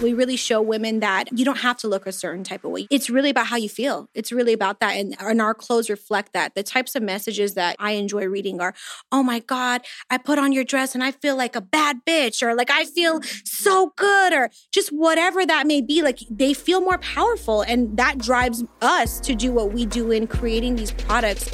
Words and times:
We 0.00 0.12
really 0.12 0.36
show 0.36 0.62
women 0.62 1.00
that 1.00 1.36
you 1.36 1.44
don't 1.44 1.58
have 1.58 1.76
to 1.78 1.88
look 1.88 2.06
a 2.06 2.12
certain 2.12 2.44
type 2.44 2.64
of 2.64 2.70
way. 2.70 2.86
It's 2.88 3.10
really 3.10 3.30
about 3.30 3.48
how 3.48 3.56
you 3.56 3.68
feel. 3.68 4.08
It's 4.14 4.30
really 4.30 4.52
about 4.52 4.78
that. 4.78 4.92
And, 4.92 5.16
and 5.18 5.42
our 5.42 5.54
clothes 5.54 5.90
reflect 5.90 6.34
that. 6.34 6.54
The 6.54 6.62
types 6.62 6.94
of 6.94 7.02
messages 7.02 7.54
that 7.54 7.74
I 7.80 7.92
enjoy 7.92 8.26
reading 8.26 8.60
are, 8.60 8.74
oh 9.10 9.24
my 9.24 9.40
God, 9.40 9.82
I 10.08 10.18
put 10.18 10.38
on 10.38 10.52
your 10.52 10.62
dress 10.62 10.94
and 10.94 11.02
I 11.02 11.10
feel 11.10 11.34
like 11.34 11.56
a 11.56 11.60
bad 11.60 12.04
bitch, 12.06 12.42
or 12.42 12.54
like 12.54 12.70
I 12.70 12.84
feel 12.84 13.20
so 13.42 13.92
good, 13.96 14.32
or 14.32 14.50
just 14.70 14.90
whatever 14.90 15.44
that 15.44 15.66
may 15.66 15.80
be. 15.80 16.00
Like 16.02 16.20
they 16.30 16.54
feel 16.54 16.80
more 16.80 16.98
powerful. 16.98 17.62
And 17.62 17.96
that 17.96 18.18
drives 18.18 18.62
us 18.80 19.18
to 19.20 19.34
do 19.34 19.50
what 19.50 19.72
we 19.72 19.84
do 19.84 20.12
in 20.12 20.28
creating 20.28 20.76
these 20.76 20.92
products. 20.92 21.50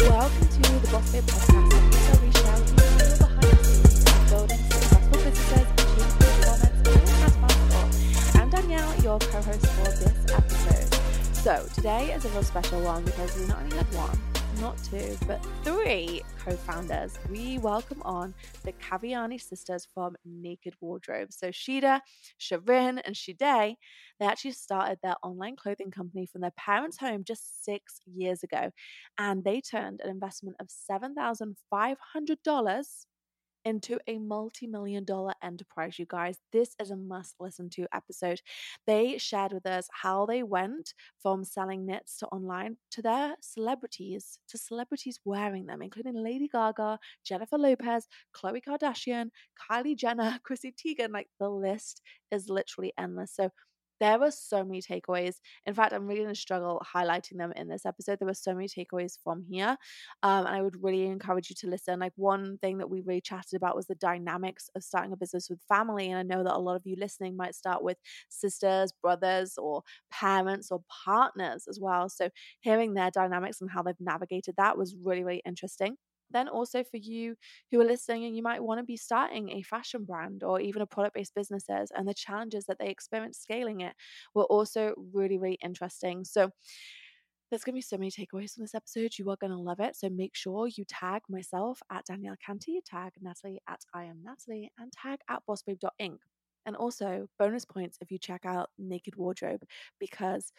Welcome 0.00 0.48
to 0.48 0.60
the 0.60 0.88
Boss 0.92 1.12
Babe 1.12 1.24
Podcast, 1.24 1.55
Your 9.16 9.30
co-host 9.30 9.66
for 9.66 9.84
this 9.84 10.30
episode. 10.30 10.94
So 11.32 11.66
today 11.74 12.12
is 12.12 12.26
a 12.26 12.28
real 12.28 12.42
special 12.42 12.82
one 12.82 13.02
because 13.02 13.34
we 13.38 13.46
not 13.46 13.62
only 13.62 13.74
had 13.74 13.86
one, 13.94 14.20
not 14.60 14.76
two, 14.84 15.16
but 15.26 15.42
three 15.64 16.20
co-founders. 16.44 17.18
We 17.30 17.56
welcome 17.56 18.02
on 18.02 18.34
the 18.64 18.72
Kaviani 18.72 19.40
sisters 19.40 19.88
from 19.94 20.16
Naked 20.26 20.74
Wardrobe. 20.82 21.32
So 21.32 21.48
Shida, 21.48 22.02
Shirin, 22.38 23.00
and 23.06 23.14
Shideh, 23.14 23.76
they 24.20 24.26
actually 24.26 24.52
started 24.52 24.98
their 25.02 25.16
online 25.22 25.56
clothing 25.56 25.90
company 25.90 26.26
from 26.26 26.42
their 26.42 26.52
parents' 26.58 26.98
home 26.98 27.24
just 27.24 27.64
six 27.64 28.00
years 28.04 28.42
ago. 28.42 28.70
And 29.16 29.42
they 29.42 29.62
turned 29.62 30.02
an 30.04 30.10
investment 30.10 30.56
of 30.60 30.68
$7,500 30.68 31.56
into 33.66 33.98
a 34.06 34.18
multi 34.18 34.66
million 34.66 35.04
dollar 35.04 35.34
enterprise, 35.42 35.98
you 35.98 36.06
guys. 36.08 36.38
This 36.52 36.74
is 36.80 36.90
a 36.92 36.96
must 36.96 37.34
listen 37.40 37.68
to 37.70 37.86
episode. 37.92 38.40
They 38.86 39.18
shared 39.18 39.52
with 39.52 39.66
us 39.66 39.88
how 39.92 40.24
they 40.24 40.44
went 40.44 40.94
from 41.20 41.44
selling 41.44 41.84
knits 41.84 42.16
to 42.18 42.26
online 42.28 42.76
to 42.92 43.02
their 43.02 43.34
celebrities, 43.40 44.38
to 44.48 44.56
celebrities 44.56 45.18
wearing 45.24 45.66
them, 45.66 45.82
including 45.82 46.14
Lady 46.14 46.48
Gaga, 46.48 46.98
Jennifer 47.24 47.58
Lopez, 47.58 48.06
Khloe 48.34 48.62
Kardashian, 48.66 49.30
Kylie 49.70 49.96
Jenner, 49.96 50.38
Chrissy 50.44 50.72
Teigen. 50.72 51.12
Like 51.12 51.28
the 51.40 51.50
list 51.50 52.00
is 52.30 52.48
literally 52.48 52.92
endless. 52.96 53.34
So 53.34 53.50
there 54.00 54.18
were 54.18 54.30
so 54.30 54.64
many 54.64 54.82
takeaways. 54.82 55.36
In 55.66 55.74
fact, 55.74 55.92
I'm 55.92 56.06
really 56.06 56.22
going 56.22 56.34
to 56.34 56.40
struggle 56.40 56.82
highlighting 56.94 57.38
them 57.38 57.52
in 57.56 57.68
this 57.68 57.86
episode. 57.86 58.18
There 58.18 58.28
were 58.28 58.34
so 58.34 58.54
many 58.54 58.68
takeaways 58.68 59.18
from 59.22 59.42
here. 59.42 59.76
Um, 60.22 60.46
and 60.46 60.56
I 60.56 60.62
would 60.62 60.82
really 60.82 61.06
encourage 61.06 61.50
you 61.50 61.56
to 61.60 61.66
listen. 61.68 62.00
Like, 62.00 62.12
one 62.16 62.58
thing 62.58 62.78
that 62.78 62.90
we 62.90 63.00
really 63.00 63.20
chatted 63.20 63.54
about 63.56 63.76
was 63.76 63.86
the 63.86 63.94
dynamics 63.94 64.68
of 64.74 64.82
starting 64.84 65.12
a 65.12 65.16
business 65.16 65.48
with 65.50 65.60
family. 65.68 66.10
And 66.10 66.18
I 66.18 66.22
know 66.22 66.44
that 66.44 66.56
a 66.56 66.58
lot 66.58 66.76
of 66.76 66.82
you 66.86 66.96
listening 66.98 67.36
might 67.36 67.54
start 67.54 67.82
with 67.82 67.98
sisters, 68.28 68.92
brothers, 68.92 69.56
or 69.58 69.82
parents 70.10 70.70
or 70.70 70.82
partners 70.90 71.66
as 71.68 71.78
well. 71.80 72.08
So, 72.08 72.30
hearing 72.60 72.94
their 72.94 73.10
dynamics 73.10 73.60
and 73.60 73.70
how 73.70 73.82
they've 73.82 73.94
navigated 74.00 74.56
that 74.56 74.78
was 74.78 74.94
really, 75.02 75.24
really 75.24 75.42
interesting 75.46 75.96
then 76.30 76.48
also 76.48 76.82
for 76.82 76.96
you 76.96 77.36
who 77.70 77.80
are 77.80 77.84
listening 77.84 78.24
and 78.24 78.36
you 78.36 78.42
might 78.42 78.62
want 78.62 78.78
to 78.78 78.84
be 78.84 78.96
starting 78.96 79.50
a 79.50 79.62
fashion 79.62 80.04
brand 80.04 80.42
or 80.42 80.60
even 80.60 80.82
a 80.82 80.86
product 80.86 81.14
based 81.14 81.34
businesses 81.34 81.90
and 81.96 82.06
the 82.06 82.14
challenges 82.14 82.64
that 82.66 82.78
they 82.78 82.88
experience 82.88 83.38
scaling 83.38 83.80
it 83.80 83.94
were 84.34 84.44
also 84.44 84.94
really 85.12 85.38
really 85.38 85.58
interesting 85.62 86.24
so 86.24 86.50
there's 87.50 87.62
going 87.62 87.74
to 87.74 87.78
be 87.78 87.82
so 87.82 87.96
many 87.96 88.10
takeaways 88.10 88.54
from 88.54 88.64
this 88.64 88.74
episode. 88.74 89.12
You 89.18 89.30
are 89.30 89.36
going 89.36 89.52
to 89.52 89.58
love 89.58 89.78
it. 89.80 89.94
So 89.94 90.08
make 90.08 90.34
sure 90.34 90.66
you 90.66 90.84
tag 90.84 91.22
myself 91.28 91.80
at 91.92 92.04
Danielle 92.04 92.36
Canty, 92.44 92.80
tag 92.84 93.12
Natalie 93.20 93.60
at 93.68 93.80
I 93.94 94.04
am 94.04 94.18
Natalie, 94.24 94.70
and 94.78 94.92
tag 94.92 95.20
at 95.28 95.42
bossbabe.inc. 95.48 96.18
And 96.66 96.74
also 96.74 97.28
bonus 97.38 97.64
points 97.64 97.98
if 98.00 98.10
you 98.10 98.18
check 98.18 98.44
out 98.44 98.70
Naked 98.76 99.14
Wardrobe 99.14 99.62
because 100.00 100.50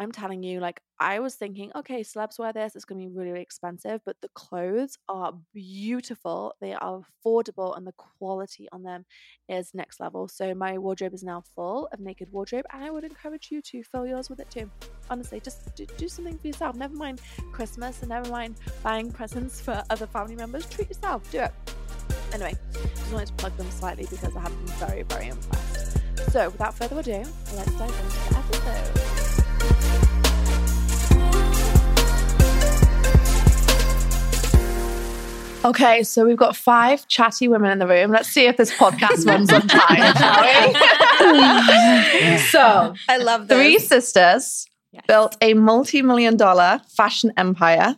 I'm 0.00 0.12
telling 0.12 0.42
you, 0.42 0.60
like, 0.60 0.80
I 1.00 1.18
was 1.18 1.34
thinking, 1.34 1.72
okay, 1.74 2.02
celebs 2.02 2.38
wear 2.38 2.52
this, 2.52 2.76
it's 2.76 2.84
going 2.84 3.00
to 3.00 3.08
be 3.08 3.14
really, 3.14 3.30
really 3.30 3.42
expensive, 3.42 4.00
but 4.04 4.16
the 4.20 4.28
clothes 4.28 4.96
are 5.08 5.34
beautiful. 5.52 6.54
They 6.60 6.72
are 6.72 7.00
affordable, 7.26 7.76
and 7.76 7.86
the 7.86 7.92
quality 7.92 8.68
on 8.70 8.84
them 8.84 9.04
is 9.48 9.74
next 9.74 9.98
level. 9.98 10.28
So, 10.28 10.54
my 10.54 10.78
wardrobe 10.78 11.14
is 11.14 11.24
now 11.24 11.42
full 11.54 11.88
of 11.92 11.98
naked 11.98 12.30
wardrobe, 12.30 12.64
and 12.72 12.84
I 12.84 12.90
would 12.90 13.04
encourage 13.04 13.48
you 13.50 13.60
to 13.62 13.82
fill 13.82 14.06
yours 14.06 14.30
with 14.30 14.40
it 14.40 14.50
too. 14.50 14.70
Honestly, 15.10 15.40
just 15.40 15.74
do, 15.74 15.86
do 15.96 16.08
something 16.08 16.38
for 16.38 16.46
yourself. 16.46 16.76
Never 16.76 16.94
mind 16.94 17.20
Christmas 17.52 18.00
and 18.00 18.10
never 18.10 18.30
mind 18.30 18.56
buying 18.82 19.10
presents 19.10 19.60
for 19.60 19.82
other 19.90 20.06
family 20.06 20.36
members. 20.36 20.68
Treat 20.68 20.88
yourself, 20.88 21.28
do 21.30 21.40
it. 21.40 21.52
Anyway, 22.32 22.54
just 22.72 23.12
wanted 23.12 23.28
to 23.28 23.34
plug 23.34 23.56
them 23.56 23.70
slightly 23.70 24.06
because 24.08 24.36
I 24.36 24.40
have 24.40 24.66
been 24.66 24.88
very, 24.88 25.02
very 25.02 25.28
impressed. 25.28 25.98
So, 26.30 26.50
without 26.50 26.74
further 26.74 27.00
ado, 27.00 27.24
let's 27.54 27.72
dive 27.72 27.90
into 27.90 28.30
the 28.30 28.38
episode. 28.38 29.17
Okay, 35.64 36.02
so 36.04 36.24
we've 36.24 36.36
got 36.36 36.54
five 36.56 37.06
chatty 37.08 37.48
women 37.48 37.70
in 37.72 37.78
the 37.78 37.86
room. 37.86 38.10
Let's 38.12 38.28
see 38.28 38.46
if 38.46 38.56
this 38.56 38.72
podcast 38.72 39.26
runs 39.26 39.52
on 39.52 39.66
time, 39.66 40.14
shall 40.16 40.42
we? 42.32 42.38
so, 42.50 42.94
I 43.08 43.16
love 43.18 43.48
this. 43.48 43.56
three 43.58 43.78
sisters 43.78 44.66
Yes. 44.90 45.04
built 45.06 45.36
a 45.42 45.52
multi 45.54 46.00
million 46.00 46.36
dollar 46.36 46.80
fashion 46.88 47.30
empire. 47.36 47.96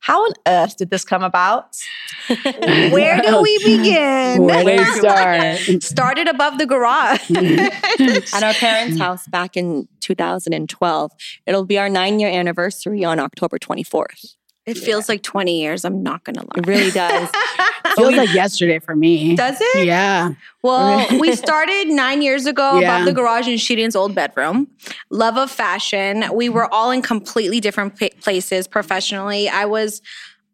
How 0.00 0.24
on 0.24 0.32
earth 0.48 0.76
did 0.76 0.90
this 0.90 1.04
come 1.04 1.22
about? 1.22 1.76
Where 2.44 3.20
do 3.20 3.40
we 3.42 3.58
begin? 3.58 4.42
Where 4.42 4.64
do 4.64 4.72
you 4.72 4.84
start? 4.96 5.82
Started 5.82 6.26
above 6.26 6.58
the 6.58 6.66
garage. 6.66 7.30
at 8.34 8.42
our 8.42 8.54
parents' 8.54 8.98
house 8.98 9.26
back 9.28 9.56
in 9.56 9.86
2012. 10.00 11.12
It'll 11.46 11.64
be 11.64 11.78
our 11.78 11.88
nine 11.88 12.18
year 12.18 12.30
anniversary 12.30 13.04
on 13.04 13.20
October 13.20 13.58
24th. 13.58 14.34
It 14.68 14.78
feels 14.78 15.08
like 15.08 15.22
20 15.22 15.60
years. 15.60 15.84
I'm 15.84 16.02
not 16.02 16.24
going 16.24 16.36
to 16.36 16.42
lie. 16.42 16.58
It 16.58 16.66
really 16.66 16.90
does. 16.90 17.28
it 17.84 17.94
Feels 17.96 18.14
like 18.14 18.32
yesterday 18.34 18.78
for 18.78 18.94
me. 18.94 19.34
Does 19.36 19.56
it? 19.60 19.86
Yeah. 19.86 20.32
Well, 20.62 21.06
we 21.18 21.34
started 21.46 21.88
nine 21.88 22.22
years 22.22 22.46
ago 22.46 22.78
Yeah. 22.78 22.96
above 22.96 23.06
the 23.06 23.12
garage 23.12 23.48
in 23.48 23.54
Sheedan's 23.54 23.96
old 23.96 24.14
bedroom. 24.14 24.68
Love 25.10 25.36
of 25.36 25.50
fashion. 25.50 26.24
We 26.32 26.48
were 26.48 26.72
all 26.72 26.90
in 26.90 27.02
completely 27.02 27.60
different 27.60 27.98
pa- 27.98 28.08
places 28.20 28.68
professionally. 28.68 29.48
I 29.48 29.64
was 29.64 30.02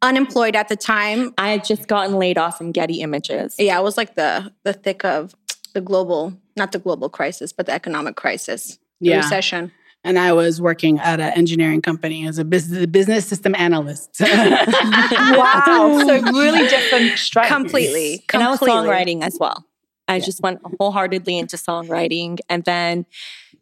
unemployed 0.02 0.54
at 0.54 0.68
the 0.68 0.76
time. 0.76 1.32
I 1.38 1.50
had 1.50 1.64
just 1.64 1.88
gotten 1.88 2.14
laid 2.16 2.38
off 2.38 2.58
from 2.58 2.72
Getty 2.72 3.00
Images. 3.00 3.56
Yeah, 3.58 3.76
I 3.78 3.80
was 3.80 3.96
like 3.96 4.14
the 4.14 4.52
the 4.62 4.72
thick 4.72 5.04
of 5.04 5.34
the 5.72 5.80
global, 5.80 6.32
not 6.56 6.72
the 6.72 6.78
global 6.78 7.08
crisis, 7.08 7.52
but 7.52 7.66
the 7.66 7.72
economic 7.72 8.14
crisis, 8.16 8.78
the 9.00 9.08
Yeah. 9.10 9.16
recession. 9.16 9.72
And 10.04 10.18
I 10.18 10.34
was 10.34 10.60
working 10.60 10.98
at 11.00 11.18
an 11.18 11.32
engineering 11.32 11.80
company 11.80 12.26
as 12.28 12.38
a 12.38 12.44
business, 12.44 12.86
business 12.86 13.26
system 13.26 13.54
analyst. 13.56 14.16
wow. 14.20 16.02
So 16.06 16.20
really 16.32 16.68
different 16.68 17.18
strengths. 17.18 17.50
Completely, 17.50 18.22
And 18.32 18.42
I 18.42 18.50
was 18.50 18.60
songwriting 18.60 19.22
as 19.22 19.38
well. 19.40 19.64
I 20.06 20.20
just 20.20 20.42
went 20.42 20.60
wholeheartedly 20.78 21.38
into 21.38 21.56
songwriting. 21.56 22.38
And 22.50 22.64
then 22.64 23.06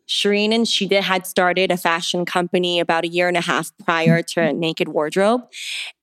Shirin 0.09 0.53
and 0.53 0.67
Shida 0.67 1.01
had 1.01 1.27
started 1.27 1.71
a 1.71 1.77
fashion 1.77 2.25
company 2.25 2.81
about 2.81 3.05
a 3.05 3.09
year 3.09 3.29
and 3.29 3.37
a 3.37 3.41
half 3.41 3.71
prior 3.85 4.23
to 4.23 4.41
mm-hmm. 4.41 4.59
Naked 4.59 4.89
Wardrobe. 4.89 5.43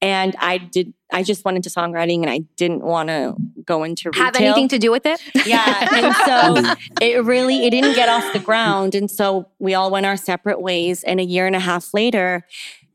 And 0.01 0.35
I 0.39 0.57
did 0.57 0.93
I 1.11 1.23
just 1.23 1.43
went 1.43 1.55
into 1.55 1.69
songwriting 1.69 2.21
and 2.21 2.29
I 2.29 2.39
didn't 2.55 2.81
want 2.81 3.09
to 3.09 3.35
go 3.65 3.83
into 3.83 4.09
retail. 4.09 4.25
Have 4.25 4.35
anything 4.35 4.67
to 4.67 4.77
do 4.77 4.91
with 4.91 5.07
it? 5.07 5.19
Yeah. 5.45 5.89
And 5.91 6.15
so 6.67 6.75
it 7.01 7.23
really 7.25 7.65
it 7.65 7.71
didn't 7.71 7.95
get 7.95 8.09
off 8.09 8.31
the 8.31 8.39
ground. 8.39 8.93
And 8.95 9.09
so 9.09 9.49
we 9.57 9.73
all 9.73 9.89
went 9.89 10.05
our 10.05 10.17
separate 10.17 10.61
ways. 10.61 11.03
And 11.03 11.19
a 11.19 11.23
year 11.23 11.47
and 11.47 11.55
a 11.55 11.59
half 11.59 11.93
later, 11.93 12.45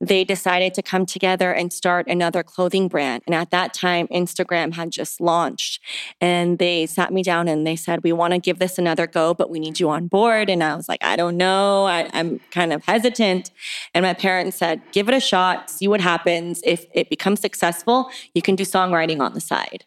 they 0.00 0.25
decided 0.25 0.75
to 0.75 0.82
come 0.82 1.06
together 1.06 1.53
and 1.53 1.72
start 1.72 2.06
another 2.09 2.43
clothing 2.43 2.88
brand. 2.88 3.22
And 3.27 3.34
at 3.34 3.50
that 3.50 3.75
time, 3.75 4.06
Instagram 4.09 4.75
had 4.75 4.91
just 4.91 5.21
launched. 5.21 5.81
And 6.21 6.59
they 6.59 6.87
sat 6.87 7.12
me 7.12 7.22
down 7.22 7.49
and 7.49 7.66
they 7.66 7.77
said, 7.77 8.03
We 8.03 8.13
want 8.13 8.33
to 8.33 8.39
give 8.39 8.59
this 8.59 8.78
another 8.78 9.07
go, 9.07 9.34
but 9.34 9.51
we 9.51 9.59
need 9.59 9.80
you 9.80 9.91
on 9.91 10.07
board. 10.09 10.51
And 10.51 10.63
I 10.63 10.77
was 10.77 10.89
like, 10.89 11.03
I 11.03 11.16
don't 11.16 11.36
know. 11.36 11.84
I, 11.84 12.10
I'm 12.13 12.41
kind 12.51 12.72
of 12.72 12.84
hesitant. 12.84 13.51
And 13.95 14.04
my 14.04 14.15
parents 14.15 14.57
said, 14.57 14.83
Give 14.92 15.09
it 15.09 15.15
a 15.15 15.21
shot, 15.21 15.71
see 15.71 15.89
what 15.89 16.01
happens. 16.01 16.60
If 16.65 16.86
it 16.92 17.10
becomes 17.10 17.41
successful, 17.41 18.10
you 18.34 18.42
can 18.42 18.57
do 18.57 18.65
songwriting 18.65 19.21
on 19.21 19.34
the 19.34 19.41
side. 19.41 19.84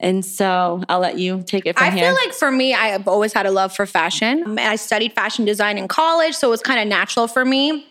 And 0.00 0.24
so 0.24 0.82
I'll 0.88 1.00
let 1.00 1.18
you 1.18 1.42
take 1.42 1.66
it 1.66 1.76
from 1.76 1.88
I 1.88 1.90
here. 1.90 2.06
feel 2.06 2.14
like 2.14 2.32
for 2.32 2.50
me, 2.50 2.74
I 2.74 2.88
have 2.88 3.08
always 3.08 3.32
had 3.32 3.46
a 3.46 3.50
love 3.50 3.74
for 3.74 3.86
fashion. 3.86 4.58
I 4.58 4.76
studied 4.76 5.12
fashion 5.12 5.44
design 5.44 5.78
in 5.78 5.88
college, 5.88 6.34
so 6.34 6.48
it 6.48 6.50
was 6.50 6.62
kind 6.62 6.80
of 6.80 6.86
natural 6.86 7.26
for 7.26 7.44
me. 7.44 7.86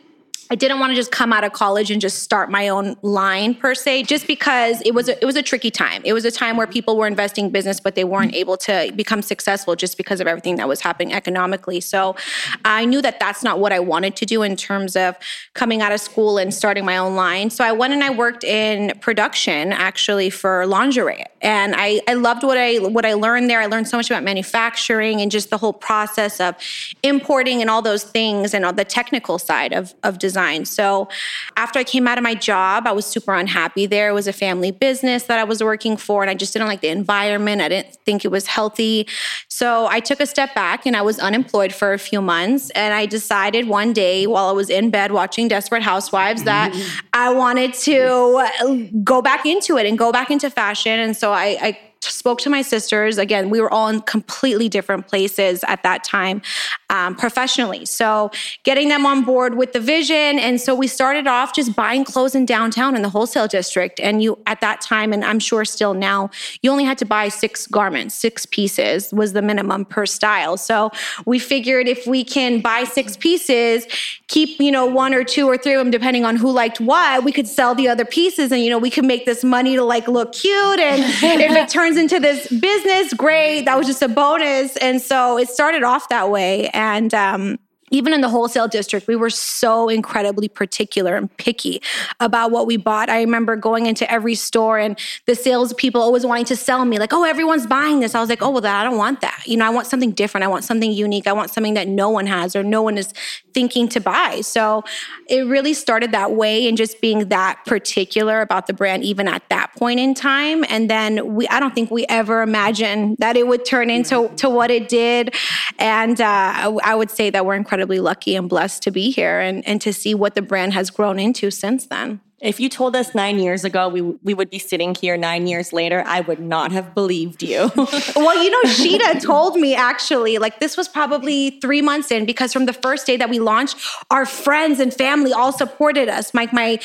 I 0.50 0.56
didn't 0.56 0.80
want 0.80 0.92
to 0.92 0.96
just 0.96 1.12
come 1.12 1.34
out 1.34 1.44
of 1.44 1.52
college 1.52 1.92
and 1.92 2.00
just 2.00 2.24
start 2.24 2.50
my 2.50 2.70
own 2.70 2.96
line 3.02 3.54
per 3.54 3.76
se, 3.76 4.04
just 4.04 4.28
because 4.28 4.82
it 4.86 4.94
was 4.94 5.10
a, 5.10 5.22
it 5.22 5.26
was 5.26 5.36
a 5.36 5.44
tricky 5.44 5.70
time. 5.70 6.02
It 6.06 6.14
was 6.14 6.24
a 6.24 6.32
time 6.32 6.56
where 6.56 6.68
people 6.68 6.96
were 6.96 7.08
investing 7.08 7.50
business, 7.50 7.82
but 7.82 7.96
they 7.96 8.06
weren't 8.06 8.34
able 8.34 8.56
to 8.58 8.94
become 8.96 9.22
successful 9.22 9.76
just 9.76 9.98
because 9.98 10.22
of 10.22 10.28
everything 10.28 10.56
that 10.56 10.68
was 10.68 10.80
happening 10.80 11.14
economically. 11.14 11.82
So 11.82 12.16
I 12.64 12.86
knew 12.86 13.02
that 13.02 13.20
that's 13.20 13.44
not 13.44 13.60
what 13.60 13.74
I 13.74 13.80
wanted 13.80 14.16
to 14.18 14.26
do 14.26 14.42
in 14.42 14.56
terms 14.56 14.96
of 14.96 15.18
coming 15.54 15.82
out 15.82 15.92
of 15.92 16.00
school 16.00 16.38
and 16.38 16.54
starting 16.54 16.86
my 16.86 16.98
own 16.98 17.16
line. 17.16 17.50
So 17.50 17.66
I 17.66 17.74
went 17.74 17.92
and 17.94 18.04
I 18.04 18.10
worked 18.10 18.46
in 18.46 18.98
production 19.00 19.74
actually 19.74 20.30
for 20.30 20.66
lingerie, 20.66 21.26
and 21.42 21.76
I 21.78 22.00
I 22.08 22.14
loved 22.14 22.44
what 22.44 22.58
I 22.58 22.78
what 22.78 23.06
I 23.06 23.16
learned 23.16 23.50
there. 23.50 23.60
I 23.60 23.66
learned 23.66 23.90
so 23.90 23.98
much 23.98 24.10
about 24.10 24.24
manufacturing 24.24 25.20
and 25.20 25.30
just 25.30 25.50
the 25.50 25.58
whole 25.58 25.74
process 25.74 26.40
of 26.40 26.56
importing 27.04 27.60
and 27.62 27.70
all 27.70 27.82
those 27.82 28.04
things 28.04 28.54
and 28.54 28.64
all 28.64 28.74
the 28.74 28.86
technical 28.86 29.38
side 29.40 29.74
of 29.74 29.94
of 30.04 30.18
design 30.18 30.37
design. 30.38 30.66
So 30.66 31.07
after 31.56 31.80
I 31.80 31.84
came 31.84 32.07
out 32.07 32.19
of 32.19 32.24
my 32.24 32.36
job, 32.36 32.86
I 32.86 32.92
was 32.92 33.06
super 33.06 33.34
unhappy 33.34 33.88
there. 33.88 34.10
It 34.10 34.13
was 34.13 34.28
a 34.28 34.34
family 34.34 34.69
business 34.72 35.24
that 35.24 35.39
I 35.39 35.44
was 35.44 35.63
working 35.63 35.98
for, 35.98 36.22
and 36.22 36.30
I 36.30 36.36
just 36.36 36.54
didn't 36.54 36.68
like 36.68 36.81
the 36.81 36.89
environment. 36.89 37.62
I 37.62 37.69
didn't 37.69 37.95
think 38.06 38.24
it 38.24 38.30
was 38.30 38.45
healthy. 38.45 39.07
So 39.48 39.88
I 39.88 40.00
took 40.00 40.19
a 40.19 40.28
step 40.28 40.54
back 40.54 40.86
and 40.86 40.95
I 40.95 41.01
was 41.01 41.18
unemployed 41.18 41.74
for 41.74 41.94
a 41.94 41.98
few 41.98 42.22
months. 42.22 42.69
And 42.72 42.94
I 42.94 43.07
decided 43.07 43.68
one 43.68 43.94
day 43.94 44.28
while 44.28 44.48
I 44.48 44.51
was 44.51 44.69
in 44.69 44.92
bed 44.92 45.12
watching 45.12 45.48
Desperate 45.48 45.81
Housewives 45.81 46.44
that 46.44 46.69
I 47.13 47.33
wanted 47.33 47.74
to 47.90 48.90
go 49.04 49.22
back 49.22 49.45
into 49.45 49.78
it 49.78 49.88
and 49.88 49.98
go 49.98 50.12
back 50.12 50.30
into 50.30 50.50
fashion. 50.51 51.00
And 51.00 51.18
so 51.18 51.31
I, 51.31 51.57
I 51.62 51.80
spoke 52.04 52.40
to 52.42 52.50
my 52.50 52.62
sisters. 52.62 53.18
Again, 53.18 53.50
we 53.50 53.62
were 53.62 53.72
all 53.72 53.88
in 53.88 54.02
completely 54.02 54.70
different 54.70 55.08
places 55.08 55.64
at 55.68 55.84
that 55.84 56.04
time 56.04 56.42
um, 56.90 57.16
professionally. 57.16 57.86
So 57.86 58.32
getting 58.64 58.90
them 58.90 59.06
on 59.06 59.24
board 59.24 59.56
with 59.56 59.74
the 59.74 59.80
vision. 59.80 60.40
And 60.40 60.60
so 60.60 60.76
we 60.76 60.88
started 60.88 61.28
off 61.28 61.54
just 61.54 61.76
buying 61.76 62.04
clothes 62.04 62.36
in 62.36 62.46
downtown 62.46 62.96
in 62.96 63.02
the 63.02 63.10
wholesale 63.10 63.48
district. 63.48 64.00
And 64.00 64.22
you, 64.22 64.38
at 64.46 64.62
that 64.62 64.82
time, 64.82 65.14
and 65.14 65.24
I'm 65.24 65.40
sure 65.40 65.66
still 65.66 65.94
now, 65.94 66.30
you 66.62 66.72
only 66.72 66.84
had 66.84 66.98
to 67.00 67.06
buy 67.06 67.30
six 67.30 67.68
garments, 67.68 68.16
six 68.16 68.46
pieces 68.46 69.14
was 69.14 69.34
the 69.34 69.42
minimum 69.42 69.86
per 69.86 70.06
style. 70.06 70.58
So 70.58 70.92
we 71.26 71.40
figured 71.40 71.88
if 71.88 72.06
we 72.08 72.24
can 72.24 72.62
buy 72.62 72.84
six 72.84 73.18
pieces, 73.18 73.86
keep, 74.28 74.60
you 74.60 74.72
know, 74.72 74.86
one 74.86 75.14
or 75.14 75.24
two 75.24 75.48
or 75.48 75.58
three 75.58 75.74
of 75.74 75.80
them, 75.80 75.92
depending 75.92 76.26
on 76.26 76.36
who 76.36 76.52
liked 76.52 76.80
what, 76.80 77.24
we 77.24 77.32
could 77.32 77.48
sell 77.48 77.76
the 77.76 77.88
other 77.88 78.06
pieces 78.06 78.52
and, 78.52 78.62
you 78.62 78.70
know, 78.70 78.78
we 78.78 78.90
could 78.90 79.06
make 79.06 79.26
this 79.26 79.44
money 79.44 79.76
to 79.76 79.84
like 79.84 80.08
look 80.08 80.34
cute. 80.34 80.80
And 80.80 81.02
if 81.42 81.52
it 81.52 81.70
turns 81.70 81.87
into 81.95 82.19
this 82.19 82.48
business, 82.48 83.13
great. 83.13 83.63
That 83.66 83.78
was 83.78 83.88
just 83.88 84.01
a 84.01 84.10
bonus. 84.10 84.75
And 84.78 85.01
so 85.01 85.38
it 85.38 85.50
started 85.50 85.84
off 85.84 86.10
that 86.10 86.30
way. 86.30 86.69
And 86.69 87.13
um, 87.13 87.60
even 87.89 88.13
in 88.13 88.22
the 88.22 88.30
wholesale 88.30 88.68
district, 88.68 89.07
we 89.07 89.16
were 89.16 89.30
so 89.30 89.88
incredibly 89.89 90.50
particular 90.50 91.16
and 91.16 91.36
picky 91.38 91.81
about 92.19 92.51
what 92.51 92.68
we 92.68 92.78
bought. 92.78 93.10
I 93.10 93.22
remember 93.22 93.56
going 93.56 93.86
into 93.86 94.10
every 94.12 94.36
store 94.36 94.78
and 94.78 95.00
the 95.25 95.36
salespeople 95.36 96.01
always 96.01 96.25
wanting 96.25 96.45
to 96.45 96.56
sell 96.56 96.84
me, 96.84 97.00
like, 97.00 97.13
oh, 97.13 97.24
everyone's 97.24 97.66
buying 97.66 98.01
this. 98.01 98.13
I 98.13 98.19
was 98.19 98.30
like, 98.30 98.42
oh, 98.42 98.50
well, 98.50 98.66
I 98.66 98.84
don't 98.84 98.98
want 98.98 99.22
that. 99.22 99.42
You 99.45 99.57
know, 99.57 99.66
I 99.66 99.69
want 99.69 99.88
something 99.88 100.12
different. 100.12 100.44
I 100.44 100.48
want 100.48 100.63
something 100.66 100.92
unique. 100.92 101.28
I 101.28 101.34
want 101.34 101.50
something 101.50 101.75
that 101.75 101.88
no 101.88 102.10
one 102.10 102.28
has 102.28 102.56
or 102.56 102.63
no 102.63 102.81
one 102.81 102.98
is 102.98 103.13
thinking 103.54 103.88
to 103.90 104.01
buy. 104.01 104.42
So 104.42 104.83
it 105.28 105.48
really 105.48 105.74
started 105.74 106.12
that 106.12 106.33
way 106.33 106.68
and 106.68 106.78
just 106.78 107.00
being 107.00 107.30
that 107.30 107.63
particular 107.66 108.42
about 108.42 108.68
the 108.68 108.74
brand, 108.74 109.04
even 109.04 109.28
at 109.28 109.48
that 109.50 109.74
point 109.75 110.00
in 110.00 110.13
time. 110.13 110.66
And 110.69 110.90
then 110.90 111.36
we, 111.36 111.48
I 111.48 111.60
don't 111.60 111.74
think 111.74 111.90
we 111.90 112.06
ever 112.07 112.42
imagined 112.42 113.18
that 113.19 113.38
it 113.38 113.48
would 113.48 113.66
turn 113.66 113.90
into 113.90 114.30
to 114.36 114.50
what 114.50 114.72
it 114.72 114.90
did. 114.90 115.33
And 115.80 116.19
uh, 116.19 116.25
I, 116.25 116.78
I 116.83 116.95
would 116.95 117.10
say 117.10 117.30
that 117.30 117.45
we're 117.45 117.56
incredibly 117.56 117.77
incredibly 117.78 118.00
lucky 118.00 118.36
and 118.36 118.50
blessed 118.50 118.82
to 118.82 118.90
be 118.90 119.12
here 119.12 119.40
and, 119.40 119.66
and 119.68 119.80
to 119.80 119.94
see 119.94 120.16
what 120.16 120.34
the 120.34 120.42
brand 120.42 120.74
has 120.74 120.90
grown 120.90 121.20
into 121.20 121.52
since 121.52 121.86
then. 121.86 122.20
If 122.42 122.60
you 122.60 122.70
told 122.70 122.96
us 122.96 123.14
nine 123.14 123.38
years 123.38 123.64
ago 123.64 123.88
we, 123.88 124.02
we 124.02 124.34
would 124.34 124.50
be 124.50 124.58
sitting 124.58 124.96
here 124.96 125.16
nine 125.16 125.46
years 125.46 125.72
later, 125.74 126.04
I 126.08 126.22
would 126.22 126.40
not 126.40 126.72
have 126.72 126.96
believed 126.96 127.44
you. 127.44 127.72
well, 128.16 128.44
you 128.44 128.50
know, 128.50 128.62
Shida 128.64 129.22
told 129.22 129.58
me 129.58 129.76
actually, 129.76 130.40
like 130.40 130.60
this 130.60 130.76
was 130.76 130.88
probably 130.88 131.60
three 131.60 131.84
months 131.84 132.10
in 132.10 132.26
because 132.26 132.52
from 132.52 132.66
the 132.66 132.74
first 132.74 133.06
day 133.06 133.16
that 133.18 133.30
we 133.30 133.38
launched, 133.38 133.78
our 134.10 134.26
friends 134.26 134.80
and 134.80 134.92
family 134.92 135.32
all 135.32 135.52
supported 135.52 136.10
us. 136.10 136.34
Like 136.34 136.52
my 136.52 136.80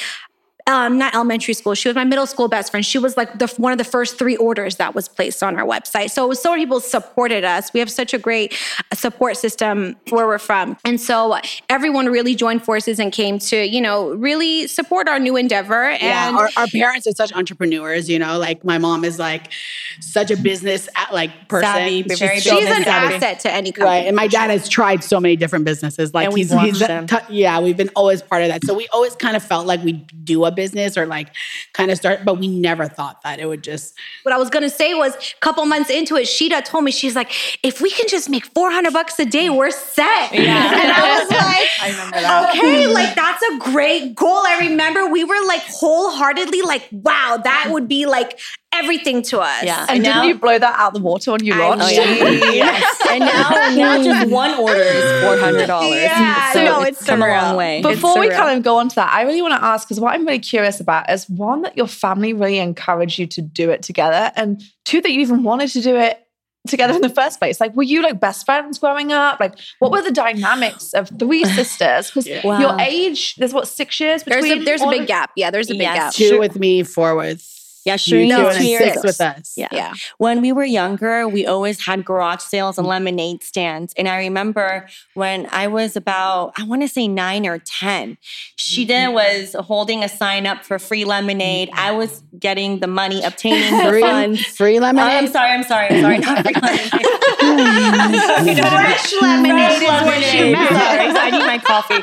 um, 0.67 0.99
not 0.99 1.14
elementary 1.14 1.55
school. 1.55 1.75
She 1.75 1.88
was 1.88 1.94
my 1.94 2.05
middle 2.05 2.26
school 2.26 2.49
best 2.49 2.70
friend. 2.70 2.85
She 2.85 2.99
was 2.99 3.17
like 3.17 3.38
the, 3.38 3.47
one 3.56 3.73
of 3.73 3.79
the 3.79 3.85
first 3.85 4.19
three 4.19 4.37
orders 4.37 4.76
that 4.76 4.94
was 4.94 5.09
placed 5.09 5.43
on 5.43 5.59
our 5.59 5.67
website. 5.67 6.11
So 6.11 6.25
it 6.25 6.29
was 6.29 6.41
so 6.41 6.50
many 6.50 6.64
people 6.64 6.81
supported 6.81 7.44
us. 7.44 7.73
We 7.73 7.81
have 7.81 7.91
such 7.91 8.14
a 8.14 8.19
great 8.19 8.56
uh, 8.91 8.94
support 8.94 9.37
system 9.37 9.97
where 10.11 10.26
we're 10.26 10.38
from. 10.38 10.76
And 10.85 11.00
so 11.00 11.38
everyone 11.69 12.06
really 12.06 12.35
joined 12.35 12.64
forces 12.64 12.99
and 12.99 13.12
came 13.12 13.38
to, 13.41 13.67
you 13.67 13.81
know, 13.81 14.11
really 14.12 14.67
support 14.67 15.09
our 15.09 15.19
new 15.19 15.37
endeavor. 15.37 15.85
And 15.85 16.03
yeah, 16.03 16.37
our, 16.37 16.50
our 16.56 16.67
parents 16.69 17.06
are 17.06 17.12
such 17.12 17.32
entrepreneurs, 17.35 18.08
you 18.08 18.19
know, 18.19 18.38
like 18.38 18.65
my 18.65 18.79
mom 18.79 19.05
is 19.05 19.19
like 19.19 19.53
such 20.00 20.31
a 20.31 20.37
business 20.37 20.88
uh, 20.97 21.06
like 21.12 21.49
person. 21.49 21.69
Savvy, 21.73 22.03
she's, 22.03 22.43
she's 22.43 22.69
an 22.69 22.85
savvy. 22.85 23.15
asset 23.17 23.41
to 23.41 23.53
any 23.53 23.73
company. 23.73 23.99
Right. 23.99 24.06
And 24.06 24.17
my 24.17 24.29
dad 24.29 24.50
has 24.50 24.69
tried 24.69 25.03
so 25.03 25.19
many 25.19 25.37
different 25.37 25.65
businesses. 25.65 26.15
Like 26.15 26.32
he's, 26.32 26.53
he's 26.53 26.82
yeah, 27.29 27.61
we've 27.61 27.76
been 27.76 27.91
always 27.97 28.23
part 28.23 28.43
of 28.43 28.49
that. 28.49 28.65
So 28.65 28.75
we 28.75 28.87
always 28.88 29.17
kind 29.17 29.37
of 29.37 29.43
felt 29.43 29.67
like 29.67 29.82
we 29.82 29.93
do 30.25 30.44
a 30.44 30.51
business 30.52 30.96
or 30.96 31.06
like 31.06 31.28
kind 31.72 31.90
of 31.90 31.96
start, 31.96 32.25
but 32.25 32.38
we 32.38 32.49
never 32.49 32.87
thought 32.87 33.22
that 33.22 33.40
it 33.40 33.46
would 33.46 33.62
just. 33.62 33.94
What 34.22 34.34
I 34.34 34.38
was 34.38 34.50
gonna 34.50 34.70
say 34.70 34.94
was, 34.94 35.14
a 35.14 35.40
couple 35.40 35.64
months 35.66 35.90
into 35.90 36.16
it, 36.16 36.25
Shida 36.25 36.64
told 36.64 36.84
me 36.84 36.90
she's 36.90 37.16
like, 37.16 37.32
if 37.62 37.81
we 37.81 37.90
can 37.90 38.06
just 38.08 38.28
make 38.28 38.46
four 38.46 38.70
hundred 38.70 38.93
bucks 38.93 39.19
a 39.19 39.25
day, 39.25 39.50
we're 39.50 39.70
set. 39.70 40.32
Yeah. 40.32 40.81
And 40.81 40.93
I 40.93 41.20
was 41.20 41.31
like, 41.31 41.69
I 41.81 41.90
remember 41.90 42.20
that. 42.20 42.54
Okay, 42.56 42.87
like 42.87 43.14
that's 43.14 43.43
a 43.43 43.58
great 43.70 44.14
goal. 44.14 44.44
I 44.46 44.58
remember 44.69 45.06
we 45.06 45.25
were 45.25 45.46
like 45.46 45.62
wholeheartedly 45.62 46.62
like, 46.62 46.88
wow, 46.93 47.40
that 47.43 47.69
would 47.70 47.88
be 47.88 48.06
like 48.06 48.38
everything 48.72 49.22
to 49.22 49.40
us. 49.40 49.62
Yeah. 49.62 49.82
And, 49.82 49.90
and 49.90 50.04
didn't 50.04 50.24
you 50.24 50.34
blow 50.36 50.58
that 50.58 50.78
out 50.78 50.94
the 50.94 51.00
water 51.00 51.32
when 51.32 51.44
you 51.44 51.54
launched? 51.54 51.84
Oh, 51.84 51.88
yeah. 51.90 52.50
yes. 52.52 52.98
And 53.12 53.20
now, 53.20 53.50
now 53.76 54.02
just 54.02 54.30
one 54.30 54.58
order 54.58 54.80
is 54.80 55.22
four 55.22 55.36
hundred 55.36 55.66
dollars. 55.66 56.00
Yeah. 56.00 56.52
So 56.54 56.64
no, 56.64 56.80
it's, 56.80 56.98
it's 56.98 57.06
come 57.06 57.20
a 57.20 57.28
long 57.28 57.56
way. 57.56 57.82
Before 57.82 58.19
we 58.19 58.30
kind 58.30 58.56
of 58.56 58.64
go 58.64 58.78
on 58.78 58.88
to 58.88 58.94
that, 58.94 59.12
I 59.12 59.22
really 59.22 59.42
want 59.42 59.52
to 59.52 59.62
ask 59.62 59.86
because 59.86 60.00
what 60.00 60.14
I'm 60.14 60.24
really 60.24 60.38
curious 60.38 60.80
about 60.80 61.10
is 61.10 61.28
one 61.28 61.60
that 61.62 61.76
your 61.76 61.86
family 61.86 62.32
really 62.32 62.58
encouraged 62.58 63.19
you 63.19 63.26
to 63.26 63.42
do 63.42 63.69
it 63.69 63.82
together, 63.82 64.32
and 64.34 64.62
two 64.86 65.02
that 65.02 65.12
you 65.12 65.20
even 65.20 65.42
wanted 65.42 65.69
to 65.72 65.82
do 65.82 65.96
it 65.96 66.26
together 66.69 66.94
in 66.94 67.00
the 67.00 67.10
first 67.10 67.38
place? 67.38 67.60
Like, 67.60 67.74
were 67.74 67.82
you 67.82 68.02
like 68.02 68.20
best 68.20 68.46
friends 68.46 68.78
growing 68.78 69.12
up? 69.12 69.40
Like, 69.40 69.58
what 69.80 69.90
were 69.90 70.02
the 70.02 70.12
dynamics 70.12 70.94
of 70.94 71.10
three 71.19 71.44
sisters? 71.56 72.08
Because 72.08 72.26
yeah. 72.26 72.40
wow. 72.44 72.58
your 72.58 72.80
age, 72.80 73.36
there's 73.36 73.52
what 73.52 73.69
six 73.69 73.98
years 74.00 74.22
between. 74.22 74.42
There's 74.42 74.60
a, 74.60 74.64
there's 74.64 74.82
a 74.82 74.88
big 74.88 75.06
gap. 75.06 75.32
Yeah, 75.36 75.50
there's 75.50 75.70
a 75.70 75.74
big 75.74 75.82
yes. 75.82 75.96
gap. 75.96 76.12
Two 76.14 76.38
with 76.38 76.58
me, 76.58 76.82
four 76.82 77.14
with 77.14 77.42
yeah, 77.84 77.96
Shirin 77.96 78.29
no, 78.29 78.52
two 78.52 78.76
six 78.76 79.02
with 79.02 79.20
us. 79.20 79.55
Yeah. 79.56 79.69
yeah. 79.73 79.94
When 80.19 80.40
we 80.40 80.52
were 80.52 80.64
younger, 80.64 81.26
we 81.26 81.46
always 81.46 81.84
had 81.84 82.05
garage 82.05 82.40
sales 82.40 82.79
and 82.79 82.87
lemonade 82.87 83.43
stands. 83.43 83.93
And 83.96 84.08
I 84.08 84.19
remember 84.19 84.87
when 85.14 85.49
I 85.50 85.67
was 85.67 85.96
about, 85.96 86.52
I 86.56 86.64
want 86.64 86.82
to 86.82 86.88
say 86.88 87.08
nine 87.08 87.46
or 87.46 87.58
10, 87.58 88.19
Shida 88.56 88.87
mm-hmm. 88.87 89.14
was 89.14 89.56
holding 89.67 90.05
a 90.05 90.08
sign 90.08 90.46
up 90.46 90.64
for 90.64 90.79
free 90.79 91.05
lemonade. 91.05 91.70
I 91.73 91.93
was 91.93 92.23
getting 92.38 92.79
the 92.81 92.87
money, 92.87 93.23
obtaining 93.25 93.76
the 93.76 93.90
free, 93.90 94.00
funds. 94.00 94.40
Free 94.43 94.79
lemonade? 94.79 95.12
Uh, 95.12 95.19
I'm 95.19 95.29
sorry, 95.29 95.50
I'm 95.50 95.64
sorry, 95.64 95.88
I'm 95.88 96.00
sorry. 96.00 96.19
Not 96.19 96.43
free 96.43 96.55
lemonade. 96.55 96.90
Fresh 98.62 99.15
lemonade. 99.20 99.79
Fresh 99.79 99.82
lemonade. 99.82 100.56
Sorry, 100.56 100.98
I 101.19 101.31
need 101.31 101.46
my 101.46 101.58
coffee. 101.58 102.03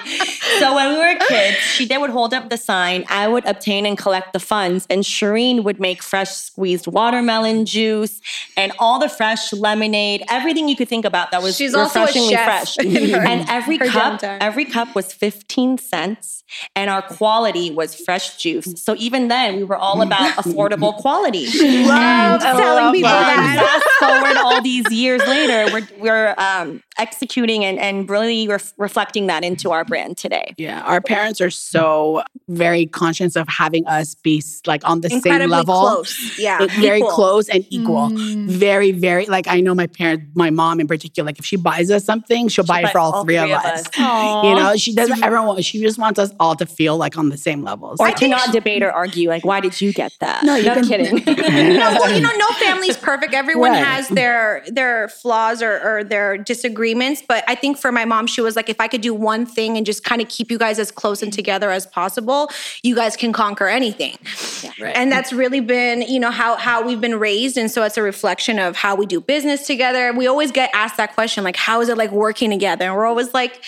So 0.60 0.76
when 0.76 0.94
we 0.94 0.98
were 1.00 1.20
kids, 1.28 1.58
she 1.58 1.86
then 1.86 2.02
would 2.02 2.10
hold 2.10 2.34
up 2.34 2.50
the 2.50 2.58
sign. 2.58 3.06
I 3.10 3.28
would 3.28 3.46
obtain 3.46 3.86
and 3.86 3.98
collect 3.98 4.34
the 4.34 4.40
funds. 4.40 4.86
And 4.90 5.04
Shirin 5.04 5.64
would 5.70 5.80
make 5.80 6.02
fresh 6.02 6.32
squeezed 6.32 6.88
watermelon 6.88 7.64
juice 7.64 8.22
and 8.58 8.72
all 8.80 8.98
the 8.98 9.08
fresh 9.08 9.54
lemonade, 9.54 10.24
everything 10.28 10.68
you 10.68 10.76
could 10.76 10.90
think 10.90 11.06
about 11.06 11.30
that 11.30 11.44
was 11.44 11.56
She's 11.56 11.76
refreshingly 11.76 12.34
fresh. 12.34 12.76
Her, 12.78 13.20
and 13.22 13.48
every 13.48 13.78
cup, 13.78 14.24
every 14.24 14.66
cup 14.66 14.96
was 14.96 15.14
15 15.14 15.78
cents 15.78 16.44
and 16.76 16.90
our 16.90 17.04
quality 17.04 17.70
was 17.70 17.94
fresh 17.94 18.38
juice. 18.38 18.74
So 18.78 18.96
even 18.98 19.28
then 19.28 19.58
we 19.58 19.64
were 19.64 19.78
all 19.78 20.02
about 20.02 20.32
affordable 20.44 20.96
quality. 20.96 21.46
Love 21.86 22.42
telling 22.42 22.94
people 22.94 23.12
that. 23.12 23.82
Fast 24.00 24.12
forward 24.12 24.38
all 24.38 24.60
these 24.64 24.92
years 24.92 25.22
later, 25.28 25.72
we're, 25.72 25.88
we're 26.00 26.36
um, 26.40 26.82
executing 26.98 27.64
and, 27.64 27.78
and 27.78 28.10
really 28.10 28.48
ref- 28.48 28.74
reflecting 28.78 29.28
that 29.28 29.44
into 29.44 29.70
our 29.70 29.86
brand 29.86 30.18
today. 30.18 30.56
Yeah, 30.58 30.82
our 30.82 31.02
parents 31.02 31.40
are 31.42 31.52
so 31.52 32.24
very 32.48 32.88
conscious 32.88 33.36
of 33.36 33.48
having 33.48 33.86
us 33.86 34.16
be 34.16 34.42
like 34.66 34.88
on 34.88 35.02
the 35.02 35.12
Incredibly 35.12 35.56
same 35.58 35.59
level. 35.60 35.82
Close. 35.82 36.40
Yeah. 36.40 36.66
very 36.80 37.00
equal. 37.00 37.12
close 37.12 37.50
and 37.50 37.66
equal. 37.70 38.10
Mm. 38.10 38.48
Very, 38.48 38.92
very 38.92 39.26
like 39.26 39.48
I 39.48 39.60
know 39.62 39.76
my 39.76 39.88
parents, 39.88 40.26
my 40.36 40.50
mom 40.50 40.80
in 40.80 40.88
particular, 40.88 41.26
like 41.26 41.40
if 41.40 41.46
she 41.46 41.56
buys 41.56 41.92
us 41.92 42.04
something, 42.04 42.48
she'll, 42.48 42.64
she'll 42.64 42.68
buy 42.68 42.82
it 42.82 42.92
for 42.92 43.00
all, 43.00 43.14
all 43.14 43.24
three, 43.24 43.38
three, 43.38 43.52
of 43.52 43.60
us. 43.60 43.88
us. 43.88 43.98
You 44.50 44.56
know, 44.56 44.76
she 44.76 44.94
doesn't 44.94 45.24
ever 45.24 45.42
want 45.42 45.64
she 45.64 45.82
just 45.82 45.98
wants 45.98 46.20
us 46.20 46.32
all 46.40 46.56
to 46.56 46.66
feel 46.66 46.98
like 46.98 47.18
on 47.18 47.30
the 47.30 47.38
same 47.38 47.64
levels. 47.64 48.00
Or 48.00 48.08
I 48.08 48.12
cannot 48.12 48.46
she, 48.46 48.52
debate 48.52 48.84
or 48.84 48.92
argue, 48.92 49.30
like, 49.30 49.46
why 49.46 49.60
did 49.60 49.80
you 49.80 49.94
get 49.94 50.14
that? 50.20 50.44
No, 50.44 50.56
you're 50.56 50.76
not 50.76 50.86
kidding. 50.86 51.16
no, 51.26 51.98
well, 52.00 52.14
you 52.14 52.22
know, 52.22 52.32
no 52.38 52.48
family's 52.54 52.98
perfect. 52.98 53.34
Everyone 53.34 53.72
right. 53.72 53.84
has 53.84 54.08
their 54.10 54.64
their 54.68 55.10
flaws 55.10 55.62
or, 55.62 55.80
or 55.82 56.04
their 56.04 56.38
disagreements. 56.38 57.24
But 57.28 57.44
I 57.48 57.56
think 57.56 57.78
for 57.78 57.92
my 57.92 58.06
mom, 58.06 58.28
she 58.28 58.42
was 58.42 58.56
like, 58.56 58.70
if 58.70 58.80
I 58.80 58.88
could 58.88 59.02
do 59.02 59.14
one 59.14 59.46
thing 59.46 59.78
and 59.78 59.86
just 59.86 60.04
kind 60.04 60.22
of 60.22 60.30
keep 60.30 60.52
you 60.52 60.58
guys 60.58 60.80
as 60.80 60.92
close 60.92 61.22
and 61.22 61.34
together 61.34 61.72
as 61.72 61.86
possible, 61.86 62.50
you 62.84 62.96
guys 62.96 63.16
can 63.16 63.34
conquer 63.34 63.68
anything. 63.68 64.18
Yeah, 64.64 64.72
right. 64.80 64.96
And 64.96 65.12
that's 65.12 65.34
really 65.34 65.49
been, 65.50 66.02
you 66.04 66.20
know, 66.20 66.32
how 66.32 66.56
how 66.56 66.86
we've 66.86 67.02
been 67.02 67.20
raised. 67.20 67.58
And 67.58 67.70
so 67.72 67.84
it's 67.84 67.98
a 67.98 68.02
reflection 68.02 68.60
of 68.60 68.76
how 68.76 68.96
we 68.96 69.06
do 69.06 69.20
business 69.20 69.66
together. 69.66 70.14
We 70.14 70.28
always 70.28 70.52
get 70.52 70.70
asked 70.74 70.98
that 70.98 71.14
question, 71.16 71.44
like, 71.44 71.56
how 71.56 71.82
is 71.82 71.90
it 71.90 71.98
like 71.98 72.12
working 72.12 72.50
together? 72.52 72.86
And 72.86 72.96
we're 72.96 73.06
always 73.06 73.34
like, 73.34 73.64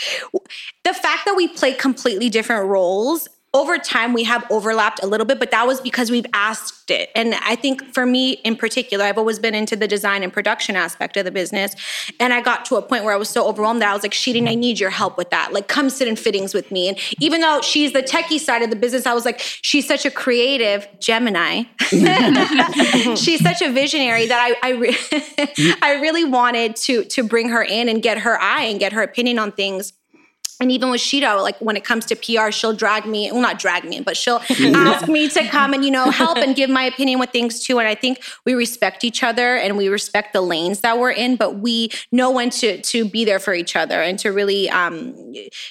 the 0.84 0.94
fact 0.94 1.26
that 1.26 1.34
we 1.36 1.48
play 1.48 1.74
completely 1.74 2.30
different 2.30 2.68
roles 2.68 3.28
over 3.54 3.78
time 3.78 4.14
we 4.14 4.24
have 4.24 4.46
overlapped 4.50 5.04
a 5.04 5.08
little 5.08 5.26
bit 5.26 5.40
but 5.40 5.52
that 5.52 5.68
was 5.68 5.82
because 5.82 6.10
we've 6.10 6.26
asked 6.34 6.90
it. 6.90 7.10
And 7.16 7.36
i 7.36 7.56
think 7.56 7.94
for 7.94 8.06
me 8.06 8.34
in 8.44 8.56
particular 8.56 9.06
i've 9.06 9.18
always 9.18 9.40
been 9.40 9.54
into 9.54 9.76
the 9.76 9.88
design 9.88 10.24
and 10.24 10.32
production 10.32 10.76
aspect 10.76 11.18
of 11.18 11.26
the 11.26 11.32
business. 11.32 11.76
And 12.20 12.34
i 12.34 12.42
got 12.42 12.66
to 12.66 12.76
a 12.76 12.82
point 12.82 13.04
where 13.04 13.14
i 13.14 13.18
was 13.18 13.30
so 13.30 13.48
overwhelmed 13.48 13.82
that 13.82 13.90
i 13.90 13.94
was 13.94 14.04
like 14.04 14.14
sheeting 14.14 14.48
i 14.48 14.56
need 14.56 14.80
your 14.80 14.90
help 14.90 15.18
with 15.18 15.30
that. 15.32 15.54
Like 15.54 15.68
come 15.68 15.90
sit 15.90 16.08
in 16.08 16.16
fittings 16.16 16.54
with 16.54 16.72
me. 16.72 16.88
And 16.88 16.98
even 17.20 17.42
though 17.42 17.62
she's 17.62 17.94
the 17.94 18.04
techie 18.04 18.40
side 18.40 18.62
of 18.62 18.70
the 18.70 18.76
business 18.76 19.06
i 19.06 19.14
was 19.14 19.26
like 19.26 19.40
she's 19.40 19.88
such 19.88 20.06
a 20.06 20.12
creative 20.12 20.88
gemini. 21.00 21.64
She's 23.16 23.42
such 23.42 23.62
a 23.62 23.72
visionary 23.72 24.28
that 24.28 24.56
i 24.64 24.70
I, 24.70 24.72
re- 24.74 25.78
I 25.82 26.00
really 26.02 26.24
wanted 26.24 26.76
to 26.78 27.04
to 27.06 27.24
bring 27.24 27.50
her 27.50 27.64
in 27.64 27.90
and 27.90 28.02
get 28.02 28.20
her 28.20 28.40
eye 28.40 28.64
and 28.64 28.80
get 28.80 28.94
her 28.94 29.02
opinion 29.02 29.40
on 29.40 29.52
things 29.52 29.94
and 30.62 30.72
even 30.72 30.92
with 30.92 31.02
Shito, 31.02 31.42
like 31.42 31.58
when 31.58 31.76
it 31.76 31.84
comes 31.84 32.06
to 32.06 32.16
PR, 32.16 32.52
she'll 32.52 32.72
drag 32.74 33.08
me, 33.08 33.32
well, 33.32 33.42
not 33.42 33.58
drag 33.58 33.84
me, 33.84 34.00
but 34.00 34.16
she'll 34.16 34.42
ask 34.50 35.08
me 35.08 35.28
to 35.28 35.48
come 35.48 35.74
and, 35.74 35.84
you 35.84 35.90
know, 35.90 36.12
help 36.12 36.38
and 36.38 36.56
give 36.56 36.70
my 36.70 36.84
opinion 36.84 37.20
with 37.20 37.32
things 37.32 37.66
too. 37.66 37.80
And 37.80 37.88
I 37.88 37.96
think 37.96 38.22
we 38.46 38.54
respect 38.54 39.04
each 39.04 39.24
other 39.24 39.56
and 39.56 39.76
we 39.76 39.88
respect 39.88 40.34
the 40.34 40.42
lanes 40.42 40.82
that 40.82 41.00
we're 41.00 41.12
in, 41.12 41.36
but 41.36 41.58
we 41.58 41.90
know 42.12 42.30
when 42.30 42.52
to 42.52 42.80
to 42.80 43.06
be 43.06 43.26
there 43.26 43.40
for 43.40 43.56
each 43.56 43.76
other 43.76 44.02
and 44.04 44.20
to 44.20 44.30
really 44.30 44.70
um, 44.70 45.16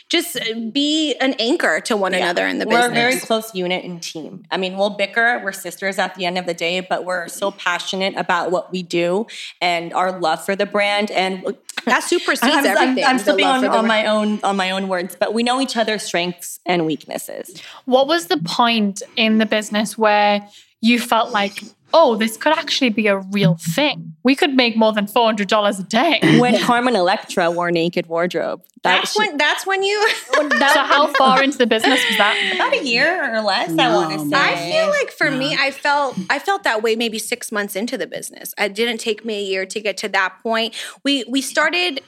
just 0.08 0.36
be 0.72 1.14
an 1.20 1.34
anchor 1.38 1.80
to 1.82 1.96
one 1.96 2.12
yeah. 2.12 2.18
another 2.18 2.48
in 2.48 2.58
the 2.58 2.66
we're 2.66 2.72
business. 2.72 2.96
We're 2.96 3.06
a 3.06 3.10
very 3.10 3.20
close 3.20 3.54
unit 3.54 3.84
and 3.84 4.02
team. 4.02 4.44
I 4.50 4.56
mean, 4.56 4.76
we'll 4.76 4.90
bicker, 4.90 5.40
we're 5.44 5.52
sisters 5.52 5.98
at 6.00 6.16
the 6.16 6.26
end 6.26 6.36
of 6.36 6.46
the 6.46 6.54
day, 6.54 6.80
but 6.80 7.04
we're 7.04 7.28
so 7.28 7.52
passionate 7.52 8.16
about 8.16 8.50
what 8.50 8.72
we 8.72 8.82
do 8.82 9.28
and 9.60 9.92
our 9.92 10.18
love 10.18 10.44
for 10.44 10.56
the 10.56 10.66
brand. 10.66 11.12
And 11.12 11.56
that 11.84 12.02
supersedes 12.04 12.42
I'm, 12.56 12.66
everything. 12.66 13.04
I'm, 13.04 13.10
I'm 13.10 13.18
slipping 13.18 13.46
on, 13.46 13.64
on 13.66 13.86
my 13.86 14.06
own 14.06 14.40
on 14.42 14.56
my 14.56 14.70
own 14.70 14.88
words, 14.88 15.16
but 15.18 15.34
we 15.34 15.42
know 15.42 15.60
each 15.60 15.76
other's 15.76 16.02
strengths 16.02 16.60
and 16.66 16.86
weaknesses. 16.86 17.62
What 17.84 18.06
was 18.06 18.26
the 18.26 18.38
point 18.38 19.02
in 19.16 19.38
the 19.38 19.46
business 19.46 19.96
where 19.96 20.48
you 20.80 20.98
felt 20.98 21.30
like 21.30 21.62
oh, 21.92 22.16
this 22.16 22.36
could 22.36 22.52
actually 22.52 22.90
be 22.90 23.06
a 23.06 23.18
real 23.18 23.56
thing. 23.56 24.14
We 24.22 24.34
could 24.34 24.54
make 24.54 24.76
more 24.76 24.92
than 24.92 25.06
four 25.06 25.26
hundred 25.26 25.48
dollars 25.48 25.78
a 25.78 25.84
day. 25.84 26.20
When 26.40 26.58
Carmen 26.62 26.96
Electra 26.96 27.50
wore 27.50 27.70
naked 27.70 28.06
wardrobe. 28.06 28.62
That 28.82 29.00
that's 29.00 29.18
when. 29.18 29.36
That's 29.36 29.66
when 29.66 29.82
you. 29.82 30.08
that, 30.32 30.70
so 30.72 30.82
how 30.82 31.08
far 31.14 31.42
into 31.42 31.58
the 31.58 31.66
business 31.66 32.00
was 32.08 32.16
that? 32.16 32.52
About 32.54 32.72
a 32.72 32.84
year 32.84 33.34
or 33.34 33.42
less. 33.42 33.70
No. 33.70 33.84
I 33.84 33.94
want 33.94 34.20
to 34.20 34.28
say. 34.28 34.36
I 34.36 34.70
feel 34.70 34.88
like 34.88 35.10
for 35.10 35.30
no. 35.30 35.36
me, 35.36 35.56
I 35.58 35.70
felt 35.70 36.16
I 36.30 36.38
felt 36.38 36.62
that 36.62 36.82
way 36.82 36.96
maybe 36.96 37.18
six 37.18 37.52
months 37.52 37.76
into 37.76 37.98
the 37.98 38.06
business. 38.06 38.54
It 38.56 38.74
didn't 38.74 38.98
take 38.98 39.24
me 39.24 39.38
a 39.38 39.42
year 39.42 39.66
to 39.66 39.80
get 39.80 39.98
to 39.98 40.08
that 40.10 40.38
point. 40.42 40.74
We 41.04 41.24
we 41.28 41.42
started 41.42 42.00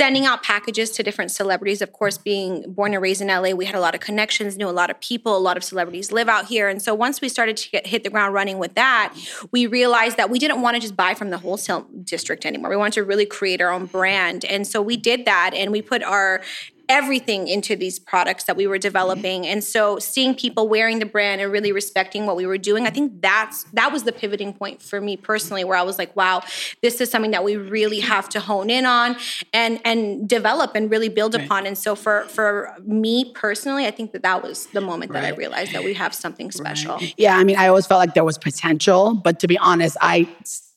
sending 0.00 0.24
out 0.24 0.42
packages 0.42 0.90
to 0.92 1.02
different 1.02 1.30
celebrities. 1.30 1.82
Of 1.82 1.92
course, 1.92 2.16
being 2.16 2.72
born 2.72 2.94
and 2.94 3.02
raised 3.02 3.20
in 3.20 3.28
LA, 3.28 3.50
we 3.50 3.66
had 3.66 3.74
a 3.74 3.80
lot 3.80 3.94
of 3.94 4.00
connections, 4.00 4.56
knew 4.56 4.66
a 4.66 4.72
lot 4.72 4.88
of 4.88 4.98
people. 4.98 5.36
A 5.36 5.44
lot 5.50 5.58
of 5.58 5.62
celebrities 5.62 6.10
live 6.10 6.26
out 6.26 6.46
here, 6.46 6.70
and 6.70 6.80
so 6.80 6.94
once 6.94 7.20
we 7.20 7.28
started 7.28 7.58
to 7.58 7.68
get, 7.68 7.86
hit 7.86 8.02
the 8.02 8.08
ground 8.08 8.32
running 8.32 8.58
with 8.58 8.74
that, 8.76 9.14
we 9.52 9.66
realized 9.66 10.16
that 10.16 10.30
we 10.30 10.38
didn't 10.38 10.62
want 10.62 10.74
to 10.76 10.80
just 10.80 10.96
buy 10.96 11.12
from 11.12 11.28
the 11.28 11.36
wholesale 11.36 11.86
district 12.02 12.46
anymore. 12.46 12.70
We 12.70 12.76
wanted 12.76 12.94
to 12.94 13.04
really 13.04 13.26
create 13.26 13.60
our 13.60 13.70
own 13.70 13.84
brand. 13.84 14.46
And 14.46 14.66
so 14.66 14.80
we 14.80 14.96
did 14.96 15.26
that 15.26 15.50
and 15.52 15.70
we 15.70 15.82
put 15.82 16.02
our 16.02 16.40
everything 16.90 17.46
into 17.46 17.76
these 17.76 18.00
products 18.00 18.44
that 18.44 18.56
we 18.56 18.66
were 18.66 18.76
developing 18.76 19.46
and 19.46 19.62
so 19.62 20.00
seeing 20.00 20.34
people 20.34 20.68
wearing 20.68 20.98
the 20.98 21.06
brand 21.06 21.40
and 21.40 21.52
really 21.52 21.70
respecting 21.70 22.26
what 22.26 22.34
we 22.34 22.44
were 22.44 22.58
doing 22.58 22.84
i 22.84 22.90
think 22.90 23.22
that's 23.22 23.62
that 23.72 23.92
was 23.92 24.02
the 24.02 24.10
pivoting 24.10 24.52
point 24.52 24.82
for 24.82 25.00
me 25.00 25.16
personally 25.16 25.62
where 25.62 25.78
i 25.78 25.82
was 25.82 25.98
like 25.98 26.14
wow 26.16 26.42
this 26.82 27.00
is 27.00 27.08
something 27.08 27.30
that 27.30 27.44
we 27.44 27.56
really 27.56 28.00
have 28.00 28.28
to 28.28 28.40
hone 28.40 28.68
in 28.68 28.84
on 28.84 29.14
and 29.52 29.80
and 29.84 30.28
develop 30.28 30.74
and 30.74 30.90
really 30.90 31.08
build 31.08 31.32
right. 31.32 31.44
upon 31.44 31.64
and 31.64 31.78
so 31.78 31.94
for 31.94 32.24
for 32.24 32.74
me 32.84 33.32
personally 33.36 33.86
i 33.86 33.90
think 33.92 34.10
that 34.10 34.24
that 34.24 34.42
was 34.42 34.66
the 34.66 34.80
moment 34.80 35.12
right. 35.12 35.20
that 35.20 35.32
i 35.32 35.36
realized 35.36 35.72
that 35.72 35.84
we 35.84 35.94
have 35.94 36.12
something 36.12 36.50
special 36.50 36.96
right. 36.96 37.14
yeah 37.16 37.36
i 37.36 37.44
mean 37.44 37.56
i 37.56 37.68
always 37.68 37.86
felt 37.86 38.00
like 38.00 38.14
there 38.14 38.24
was 38.24 38.36
potential 38.36 39.14
but 39.14 39.38
to 39.38 39.46
be 39.46 39.56
honest 39.58 39.96
i 40.00 40.28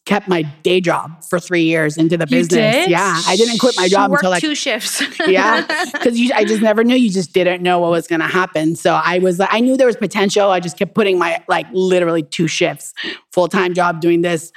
kept 0.06 0.28
my 0.28 0.42
day 0.64 0.82
job 0.82 1.24
for 1.24 1.40
three 1.40 1.64
years 1.64 1.98
into 1.98 2.18
the 2.18 2.28
business. 2.28 2.88
Yeah, 2.88 3.22
I 3.26 3.36
didn't 3.36 3.60
quit 3.60 3.76
my 3.78 3.88
job 3.88 4.12
until 4.12 4.32
like 4.32 4.42
two 4.42 4.56
shifts. 4.56 5.02
yeah, 5.28 5.66
because 5.94 6.20
I 6.32 6.44
just 6.44 6.62
never 6.62 6.84
knew. 6.84 6.96
You 6.96 7.10
just 7.10 7.34
didn't 7.34 7.64
know 7.64 7.80
what 7.80 7.92
was 7.92 8.08
going 8.08 8.22
to 8.22 8.28
happen. 8.28 8.76
So 8.76 8.94
I 8.94 9.20
was 9.20 9.40
like, 9.40 9.50
I 9.52 9.60
knew 9.60 9.78
there 9.78 9.88
was 9.88 9.96
potential. 9.96 10.50
I 10.50 10.60
just 10.60 10.78
kept 10.78 10.94
putting 10.94 11.18
my 11.18 11.44
like 11.48 11.68
literally 11.72 12.24
two 12.24 12.48
shifts, 12.48 12.94
full 13.32 13.48
time 13.48 13.74
job 13.74 14.02
doing 14.02 14.22
this, 14.22 14.52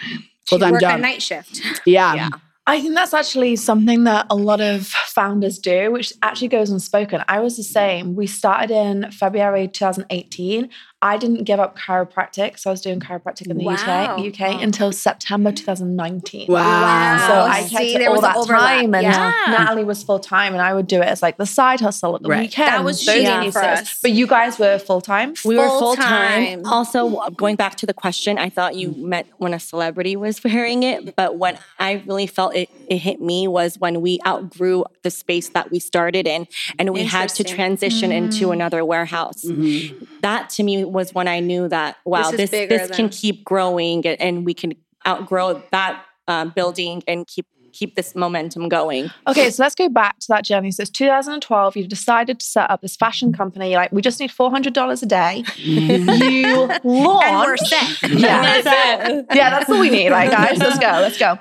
full 0.46 0.58
time 0.58 0.78
job, 0.80 0.98
a 0.98 1.02
night 1.02 1.22
shift. 1.22 1.60
Yeah. 1.86 2.14
yeah. 2.14 2.28
I 2.68 2.80
think 2.80 2.94
that's 2.94 3.14
actually 3.14 3.54
something 3.54 4.04
that 4.04 4.26
a 4.28 4.34
lot 4.34 4.60
of 4.60 4.88
founders 4.88 5.60
do, 5.60 5.92
which 5.92 6.12
actually 6.22 6.48
goes 6.48 6.68
unspoken. 6.68 7.22
I 7.28 7.38
was 7.38 7.56
the 7.56 7.62
same. 7.62 8.16
We 8.16 8.26
started 8.26 8.72
in 8.72 9.12
February 9.12 9.68
2018. 9.68 10.68
I 11.02 11.18
didn't 11.18 11.44
give 11.44 11.60
up 11.60 11.78
chiropractic, 11.78 12.58
so 12.58 12.70
I 12.70 12.72
was 12.72 12.80
doing 12.80 13.00
chiropractic 13.00 13.50
in 13.50 13.58
the 13.58 13.64
wow. 13.64 13.74
UK, 13.74 14.18
UK 14.18 14.40
wow. 14.40 14.60
until 14.60 14.92
September 14.92 15.52
2019. 15.52 16.50
Wow! 16.50 17.26
So 17.28 17.34
I 17.34 17.60
kept 17.60 17.70
See, 17.70 17.96
it 17.96 18.08
all 18.08 18.22
that 18.22 18.46
time, 18.46 18.94
and 18.94 19.04
yeah. 19.04 19.34
Natalie 19.48 19.84
was 19.84 20.02
full 20.02 20.18
time, 20.18 20.54
and 20.54 20.62
I 20.62 20.72
would 20.72 20.86
do 20.86 21.02
it 21.02 21.04
as 21.04 21.20
like 21.20 21.36
the 21.36 21.44
side 21.44 21.82
hustle 21.82 22.16
at 22.16 22.22
the 22.22 22.30
right. 22.30 22.40
weekend. 22.40 22.68
That 22.68 22.82
was 22.82 23.04
cheating 23.04 23.52
for 23.52 23.62
us. 23.62 24.00
But 24.00 24.12
you 24.12 24.26
guys 24.26 24.58
were 24.58 24.78
full 24.78 25.02
time. 25.02 25.34
We 25.44 25.58
were 25.58 25.68
full 25.68 25.96
time. 25.96 26.64
Also, 26.64 27.28
going 27.30 27.56
back 27.56 27.76
to 27.76 27.86
the 27.86 27.94
question, 27.94 28.38
I 28.38 28.48
thought 28.48 28.74
you 28.74 28.92
meant 28.92 29.26
when 29.36 29.52
a 29.52 29.60
celebrity 29.60 30.16
was 30.16 30.42
wearing 30.44 30.82
it, 30.82 31.14
but 31.14 31.36
when 31.36 31.58
I 31.78 32.02
really 32.06 32.26
felt 32.26 32.56
it, 32.56 32.70
it 32.88 32.98
hit 32.98 33.20
me 33.20 33.46
was 33.48 33.78
when 33.78 34.00
we 34.00 34.18
outgrew 34.26 34.84
the 35.02 35.10
space 35.10 35.50
that 35.50 35.70
we 35.70 35.78
started 35.78 36.26
in, 36.26 36.46
and 36.78 36.94
we 36.94 37.04
had 37.04 37.28
to 37.30 37.44
transition 37.44 38.12
mm. 38.12 38.16
into 38.16 38.50
another 38.50 38.82
warehouse. 38.82 39.44
Mm-hmm. 39.44 40.04
That 40.22 40.48
to 40.50 40.62
me 40.62 40.85
was 40.90 41.14
when 41.14 41.28
I 41.28 41.40
knew 41.40 41.68
that 41.68 41.96
wow, 42.04 42.30
this 42.30 42.50
this, 42.50 42.68
this 42.68 42.90
can 42.90 43.08
keep 43.08 43.44
growing 43.44 44.06
and 44.06 44.44
we 44.44 44.54
can 44.54 44.74
outgrow 45.06 45.62
that 45.70 46.04
uh, 46.28 46.46
building 46.46 47.02
and 47.06 47.26
keep 47.26 47.46
keep 47.76 47.94
this 47.94 48.14
momentum 48.14 48.68
going. 48.68 49.10
Okay, 49.26 49.50
so 49.50 49.62
let's 49.62 49.74
go 49.74 49.88
back 49.88 50.18
to 50.20 50.28
that 50.28 50.44
journey. 50.44 50.70
So 50.70 50.82
it's 50.82 50.90
2012. 50.90 51.76
You've 51.76 51.88
decided 51.88 52.40
to 52.40 52.46
set 52.46 52.70
up 52.70 52.80
this 52.80 52.96
fashion 52.96 53.32
company. 53.32 53.70
You're 53.70 53.80
like, 53.80 53.92
we 53.92 54.02
just 54.02 54.18
need 54.18 54.30
$400 54.30 55.02
a 55.02 55.06
day. 55.06 55.44
you 55.56 56.68
launch. 56.84 57.24
And 57.24 57.38
we're 57.38 57.56
set. 57.56 58.10
Yeah. 58.10 59.22
yeah, 59.34 59.50
that's 59.50 59.68
all 59.68 59.80
we 59.80 59.90
need. 59.90 60.10
Right, 60.10 60.30
guys, 60.30 60.58
let's 60.58 60.78
go. 60.78 60.86
Let's 60.86 61.18
go. 61.18 61.38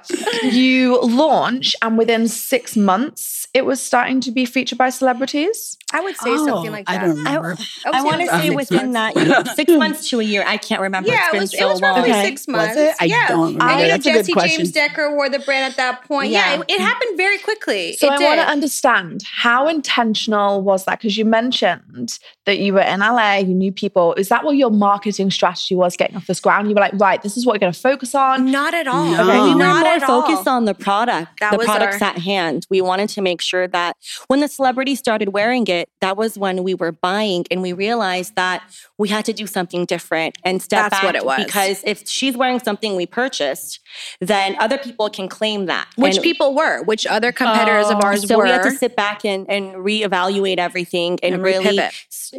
You 0.50 1.02
launch, 1.02 1.76
and 1.82 1.98
within 1.98 2.28
six 2.28 2.76
months, 2.76 3.48
it 3.54 3.66
was 3.66 3.82
starting 3.82 4.20
to 4.22 4.32
be 4.32 4.46
featured 4.46 4.78
by 4.78 4.90
celebrities. 4.90 5.78
I 5.94 6.02
would 6.02 6.18
say 6.18 6.32
oh, 6.32 6.46
something 6.46 6.72
like 6.72 6.88
that. 6.88 7.02
I 7.02 7.06
don't 7.06 7.16
remember. 7.16 7.56
I, 7.86 7.90
I, 7.90 8.00
I 8.00 8.04
want 8.04 8.20
to 8.20 8.28
say 8.28 8.50
within 8.50 8.92
that 8.92 9.54
six 9.56 9.72
months 9.72 10.10
to 10.10 10.20
a 10.20 10.24
year. 10.24 10.44
I 10.46 10.58
can't 10.58 10.82
remember. 10.82 11.08
Yeah, 11.10 11.30
it 11.34 11.40
was, 11.40 11.54
it 11.54 11.64
was 11.64 11.82
roughly 11.82 12.12
okay. 12.12 12.26
six 12.26 12.50
months. 12.50 12.76
I 13.00 13.06
yeah. 13.06 13.30
don't 13.30 13.54
remember. 13.54 13.64
I 13.64 13.88
know 13.88 13.98
Jessie 13.98 14.34
James 14.34 14.72
Decker 14.72 15.16
wore 15.16 15.30
the 15.30 15.40
brand 15.40 15.72
at 15.72 15.78
that 15.78 16.04
point. 16.04 16.25
Yeah, 16.26 16.56
yeah 16.56 16.62
it, 16.62 16.72
it, 16.72 16.80
happened 16.80 17.18
very 17.18 17.38
quickly. 17.38 17.94
So 17.94 18.08
it 18.08 18.14
I 18.14 18.24
want 18.24 18.40
to 18.40 18.48
understand 18.48 19.24
how 19.24 19.68
intentional 19.68 20.62
was 20.62 20.86
that? 20.86 21.00
Because 21.00 21.18
you 21.18 21.26
mentioned 21.26 22.20
that 22.46 22.60
you 22.60 22.74
were 22.74 22.82
in 22.82 23.00
LA, 23.00 23.36
you 23.38 23.54
knew 23.54 23.72
people. 23.72 24.14
Is 24.16 24.30
that 24.30 24.44
what 24.44 24.56
your 24.56 24.70
marketing 24.70 25.32
strategy 25.32 25.76
was 25.76 25.98
getting 25.98 26.16
off 26.16 26.28
this 26.28 26.40
ground? 26.40 26.70
You 26.70 26.76
were 26.76 26.82
like, 26.82 26.94
right, 26.96 27.22
this 27.22 27.38
is 27.38 27.46
what 27.46 27.54
we're 27.54 27.60
going 27.60 27.74
to 27.74 27.80
focus 27.80 28.16
on. 28.16 28.52
Not 28.52 28.74
at 28.74 28.88
all. 28.88 29.06
No. 29.06 29.24
Okay. 29.24 29.42
We 29.42 29.54
were 29.54 29.60
Not 29.60 29.84
more 29.84 30.00
focused 30.08 30.48
all. 30.48 30.58
on 30.58 30.66
the 30.66 30.74
product, 30.74 31.40
that 31.40 31.52
the 31.52 31.66
products 31.66 32.02
our... 32.02 32.10
at 32.10 32.20
hand. 32.20 32.66
We 32.70 32.82
wanted 32.82 33.10
to 33.10 33.22
make 33.22 33.42
sure 33.42 33.68
that 33.68 33.98
when 34.28 34.40
the 34.40 34.48
celebrity 34.48 34.96
started 34.96 35.30
wearing 35.30 35.68
it, 35.68 35.90
that 36.02 36.18
was 36.18 36.38
when 36.38 36.64
we 36.64 36.74
were 36.74 36.92
buying 36.92 37.46
and 37.50 37.62
we 37.62 37.74
realized 37.74 38.36
that 38.36 38.64
we 38.98 39.10
had 39.10 39.26
to 39.26 39.34
do 39.34 39.48
something 39.48 39.86
different 39.86 40.38
and 40.44 40.62
step 40.62 40.90
That's 40.90 41.02
back 41.02 41.04
what 41.04 41.16
it 41.16 41.26
was. 41.26 41.46
because 41.46 41.82
if 41.86 42.08
she's 42.08 42.38
wearing 42.38 42.60
something 42.60 42.96
we 42.96 43.06
purchased, 43.06 43.80
then 44.22 44.56
other 44.60 44.78
people 44.78 45.10
can 45.10 45.28
claim 45.28 45.66
that. 45.66 45.88
Which 45.96 46.16
and, 46.16 46.24
people 46.24 46.56
were, 46.56 46.84
which 46.84 47.06
other 47.08 47.32
competitors 47.32 47.88
of 47.88 47.98
oh, 47.98 48.08
ours 48.08 48.28
so 48.28 48.38
were. 48.38 48.48
So 48.48 48.52
we 48.52 48.58
had 48.58 48.64
to 48.64 48.72
sit 48.72 48.96
back 48.96 49.26
and, 49.26 49.50
and 49.50 49.74
reevaluate 49.76 50.58
everything 50.58 51.20
and, 51.24 51.36
and 51.36 51.44
really 51.44 51.66
pivot. 51.66 51.94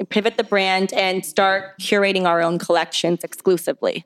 Pivot 0.04 0.36
the 0.36 0.44
brand 0.44 0.92
and 0.92 1.24
start 1.24 1.78
curating 1.80 2.24
our 2.24 2.42
own 2.42 2.58
collections 2.58 3.24
exclusively. 3.24 4.04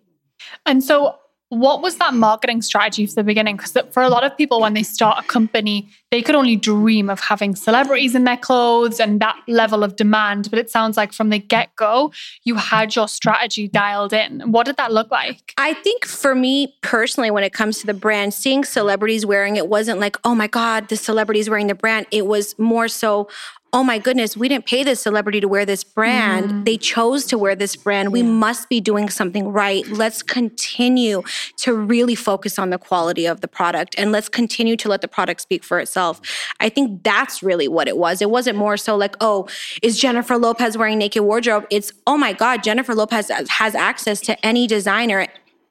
And 0.67 0.83
so 0.83 1.17
what 1.51 1.83
was 1.83 1.97
that 1.97 2.15
marketing 2.15 2.63
strategy 2.63 3.05
for 3.07 3.15
the 3.15 3.25
beginning? 3.25 3.57
Because 3.57 3.77
for 3.91 4.05
a 4.05 4.09
lot 4.09 4.23
of 4.23 4.37
people, 4.37 4.61
when 4.61 4.75
they 4.75 4.85
start 4.85 5.19
a 5.19 5.27
company, 5.27 5.89
they 6.13 6.23
could 6.23 6.37
only 6.37 6.55
dream 6.55 7.11
of 7.11 7.19
having 7.19 7.57
celebrities 7.57 8.15
in 8.15 8.23
their 8.23 8.37
clothes 8.37 9.01
and 9.01 9.19
that 9.21 9.37
level 9.49 9.83
of 9.83 9.97
demand. 9.97 10.49
But 10.49 10.61
it 10.61 10.71
sounds 10.71 10.97
like 10.97 11.13
from 11.13 11.31
the 11.31 11.41
get 11.41 11.75
go, 11.75 12.13
you 12.45 12.55
had 12.55 12.95
your 12.95 13.09
strategy 13.09 13.67
dialed 13.67 14.13
in. 14.13 14.53
What 14.53 14.65
did 14.65 14.77
that 14.77 14.93
look 14.93 15.11
like? 15.11 15.53
I 15.59 15.75
think 15.75 16.07
for 16.07 16.37
me 16.37 16.73
personally, 16.83 17.33
when 17.33 17.43
it 17.43 17.53
comes 17.53 17.81
to 17.81 17.87
the 17.87 17.95
brand, 17.95 18.33
seeing 18.33 18.63
celebrities 18.63 19.27
wearing 19.27 19.57
it 19.57 19.69
wasn't 19.69 19.99
like, 19.99 20.17
oh 20.23 20.37
my 20.37 20.47
God, 20.47 20.89
the 20.89 20.97
celebrity's 20.97 21.51
wearing 21.51 21.67
the 21.67 21.75
brand. 21.75 22.07
It 22.13 22.27
was 22.27 22.57
more 22.61 22.87
so, 22.87 23.29
oh 23.73 23.85
my 23.85 23.99
goodness, 23.99 24.37
we 24.37 24.49
didn't 24.49 24.67
pay 24.67 24.83
this 24.83 25.00
celebrity 25.00 25.41
to 25.41 25.49
wear 25.49 25.65
this 25.65 25.85
brand. 25.85 26.50
Mm. 26.50 26.65
They 26.65 26.77
chose 26.77 27.25
to 27.27 27.39
wear 27.39 27.55
this 27.55 27.77
brand. 27.77 28.07
Yeah. 28.07 28.12
We 28.12 28.23
must 28.23 28.69
be 28.69 28.81
doing 28.81 29.09
something 29.09 29.49
right. 29.49 29.87
Let's 29.89 30.23
continue 30.23 31.23
to 31.59 31.75
really 31.75 32.15
focus 32.15 32.59
on 32.59 32.71
the 32.71 32.79
quality 32.79 33.27
of 33.27 33.41
the 33.41 33.49
product 33.49 33.95
and 33.97 34.12
let's 34.12 34.29
continue 34.29 34.77
to 34.77 34.89
let 34.89 35.00
the 35.00 35.09
product 35.09 35.41
speak 35.41 35.62
for 35.62 35.79
itself. 35.79 36.21
I 36.59 36.69
think 36.69 37.03
that's 37.03 37.43
really 37.43 37.69
what 37.69 37.87
it 37.87 37.97
was. 37.97 38.21
It 38.21 38.31
wasn't 38.31 38.57
more 38.57 38.77
so 38.77 38.97
like, 38.97 39.17
oh, 39.21 39.49
is 39.83 39.99
Jennifer 39.99 40.37
Lopez 40.37 40.77
wearing 40.77 40.99
naked 40.99 41.23
wardrobe? 41.23 41.67
It's, 41.71 41.93
oh 42.07 42.17
my 42.17 42.33
God, 42.33 42.62
Jennifer 42.62 42.95
Lopez 42.95 43.31
has 43.49 43.75
access 43.75 44.21
to 44.23 44.47
any 44.47 44.67
designer 44.67 45.27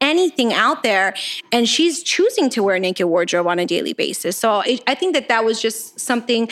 anything 0.10 0.54
out 0.54 0.84
there 0.84 1.14
and 1.52 1.70
she's 1.70 2.04
choosing 2.04 2.50
to 2.50 2.64
wear 2.64 2.80
naked 2.80 3.06
wardrobe 3.06 3.48
on 3.48 3.60
a 3.60 3.66
daily 3.66 3.94
basis. 3.94 4.36
So 4.36 4.62
it, 4.62 4.82
i 4.88 4.96
think 4.96 5.14
that 5.14 5.28
that 5.30 5.46
was 5.46 5.62
just 5.62 6.00
something 6.00 6.50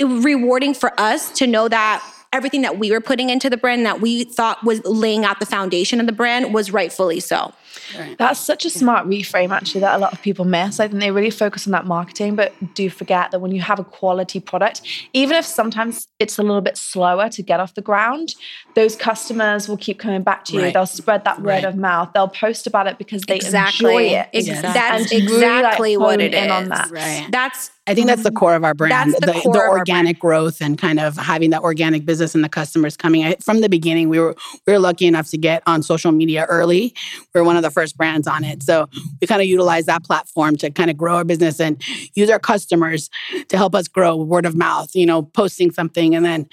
rewarding 0.00 0.74
for 0.74 0.92
us 1.00 1.30
to 1.32 1.46
know 1.46 1.68
that 1.68 2.04
everything 2.32 2.62
that 2.62 2.78
we 2.78 2.90
were 2.92 3.00
putting 3.00 3.30
into 3.30 3.50
the 3.50 3.56
brand 3.56 3.84
that 3.84 4.00
we 4.00 4.24
thought 4.24 4.62
was 4.64 4.84
laying 4.84 5.24
out 5.24 5.40
the 5.40 5.46
foundation 5.46 6.00
of 6.00 6.06
the 6.06 6.12
brand 6.12 6.54
was 6.54 6.72
rightfully 6.72 7.20
so 7.20 7.52
Right. 7.98 8.16
That's 8.18 8.40
such 8.40 8.64
a 8.64 8.70
smart 8.70 9.06
reframe, 9.06 9.50
actually, 9.50 9.82
that 9.82 9.94
a 9.94 9.98
lot 9.98 10.12
of 10.12 10.22
people 10.22 10.44
miss. 10.44 10.80
I 10.80 10.88
think 10.88 11.00
they 11.00 11.10
really 11.10 11.30
focus 11.30 11.66
on 11.66 11.72
that 11.72 11.86
marketing, 11.86 12.36
but 12.36 12.52
do 12.74 12.90
forget 12.90 13.30
that 13.30 13.40
when 13.40 13.52
you 13.52 13.60
have 13.60 13.78
a 13.78 13.84
quality 13.84 14.40
product, 14.40 14.82
even 15.12 15.36
if 15.36 15.44
sometimes 15.44 16.08
it's 16.18 16.38
a 16.38 16.42
little 16.42 16.60
bit 16.60 16.76
slower 16.76 17.28
to 17.28 17.42
get 17.42 17.60
off 17.60 17.74
the 17.74 17.82
ground, 17.82 18.34
those 18.74 18.96
customers 18.96 19.68
will 19.68 19.76
keep 19.76 19.98
coming 19.98 20.22
back 20.22 20.44
to 20.46 20.54
you. 20.54 20.62
Right. 20.62 20.74
They'll 20.74 20.86
spread 20.86 21.24
that 21.24 21.38
word 21.38 21.46
right. 21.46 21.64
of 21.64 21.76
mouth. 21.76 22.10
They'll 22.14 22.28
post 22.28 22.66
about 22.66 22.86
it 22.86 22.98
because 22.98 23.22
they 23.22 23.36
exactly. 23.36 24.08
enjoy 24.08 24.18
it. 24.18 24.28
Exactly. 24.32 24.72
That's 24.72 25.12
exactly 25.12 25.96
really, 25.96 25.96
like, 25.96 26.06
what 26.06 26.20
it 26.20 26.34
is. 26.34 26.50
On 26.50 26.68
that. 26.68 26.90
Right. 26.90 27.26
That's 27.30 27.70
I 27.90 27.94
think 27.94 28.06
that's 28.06 28.22
the 28.22 28.30
core 28.30 28.54
of 28.54 28.62
our 28.62 28.72
brand. 28.72 29.12
That's 29.12 29.26
the, 29.26 29.32
the, 29.32 29.50
the 29.50 29.68
organic 29.68 30.20
growth 30.20 30.60
and 30.60 30.78
kind 30.78 31.00
of 31.00 31.16
having 31.16 31.50
that 31.50 31.62
organic 31.62 32.06
business 32.06 32.36
and 32.36 32.44
the 32.44 32.48
customers 32.48 32.96
coming. 32.96 33.24
I, 33.24 33.34
from 33.40 33.62
the 33.62 33.68
beginning, 33.68 34.08
we 34.08 34.20
were 34.20 34.36
we 34.64 34.72
were 34.72 34.78
lucky 34.78 35.06
enough 35.06 35.28
to 35.30 35.38
get 35.38 35.64
on 35.66 35.82
social 35.82 36.12
media 36.12 36.46
early. 36.48 36.94
We 37.34 37.40
are 37.40 37.44
one 37.44 37.56
of 37.56 37.64
the 37.64 37.70
first 37.70 37.96
brands 37.96 38.28
on 38.28 38.44
it. 38.44 38.62
So 38.62 38.88
we 39.20 39.26
kind 39.26 39.42
of 39.42 39.48
utilize 39.48 39.86
that 39.86 40.04
platform 40.04 40.54
to 40.58 40.70
kind 40.70 40.88
of 40.88 40.96
grow 40.96 41.16
our 41.16 41.24
business 41.24 41.58
and 41.58 41.82
use 42.14 42.30
our 42.30 42.38
customers 42.38 43.10
to 43.48 43.56
help 43.56 43.74
us 43.74 43.88
grow 43.88 44.16
word 44.16 44.46
of 44.46 44.54
mouth, 44.54 44.90
you 44.94 45.04
know, 45.04 45.22
posting 45.22 45.72
something 45.72 46.14
and 46.14 46.24
then 46.24 46.48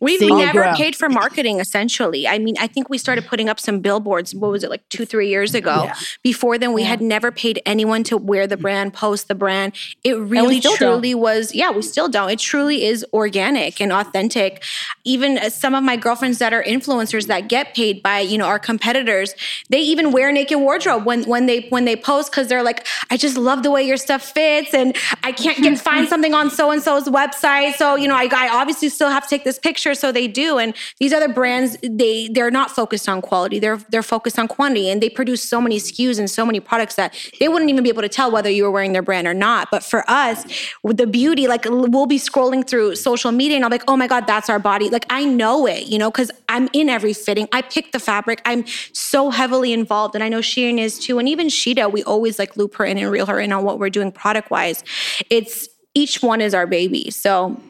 We've 0.00 0.20
never 0.20 0.72
paid 0.74 0.96
for 0.96 1.08
marketing 1.08 1.60
essentially. 1.60 2.26
I 2.26 2.38
mean, 2.38 2.56
I 2.58 2.66
think 2.66 2.88
we 2.88 2.98
started 2.98 3.26
putting 3.26 3.48
up 3.48 3.60
some 3.60 3.80
billboards, 3.80 4.34
what 4.34 4.50
was 4.50 4.64
it, 4.64 4.70
like 4.70 4.88
two, 4.88 5.04
three 5.04 5.28
years 5.28 5.54
ago? 5.54 5.84
Yeah. 5.84 5.94
Before 6.22 6.58
then, 6.58 6.72
we 6.72 6.82
yeah. 6.82 6.88
had 6.88 7.00
never 7.00 7.30
paid 7.30 7.60
anyone 7.66 8.02
to 8.04 8.16
wear 8.16 8.46
the 8.46 8.56
brand, 8.56 8.94
post 8.94 9.28
the 9.28 9.34
brand. 9.34 9.74
It 10.02 10.18
really 10.18 10.60
truly 10.60 11.12
don't. 11.12 11.20
was, 11.20 11.54
yeah, 11.54 11.70
we 11.70 11.82
still 11.82 12.08
don't. 12.08 12.30
It 12.30 12.38
truly 12.38 12.84
is 12.84 13.04
organic 13.12 13.80
and 13.80 13.92
authentic. 13.92 14.64
Even 15.04 15.38
uh, 15.38 15.50
some 15.50 15.74
of 15.74 15.84
my 15.84 15.96
girlfriends 15.96 16.38
that 16.38 16.52
are 16.52 16.62
influencers 16.62 17.26
that 17.26 17.48
get 17.48 17.74
paid 17.74 18.02
by, 18.02 18.20
you 18.20 18.38
know, 18.38 18.46
our 18.46 18.58
competitors, 18.58 19.34
they 19.68 19.80
even 19.80 20.12
wear 20.12 20.32
naked 20.32 20.58
wardrobe 20.58 21.04
when 21.04 21.24
when 21.24 21.46
they 21.46 21.66
when 21.68 21.84
they 21.84 21.96
post 21.96 22.30
because 22.30 22.48
they're 22.48 22.62
like, 22.62 22.86
I 23.10 23.16
just 23.16 23.36
love 23.36 23.62
the 23.62 23.70
way 23.70 23.82
your 23.82 23.96
stuff 23.96 24.22
fits 24.22 24.72
and 24.72 24.96
I 25.22 25.32
can't 25.32 25.58
get 25.62 25.78
find 25.78 26.08
something 26.08 26.34
on 26.34 26.50
so 26.50 26.70
and 26.70 26.82
so's 26.82 27.04
website. 27.04 27.74
So, 27.74 27.96
you 27.96 28.08
know, 28.08 28.16
I, 28.16 28.28
I 28.32 28.48
obviously 28.48 28.88
still 28.88 29.10
have 29.10 29.24
to 29.24 29.28
take 29.28 29.44
this 29.44 29.58
picture 29.58 29.89
so 29.94 30.12
they 30.12 30.28
do. 30.28 30.58
And 30.58 30.74
these 30.98 31.12
other 31.12 31.28
brands 31.28 31.76
they 31.82 32.28
they're 32.28 32.50
not 32.50 32.70
focused 32.70 33.08
on 33.08 33.22
quality. 33.22 33.58
They're 33.58 33.78
they're 33.90 34.02
focused 34.02 34.38
on 34.38 34.48
quantity. 34.48 34.90
And 34.90 35.02
they 35.02 35.10
produce 35.10 35.42
so 35.42 35.60
many 35.60 35.78
SKUs 35.78 36.18
and 36.18 36.30
so 36.30 36.44
many 36.46 36.60
products 36.60 36.94
that 36.96 37.14
they 37.38 37.48
wouldn't 37.48 37.70
even 37.70 37.82
be 37.82 37.88
able 37.88 38.02
to 38.02 38.08
tell 38.08 38.30
whether 38.30 38.50
you 38.50 38.64
were 38.64 38.70
wearing 38.70 38.92
their 38.92 39.02
brand 39.02 39.26
or 39.26 39.34
not. 39.34 39.68
But 39.70 39.82
for 39.82 40.04
us 40.08 40.44
with 40.82 40.96
the 40.96 41.06
beauty 41.06 41.46
like 41.46 41.64
we'll 41.64 42.06
be 42.06 42.18
scrolling 42.18 42.66
through 42.66 42.96
social 42.96 43.32
media 43.32 43.56
and 43.56 43.64
I'm 43.64 43.70
like 43.70 43.84
oh 43.88 43.96
my 43.96 44.06
god 44.06 44.26
that's 44.26 44.48
our 44.48 44.58
body. 44.58 44.88
Like 44.88 45.06
I 45.10 45.24
know 45.24 45.66
it 45.66 45.86
you 45.86 45.98
know 45.98 46.10
cuz 46.10 46.30
I'm 46.48 46.68
in 46.72 46.88
every 46.88 47.12
fitting. 47.12 47.48
I 47.52 47.62
pick 47.62 47.92
the 47.92 48.00
fabric. 48.00 48.42
I'm 48.44 48.64
so 48.92 49.30
heavily 49.30 49.72
involved 49.72 50.14
and 50.14 50.24
I 50.24 50.28
know 50.28 50.40
Shein 50.40 50.78
is 50.78 50.98
too. 50.98 51.18
And 51.18 51.28
even 51.28 51.48
Shida 51.48 51.90
we 51.92 52.02
always 52.04 52.38
like 52.38 52.56
loop 52.56 52.74
her 52.76 52.84
in 52.84 52.98
and 52.98 53.10
reel 53.10 53.26
her 53.26 53.40
in 53.40 53.52
on 53.52 53.64
what 53.64 53.78
we're 53.78 53.90
doing 53.90 54.12
product 54.12 54.50
wise 54.50 54.82
it's 55.28 55.68
each 55.94 56.22
one 56.22 56.40
is 56.40 56.54
our 56.54 56.66
baby. 56.66 57.10
So 57.10 57.60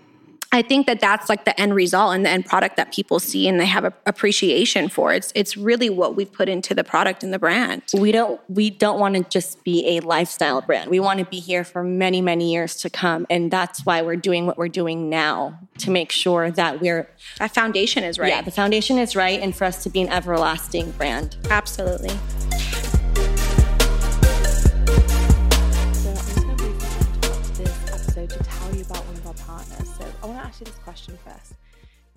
I 0.53 0.63
think 0.63 0.87
that 0.87 1.01
that's 1.01 1.29
like 1.29 1.45
the 1.45 1.59
end 1.61 1.75
result 1.75 2.15
and 2.15 2.27
the 2.27 2.31
end 2.31 2.45
product 2.45 2.77
that 2.77 2.93
people 2.93 3.21
see 3.21 3.47
and 3.47 3.61
they 3.61 3.67
have 3.67 3.85
a 3.85 3.93
appreciation 4.07 4.89
for. 4.89 5.13
It's 5.13 5.33
it's 5.37 5.57
really 5.57 5.89
what 5.89 6.17
we've 6.17 6.33
put 6.33 6.49
into 6.49 6.75
the 6.75 6.83
product 6.83 7.23
and 7.23 7.33
the 7.33 7.39
brand. 7.39 7.83
We 7.97 8.11
don't 8.11 8.41
we 8.49 8.71
don't 8.71 8.99
want 8.99 9.15
to 9.15 9.23
just 9.23 9.63
be 9.63 9.97
a 9.97 10.01
lifestyle 10.01 10.61
brand. 10.61 10.91
We 10.91 10.99
want 10.99 11.21
to 11.21 11.25
be 11.25 11.39
here 11.39 11.63
for 11.63 11.85
many 11.85 12.21
many 12.21 12.53
years 12.53 12.77
to 12.79 12.91
come, 12.91 13.27
and 13.31 13.51
that's 13.51 13.87
why 13.87 14.03
we're 14.03 14.17
doing 14.17 14.47
what 14.47 14.59
we're 14.59 14.69
doing 14.69 15.09
now 15.09 15.57
to 15.79 15.91
make 15.91 16.11
sure 16.11 16.51
that 16.51 16.81
we're 16.81 17.09
that 17.39 17.55
foundation 17.55 18.03
is 18.03 18.19
right. 18.19 18.31
Yeah, 18.31 18.43
the 18.43 18.51
foundation 18.51 18.99
is 18.99 19.15
right, 19.15 19.41
and 19.41 19.55
for 19.55 19.65
us 19.65 19.85
to 19.85 19.91
be 19.91 20.01
an 20.01 20.09
everlasting 20.09 20.91
brand. 20.93 21.37
Absolutely. 21.49 22.19
Question 30.91 31.17
first. 31.25 31.53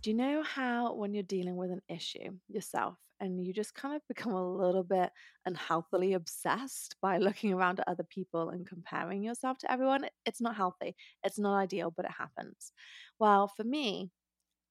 Do 0.01 0.09
you 0.09 0.15
know 0.15 0.41
how, 0.41 0.95
when 0.95 1.13
you're 1.13 1.21
dealing 1.21 1.57
with 1.57 1.69
an 1.69 1.83
issue 1.89 2.31
yourself 2.47 2.95
and 3.19 3.45
you 3.45 3.53
just 3.53 3.75
kind 3.75 3.95
of 3.95 4.01
become 4.07 4.31
a 4.31 4.55
little 4.57 4.81
bit 4.81 5.12
unhealthily 5.45 6.13
obsessed 6.13 6.95
by 6.99 7.17
looking 7.19 7.53
around 7.53 7.79
at 7.79 7.88
other 7.88 8.03
people 8.03 8.49
and 8.49 8.65
comparing 8.65 9.21
yourself 9.21 9.59
to 9.59 9.71
everyone? 9.71 10.07
It's 10.25 10.41
not 10.41 10.55
healthy. 10.55 10.95
It's 11.23 11.38
not 11.38 11.55
ideal, 11.55 11.93
but 11.95 12.05
it 12.05 12.13
happens. 12.17 12.71
Well, 13.19 13.47
for 13.47 13.63
me, 13.63 14.09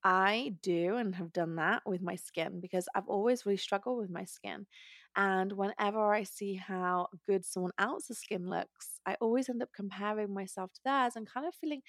I 0.02 0.56
do 0.64 0.96
and 0.96 1.14
have 1.14 1.32
done 1.32 1.54
that 1.54 1.82
with 1.86 2.02
my 2.02 2.16
skin 2.16 2.58
because 2.60 2.88
I've 2.96 3.06
always 3.06 3.46
really 3.46 3.56
struggled 3.56 3.98
with 3.98 4.10
my 4.10 4.24
skin. 4.24 4.66
And 5.14 5.52
whenever 5.52 6.12
I 6.12 6.24
see 6.24 6.56
how 6.56 7.06
good 7.28 7.44
someone 7.44 7.70
else's 7.78 8.18
skin 8.18 8.50
looks, 8.50 8.98
I 9.06 9.14
always 9.20 9.48
end 9.48 9.62
up 9.62 9.68
comparing 9.72 10.34
myself 10.34 10.72
to 10.72 10.80
theirs 10.84 11.14
and 11.14 11.32
kind 11.32 11.46
of 11.46 11.54
feeling 11.54 11.82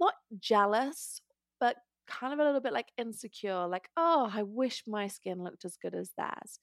not 0.00 0.14
jealous, 0.40 1.20
but 1.62 1.76
kind 2.08 2.32
of 2.32 2.40
a 2.40 2.44
little 2.44 2.60
bit 2.60 2.72
like 2.72 2.90
insecure, 2.98 3.68
like, 3.68 3.88
oh, 3.96 4.28
I 4.34 4.42
wish 4.42 4.82
my 4.88 5.06
skin 5.06 5.44
looked 5.44 5.64
as 5.64 5.76
good 5.80 5.94
as 5.94 6.10
theirs. 6.18 6.58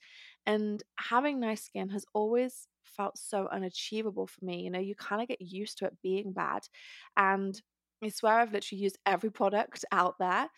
And 0.46 0.84
having 1.00 1.40
nice 1.40 1.64
skin 1.64 1.88
has 1.92 2.06
always 2.14 2.68
felt 2.84 3.18
so 3.18 3.48
unachievable 3.50 4.28
for 4.28 4.44
me. 4.44 4.60
You 4.60 4.72
know, 4.72 4.80
you 4.80 4.96
kind 4.96 5.22
of 5.22 5.30
get 5.30 5.42
used 5.42 5.78
to 5.78 5.86
it 5.86 5.98
being 6.04 6.34
bad. 6.34 6.64
And 7.16 7.58
I 8.04 8.10
swear 8.10 8.40
I've 8.40 8.52
literally 8.52 8.84
used 8.84 9.00
every 9.06 9.32
product 9.40 9.86
out 9.94 10.16
there 10.20 10.50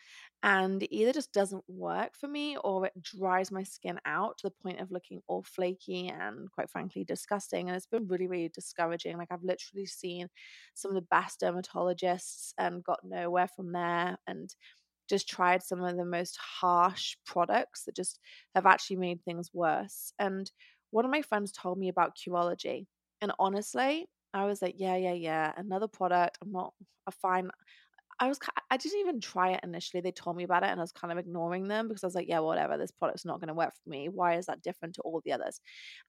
and 0.43 0.81
it 0.83 0.95
either 0.95 1.13
just 1.13 1.31
doesn't 1.33 1.63
work 1.67 2.15
for 2.15 2.27
me 2.27 2.57
or 2.63 2.85
it 2.87 2.93
dries 3.01 3.51
my 3.51 3.63
skin 3.63 3.99
out 4.05 4.37
to 4.37 4.47
the 4.47 4.53
point 4.63 4.79
of 4.79 4.91
looking 4.91 5.21
all 5.27 5.43
flaky 5.43 6.07
and 6.07 6.51
quite 6.51 6.69
frankly 6.69 7.03
disgusting 7.03 7.67
and 7.67 7.75
it's 7.75 7.85
been 7.85 8.07
really 8.07 8.27
really 8.27 8.49
discouraging 8.53 9.17
like 9.17 9.27
i've 9.31 9.43
literally 9.43 9.85
seen 9.85 10.27
some 10.73 10.89
of 10.89 10.95
the 10.95 11.07
best 11.11 11.41
dermatologists 11.41 12.53
and 12.57 12.83
got 12.83 12.99
nowhere 13.03 13.47
from 13.47 13.71
there 13.71 14.17
and 14.27 14.55
just 15.09 15.27
tried 15.27 15.61
some 15.61 15.83
of 15.83 15.97
the 15.97 16.05
most 16.05 16.37
harsh 16.37 17.15
products 17.25 17.83
that 17.83 17.95
just 17.95 18.19
have 18.55 18.65
actually 18.65 18.95
made 18.95 19.23
things 19.23 19.49
worse 19.53 20.13
and 20.19 20.51
one 20.91 21.05
of 21.05 21.11
my 21.11 21.21
friends 21.21 21.51
told 21.51 21.77
me 21.77 21.89
about 21.89 22.17
Curology 22.17 22.87
and 23.21 23.31
honestly 23.39 24.07
I 24.33 24.45
was 24.45 24.61
like, 24.61 24.75
yeah, 24.77 24.95
yeah, 24.95 25.11
yeah, 25.11 25.51
another 25.57 25.89
product. 25.89 26.37
I'm 26.41 26.53
not 26.53 26.73
a 27.05 27.11
fine. 27.11 27.49
I 28.21 28.27
was 28.29 28.39
I 28.69 28.77
didn't 28.77 28.99
even 29.01 29.19
try 29.21 29.51
it 29.53 29.61
initially. 29.63 30.01
They 30.01 30.11
told 30.13 30.37
me 30.37 30.43
about 30.45 30.63
it 30.63 30.67
and 30.69 30.79
I 30.79 30.83
was 30.83 30.93
kind 30.93 31.11
of 31.11 31.17
ignoring 31.17 31.67
them 31.67 31.89
because 31.89 32.03
I 32.03 32.07
was 32.07 32.15
like, 32.15 32.29
yeah, 32.29 32.39
whatever, 32.39 32.77
this 32.77 32.91
product's 32.91 33.25
not 33.25 33.41
going 33.41 33.49
to 33.49 33.55
work 33.55 33.73
for 33.83 33.89
me. 33.89 34.09
Why 34.09 34.37
is 34.37 34.45
that 34.47 34.61
different 34.63 34.95
to 34.95 35.01
all 35.01 35.21
the 35.25 35.33
others? 35.33 35.59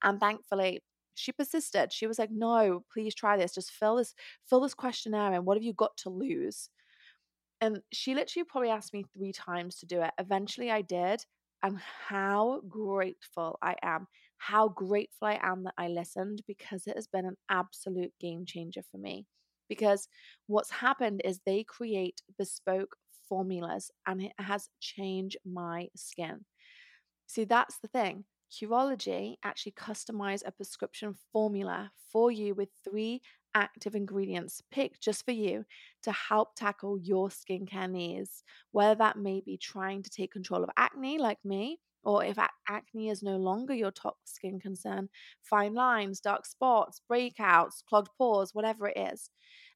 And 0.03 0.19
thankfully, 0.19 0.81
she 1.15 1.31
persisted. 1.33 1.93
She 1.93 2.07
was 2.07 2.19
like, 2.19 2.31
"No, 2.31 2.85
please 2.91 3.15
try 3.15 3.37
this. 3.37 3.53
Just 3.55 3.71
fill 3.71 3.97
this 3.97 4.15
fill 4.49 4.61
this 4.61 4.73
questionnaire 4.75 5.33
and 5.33 5.45
what 5.45 5.57
have 5.57 5.63
you 5.63 5.73
got 5.73 5.97
to 5.97 6.09
lose?" 6.11 6.69
And 7.61 7.81
she 7.93 8.15
literally 8.15 8.45
probably 8.45 8.69
asked 8.69 8.93
me 8.93 9.03
3 9.03 9.31
times 9.33 9.77
to 9.79 9.85
do 9.87 10.01
it. 10.01 10.11
Eventually 10.19 10.71
I 10.71 10.81
did, 10.83 11.25
and 11.63 11.79
how 11.79 12.61
grateful 12.67 13.57
I 13.61 13.75
am. 13.83 14.07
How 14.37 14.69
grateful 14.69 15.27
I 15.29 15.39
am 15.41 15.63
that 15.63 15.73
I 15.77 15.87
listened 15.87 16.43
because 16.47 16.87
it 16.87 16.95
has 16.95 17.07
been 17.07 17.25
an 17.25 17.37
absolute 17.49 18.13
game 18.19 18.45
changer 18.45 18.83
for 18.83 18.97
me 18.97 19.27
because 19.69 20.07
what's 20.47 20.71
happened 20.71 21.21
is 21.23 21.39
they 21.39 21.63
create 21.63 22.21
bespoke 22.37 22.95
formulas 23.27 23.91
and 24.05 24.21
it 24.21 24.33
has 24.37 24.69
changed 24.79 25.37
my 25.45 25.87
skin. 25.95 26.45
See, 27.27 27.45
that's 27.45 27.77
the 27.79 27.87
thing. 27.87 28.25
Curology 28.51 29.37
actually 29.43 29.71
customize 29.71 30.43
a 30.45 30.51
prescription 30.51 31.15
formula 31.31 31.91
for 32.11 32.31
you 32.31 32.53
with 32.53 32.69
three 32.83 33.21
active 33.55 33.95
ingredients 33.95 34.61
picked 34.71 35.01
just 35.01 35.25
for 35.25 35.31
you 35.31 35.65
to 36.03 36.11
help 36.11 36.55
tackle 36.55 36.99
your 36.99 37.29
skincare 37.29 37.89
needs, 37.89 38.43
whether 38.71 38.95
that 38.95 39.17
may 39.17 39.41
be 39.41 39.57
trying 39.57 40.03
to 40.03 40.09
take 40.09 40.31
control 40.31 40.63
of 40.63 40.69
acne 40.77 41.17
like 41.17 41.39
me, 41.43 41.79
or 42.03 42.23
if 42.23 42.37
acne 42.67 43.09
is 43.09 43.23
no 43.23 43.37
longer 43.37 43.73
your 43.73 43.91
top 43.91 44.17
skin 44.25 44.59
concern, 44.59 45.09
fine 45.41 45.73
lines, 45.73 46.19
dark 46.19 46.45
spots, 46.45 47.01
breakouts, 47.11 47.83
clogged 47.87 48.09
pores, 48.17 48.53
whatever 48.53 48.87
it 48.87 48.97
is. 48.97 49.29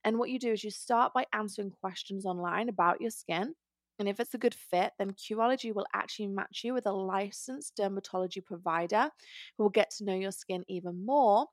And 0.04 0.18
what 0.18 0.30
you 0.30 0.40
do 0.40 0.52
is 0.52 0.64
you 0.64 0.72
start 0.72 1.14
by 1.14 1.26
answering 1.34 1.72
questions 1.72 2.26
online 2.26 2.70
about 2.70 3.02
your 3.02 3.12
skin 3.12 3.56
and 4.00 4.08
if 4.08 4.20
it's 4.20 4.34
a 4.34 4.40
good 4.40 4.54
fit, 4.56 4.92
then 5.00 5.12
Curology 5.12 5.74
will 5.74 5.88
actually 5.94 6.28
match 6.28 6.62
you 6.64 6.74
with 6.74 6.86
a 6.86 6.92
licensed 6.92 7.76
dermatology 7.78 8.44
provider 8.46 9.10
who 9.58 9.64
will 9.64 9.70
get 9.70 9.90
to 9.98 10.06
know 10.06 10.16
your 10.16 10.32
skin 10.32 10.64
even 10.68 11.06
more. 11.06 11.48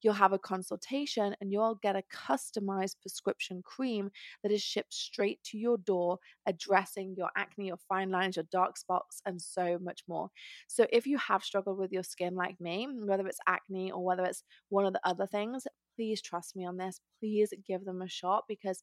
You'll 0.00 0.14
have 0.14 0.32
a 0.32 0.38
consultation 0.38 1.34
and 1.40 1.52
you'll 1.52 1.78
get 1.82 1.96
a 1.96 2.02
customized 2.14 2.96
prescription 3.02 3.62
cream 3.64 4.10
that 4.42 4.52
is 4.52 4.62
shipped 4.62 4.94
straight 4.94 5.42
to 5.44 5.58
your 5.58 5.76
door, 5.78 6.18
addressing 6.46 7.14
your 7.16 7.30
acne, 7.36 7.66
your 7.66 7.78
fine 7.88 8.10
lines, 8.10 8.36
your 8.36 8.46
dark 8.50 8.78
spots, 8.78 9.20
and 9.26 9.40
so 9.40 9.78
much 9.82 10.02
more. 10.08 10.30
So, 10.68 10.86
if 10.92 11.06
you 11.06 11.18
have 11.18 11.42
struggled 11.42 11.78
with 11.78 11.92
your 11.92 12.02
skin 12.02 12.34
like 12.34 12.60
me, 12.60 12.88
whether 13.04 13.26
it's 13.26 13.40
acne 13.46 13.90
or 13.90 14.04
whether 14.04 14.24
it's 14.24 14.44
one 14.68 14.86
of 14.86 14.92
the 14.92 15.00
other 15.04 15.26
things, 15.26 15.66
please 15.96 16.22
trust 16.22 16.56
me 16.56 16.64
on 16.64 16.76
this. 16.76 17.00
Please 17.20 17.52
give 17.66 17.84
them 17.84 18.02
a 18.02 18.08
shot 18.08 18.44
because 18.48 18.82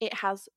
it 0.00 0.14
has 0.14 0.48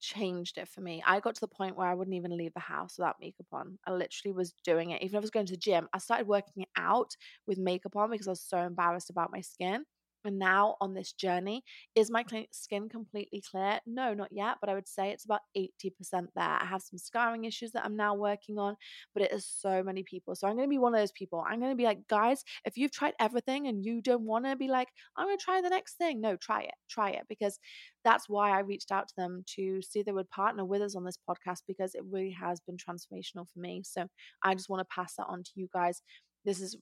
changed 0.00 0.58
it 0.58 0.68
for 0.68 0.80
me. 0.80 1.02
I 1.06 1.20
got 1.20 1.34
to 1.36 1.40
the 1.40 1.48
point 1.48 1.76
where 1.76 1.88
I 1.88 1.94
wouldn't 1.94 2.16
even 2.16 2.36
leave 2.36 2.54
the 2.54 2.60
house 2.60 2.96
without 2.98 3.16
makeup 3.20 3.46
on. 3.52 3.78
I 3.86 3.92
literally 3.92 4.34
was 4.34 4.52
doing 4.64 4.90
it. 4.90 5.02
Even 5.02 5.16
if 5.16 5.20
I 5.20 5.20
was 5.20 5.30
going 5.30 5.46
to 5.46 5.52
the 5.52 5.58
gym, 5.58 5.88
I 5.92 5.98
started 5.98 6.26
working 6.28 6.66
out 6.76 7.16
with 7.46 7.58
makeup 7.58 7.96
on 7.96 8.10
because 8.10 8.28
I 8.28 8.32
was 8.32 8.40
so 8.42 8.58
embarrassed 8.58 9.10
about 9.10 9.32
my 9.32 9.40
skin 9.40 9.84
and 10.26 10.38
now 10.38 10.76
on 10.80 10.94
this 10.94 11.12
journey. 11.12 11.62
Is 11.94 12.10
my 12.10 12.24
skin 12.52 12.88
completely 12.88 13.42
clear? 13.50 13.80
No, 13.86 14.14
not 14.14 14.28
yet, 14.32 14.56
but 14.60 14.68
I 14.68 14.74
would 14.74 14.88
say 14.88 15.10
it's 15.10 15.24
about 15.24 15.40
80% 15.56 15.70
there. 16.12 16.28
I 16.36 16.64
have 16.64 16.82
some 16.82 16.98
scarring 16.98 17.44
issues 17.44 17.72
that 17.72 17.84
I'm 17.84 17.96
now 17.96 18.14
working 18.14 18.58
on, 18.58 18.76
but 19.14 19.22
it 19.22 19.32
is 19.32 19.46
so 19.46 19.82
many 19.82 20.02
people. 20.02 20.34
So 20.34 20.46
I'm 20.46 20.56
going 20.56 20.68
to 20.68 20.70
be 20.70 20.78
one 20.78 20.94
of 20.94 21.00
those 21.00 21.12
people. 21.12 21.44
I'm 21.46 21.60
going 21.60 21.72
to 21.72 21.76
be 21.76 21.84
like, 21.84 22.06
guys, 22.08 22.44
if 22.64 22.76
you've 22.76 22.92
tried 22.92 23.14
everything 23.20 23.66
and 23.68 23.84
you 23.84 24.02
don't 24.02 24.24
want 24.24 24.44
to 24.46 24.56
be 24.56 24.68
like, 24.68 24.88
I'm 25.16 25.26
going 25.26 25.38
to 25.38 25.44
try 25.44 25.60
the 25.60 25.70
next 25.70 25.96
thing, 25.96 26.20
no, 26.20 26.36
try 26.36 26.62
it, 26.62 26.74
try 26.90 27.10
it, 27.10 27.22
because 27.28 27.58
that's 28.04 28.28
why 28.28 28.50
I 28.50 28.60
reached 28.60 28.92
out 28.92 29.08
to 29.08 29.14
them 29.16 29.44
to 29.56 29.82
see 29.82 30.02
they 30.02 30.12
would 30.12 30.30
partner 30.30 30.64
with 30.64 30.82
us 30.82 30.94
on 30.94 31.04
this 31.04 31.18
podcast 31.28 31.62
because 31.66 31.94
it 31.94 32.02
really 32.10 32.32
has 32.32 32.60
been 32.60 32.76
transformational 32.76 33.48
for 33.52 33.58
me. 33.58 33.82
So 33.84 34.06
I 34.42 34.54
just 34.54 34.68
want 34.68 34.80
to 34.80 34.94
pass 34.94 35.14
that 35.16 35.26
on 35.28 35.42
to 35.42 35.50
you 35.54 35.68
guys. 35.72 36.02
This 36.44 36.60
is 36.60 36.76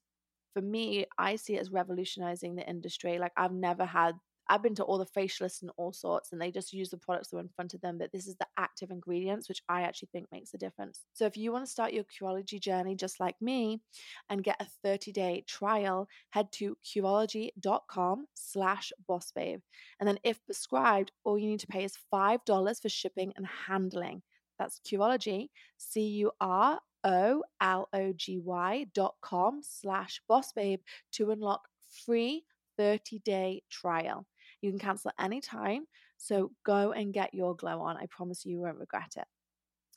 for 0.55 0.63
me, 0.63 1.05
I 1.19 1.37
see 1.37 1.57
it 1.57 1.61
as 1.61 1.71
revolutionizing 1.71 2.55
the 2.55 2.67
industry. 2.69 3.19
Like 3.19 3.33
I've 3.37 3.53
never 3.53 3.85
had 3.85 4.15
I've 4.49 4.63
been 4.63 4.75
to 4.75 4.85
all 4.85 4.99
the 4.99 5.07
facialists 5.07 5.63
and 5.63 5.71
all 5.77 5.93
sorts, 5.93 6.33
and 6.33 6.41
they 6.41 6.51
just 6.51 6.73
use 6.73 6.91
the 6.91 6.99
products 6.99 7.29
that 7.29 7.39
are 7.39 7.41
in 7.41 7.49
front 7.49 7.75
of 7.75 7.81
them. 7.81 7.97
But 7.99 8.13
this 8.13 8.27
is 8.27 8.37
the 8.37 8.47
active 8.59 8.91
ingredients, 8.91 9.49
which 9.49 9.63
I 9.69 9.83
actually 9.83 10.09
think 10.13 10.27
makes 10.31 10.53
a 10.53 10.59
difference. 10.59 11.01
So 11.15 11.25
if 11.25 11.37
you 11.37 11.51
want 11.51 11.65
to 11.65 11.71
start 11.71 11.93
your 11.93 12.05
Curology 12.05 12.61
journey 12.61 12.95
just 12.95 13.21
like 13.21 13.41
me 13.41 13.81
and 14.29 14.45
get 14.45 14.61
a 14.61 14.67
30 14.83 15.13
day 15.13 15.45
trial, 15.47 16.09
head 16.31 16.53
to 16.53 16.77
curology.com 16.85 18.27
slash 18.35 18.93
bossbabe. 19.09 19.63
And 19.99 20.09
then 20.09 20.19
if 20.25 20.45
prescribed, 20.45 21.11
all 21.25 21.39
you 21.39 21.49
need 21.49 21.61
to 21.61 21.67
pay 21.67 21.85
is 21.85 21.97
$5 22.13 22.83
for 22.83 22.89
shipping 22.89 23.33
and 23.37 23.47
handling. 23.47 24.23
That's 24.59 24.81
Curology, 24.87 25.49
C 25.79 26.03
U 26.03 26.31
R 26.41 26.79
O 27.05 27.43
L 27.61 27.89
O 27.93 28.13
G 28.13 28.39
Y 28.39 28.87
dot 28.95 29.15
com 29.21 29.61
slash 29.63 30.21
boss 30.29 30.53
babe 30.53 30.81
to 31.13 31.31
unlock 31.31 31.69
free 32.05 32.45
30 32.77 33.21
day 33.21 33.63
trial. 33.71 34.27
You 34.61 34.71
can 34.71 34.79
cancel 34.79 35.11
at 35.11 35.25
any 35.25 35.41
time. 35.41 35.85
So 36.17 36.53
go 36.65 36.93
and 36.93 37.13
get 37.13 37.35
your 37.35 37.55
glow 37.55 37.81
on. 37.83 37.97
I 37.97 38.07
promise 38.07 38.45
you 38.47 38.61
won't 38.61 38.79
regret 38.79 39.15
it. 39.17 39.27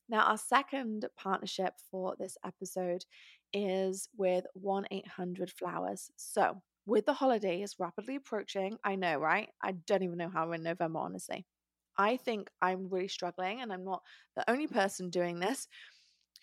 Now, 0.10 0.24
our 0.26 0.38
second 0.38 1.06
partnership 1.18 1.74
for 1.92 2.16
this 2.18 2.38
episode 2.46 3.04
is 3.54 4.08
with 4.18 4.46
1 4.54 4.86
800 4.92 5.52
Flowers. 5.52 6.10
So, 6.16 6.62
with 6.86 7.06
the 7.06 7.14
holidays 7.14 7.76
rapidly 7.78 8.16
approaching, 8.16 8.78
I 8.84 8.96
know, 8.96 9.18
right? 9.18 9.50
I 9.62 9.74
don't 9.74 10.04
even 10.04 10.18
know 10.18 10.30
how 10.30 10.48
we're 10.48 10.56
in 10.56 10.64
November, 10.64 11.00
honestly. 11.00 11.46
I 11.98 12.18
think 12.18 12.50
I'm 12.62 12.88
really 12.90 13.10
struggling, 13.10 13.62
and 13.62 13.74
I'm 13.74 13.84
not 13.84 14.02
the 14.36 14.50
only 14.50 14.68
person 14.68 15.10
doing 15.10 15.40
this 15.40 15.68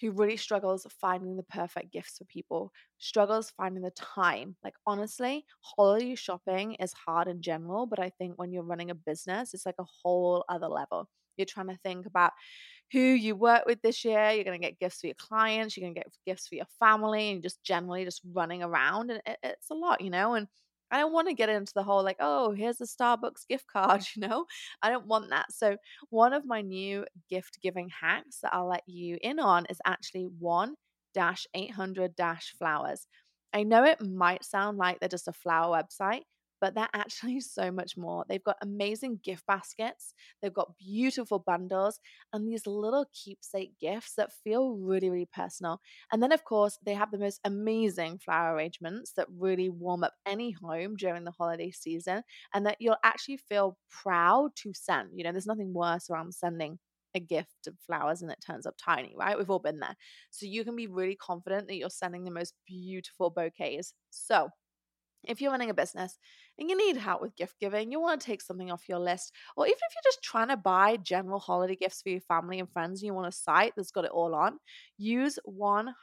who 0.05 0.11
really 0.11 0.37
struggles 0.37 0.87
finding 1.01 1.35
the 1.35 1.43
perfect 1.45 1.90
gifts 1.90 2.19
for 2.19 2.27
people, 2.27 2.71
struggles 2.99 3.51
finding 3.57 3.83
the 3.83 3.90
time. 3.93 4.55
Like, 4.62 4.75
honestly, 4.87 5.47
holiday 5.61 6.14
shopping 6.14 6.75
is 6.75 6.93
hard 6.93 7.27
in 7.27 7.40
general, 7.40 7.87
but 7.87 7.99
I 7.99 8.11
think 8.11 8.35
when 8.37 8.53
you're 8.53 8.62
running 8.62 8.90
a 8.90 8.95
business, 8.95 9.55
it's 9.55 9.64
like 9.64 9.77
a 9.79 9.87
whole 10.03 10.45
other 10.51 10.69
level. 10.69 11.09
You're 11.38 11.47
trying 11.47 11.69
to 11.69 11.79
think 11.83 12.05
about 12.05 12.33
who 12.93 13.01
you 13.01 13.35
work 13.35 13.64
with 13.64 13.81
this 13.81 14.05
year. 14.05 14.31
You're 14.33 14.45
going 14.45 14.61
to 14.61 14.67
get 14.67 14.79
gifts 14.79 15.01
for 15.01 15.07
your 15.07 15.17
clients. 15.17 15.75
You're 15.75 15.87
going 15.87 15.95
to 15.95 16.01
get 16.03 16.12
gifts 16.27 16.49
for 16.49 16.57
your 16.57 16.67
family 16.79 17.31
and 17.31 17.43
just 17.43 17.64
generally 17.64 18.05
just 18.05 18.21
running 18.31 18.62
around. 18.62 19.11
And 19.11 19.23
it, 19.25 19.38
it's 19.43 19.71
a 19.71 19.75
lot, 19.75 20.03
you 20.03 20.11
know? 20.11 20.35
And 20.35 20.49
I 20.90 20.99
don't 20.99 21.12
want 21.12 21.29
to 21.29 21.35
get 21.35 21.49
into 21.49 21.73
the 21.75 21.83
whole 21.83 22.03
like, 22.05 22.16
oh, 22.20 22.53
here's 22.53 22.81
a 22.81 22.85
Starbucks 22.85 23.47
gift 23.49 23.66
card, 23.66 24.03
you 24.16 24.23
know? 24.27 24.47
I 24.83 24.90
don't 24.90 25.07
want 25.07 25.31
that. 25.31 25.53
So, 25.53 25.77
one 26.11 26.33
of 26.33 26.44
my 26.47 26.61
new 26.62 27.05
gift 27.31 27.59
giving 27.62 27.88
hacks 27.88 28.40
that 28.42 28.55
I'll 28.55 28.68
let 28.68 28.83
you 28.87 29.18
in 29.23 29.38
on 29.40 29.66
is 29.70 29.81
actually 29.85 30.25
1 30.38 30.75
800 31.55 32.14
flowers. 32.59 33.07
I 33.53 33.62
know 33.62 33.85
it 33.85 34.01
might 34.01 34.44
sound 34.44 34.79
like 34.79 35.01
they're 35.01 35.09
just 35.09 35.29
a 35.29 35.33
flower 35.33 35.77
website, 35.81 36.23
but 36.64 36.74
they're 36.74 36.88
actually 36.94 37.40
so 37.59 37.70
much 37.70 37.94
more. 37.94 38.24
They've 38.27 38.42
got 38.42 38.57
amazing 38.62 39.20
gift 39.22 39.46
baskets, 39.46 40.14
they've 40.40 40.55
got 40.55 40.79
beautiful 40.79 41.38
bundles, 41.38 42.00
and 42.33 42.48
these 42.48 42.66
little 42.66 43.05
keepsake 43.12 43.72
gifts 43.79 44.14
that 44.14 44.33
feel 44.33 44.70
really, 44.72 45.11
really 45.11 45.29
personal. 45.31 45.79
And 46.11 46.22
then, 46.22 46.33
of 46.33 46.42
course, 46.44 46.79
they 46.83 46.94
have 46.94 47.11
the 47.11 47.18
most 47.18 47.40
amazing 47.44 48.18
flower 48.24 48.55
arrangements 48.55 49.12
that 49.18 49.27
really 49.38 49.68
warm 49.68 50.05
up 50.05 50.14
any 50.24 50.53
home 50.53 50.96
during 50.96 51.24
the 51.24 51.33
holiday 51.33 51.70
season 51.70 52.22
and 52.55 52.64
that 52.64 52.79
you'll 52.81 52.96
actually 53.05 53.37
feel 53.37 53.77
proud 53.90 54.57
to 54.62 54.72
send. 54.72 55.11
You 55.12 55.24
know, 55.24 55.33
there's 55.33 55.46
nothing 55.46 55.74
worse 55.74 56.09
around 56.09 56.33
sending 56.35 56.79
a 57.14 57.20
gift 57.20 57.66
of 57.66 57.74
flowers 57.87 58.22
and 58.22 58.31
it 58.31 58.42
turns 58.44 58.66
up 58.66 58.74
tiny, 58.83 59.14
right? 59.18 59.37
We've 59.37 59.50
all 59.50 59.59
been 59.59 59.81
there. 59.81 59.96
So 60.31 60.46
you 60.46 60.64
can 60.64 60.77
be 60.77 60.87
really 60.87 61.14
confident 61.14 61.68
that 61.68 61.77
you're 61.77 61.90
sending 61.90 62.24
the 62.24 62.31
most 62.31 62.55
beautiful 62.66 63.29
bouquets. 63.29 63.92
So, 64.09 64.48
if 65.29 65.41
you're 65.41 65.51
running 65.51 65.71
a 65.71 65.75
business 65.75 66.19
and 66.59 66.69
you 66.69 66.77
need 66.77 66.97
help 66.97 67.21
with 67.21 67.37
gift 67.37 67.59
giving, 67.61 67.91
you 67.91 68.01
want 68.01 68.21
to 68.21 68.27
take 68.27 68.43
something 68.43 68.71
off 68.71 68.89
your 68.89 68.99
list, 68.99 69.33
or 69.57 69.67
even 69.67 69.77
if 69.77 69.95
you're 69.95 70.13
just 70.13 70.23
trying 70.23 70.49
to 70.49 70.57
buy 70.57 70.97
general 70.97 71.39
holiday 71.39 71.77
gifts 71.77 72.03
for 72.03 72.11
your 72.11 72.21
family 72.21 72.59
and 72.59 72.71
friends 72.71 73.01
and 73.01 73.07
you 73.07 73.15
want 73.15 73.29
a 73.29 73.33
site 73.33 73.73
that's 73.77 73.91
got 73.91 74.05
it 74.05 74.11
all 74.11 74.35
on, 74.35 74.59
use 74.99 75.39
1 75.45 75.95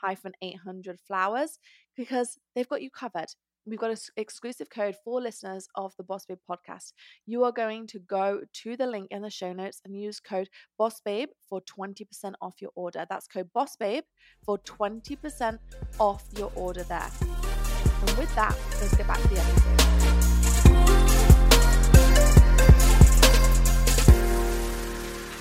800 0.41 0.99
flowers 0.99 1.59
because 1.95 2.37
they've 2.55 2.69
got 2.69 2.81
you 2.81 2.89
covered. 2.89 3.27
We've 3.65 3.79
got 3.79 3.91
an 3.91 3.97
exclusive 4.17 4.71
code 4.71 4.95
for 5.03 5.21
listeners 5.21 5.67
of 5.75 5.93
the 5.95 6.03
Boss 6.03 6.25
Babe 6.25 6.39
podcast. 6.49 6.93
You 7.27 7.43
are 7.43 7.51
going 7.51 7.85
to 7.87 7.99
go 7.99 8.41
to 8.63 8.75
the 8.75 8.87
link 8.87 9.09
in 9.11 9.21
the 9.21 9.29
show 9.29 9.53
notes 9.53 9.81
and 9.85 9.95
use 9.95 10.19
code 10.19 10.49
Boss 10.79 10.99
Babe 11.05 11.29
for 11.47 11.61
20% 11.61 12.33
off 12.41 12.55
your 12.59 12.71
order. 12.73 13.05
That's 13.07 13.27
code 13.27 13.49
Boss 13.53 13.75
Babe 13.75 14.03
for 14.43 14.57
20% 14.57 15.59
off 15.99 16.23
your 16.35 16.51
order 16.55 16.83
there. 16.83 17.40
And 18.07 18.17
with 18.17 18.33
that, 18.35 18.57
let's 18.79 18.95
get 18.95 19.07
back 19.07 19.21
to 19.21 19.27
the 19.27 19.39
episode. 19.39 19.91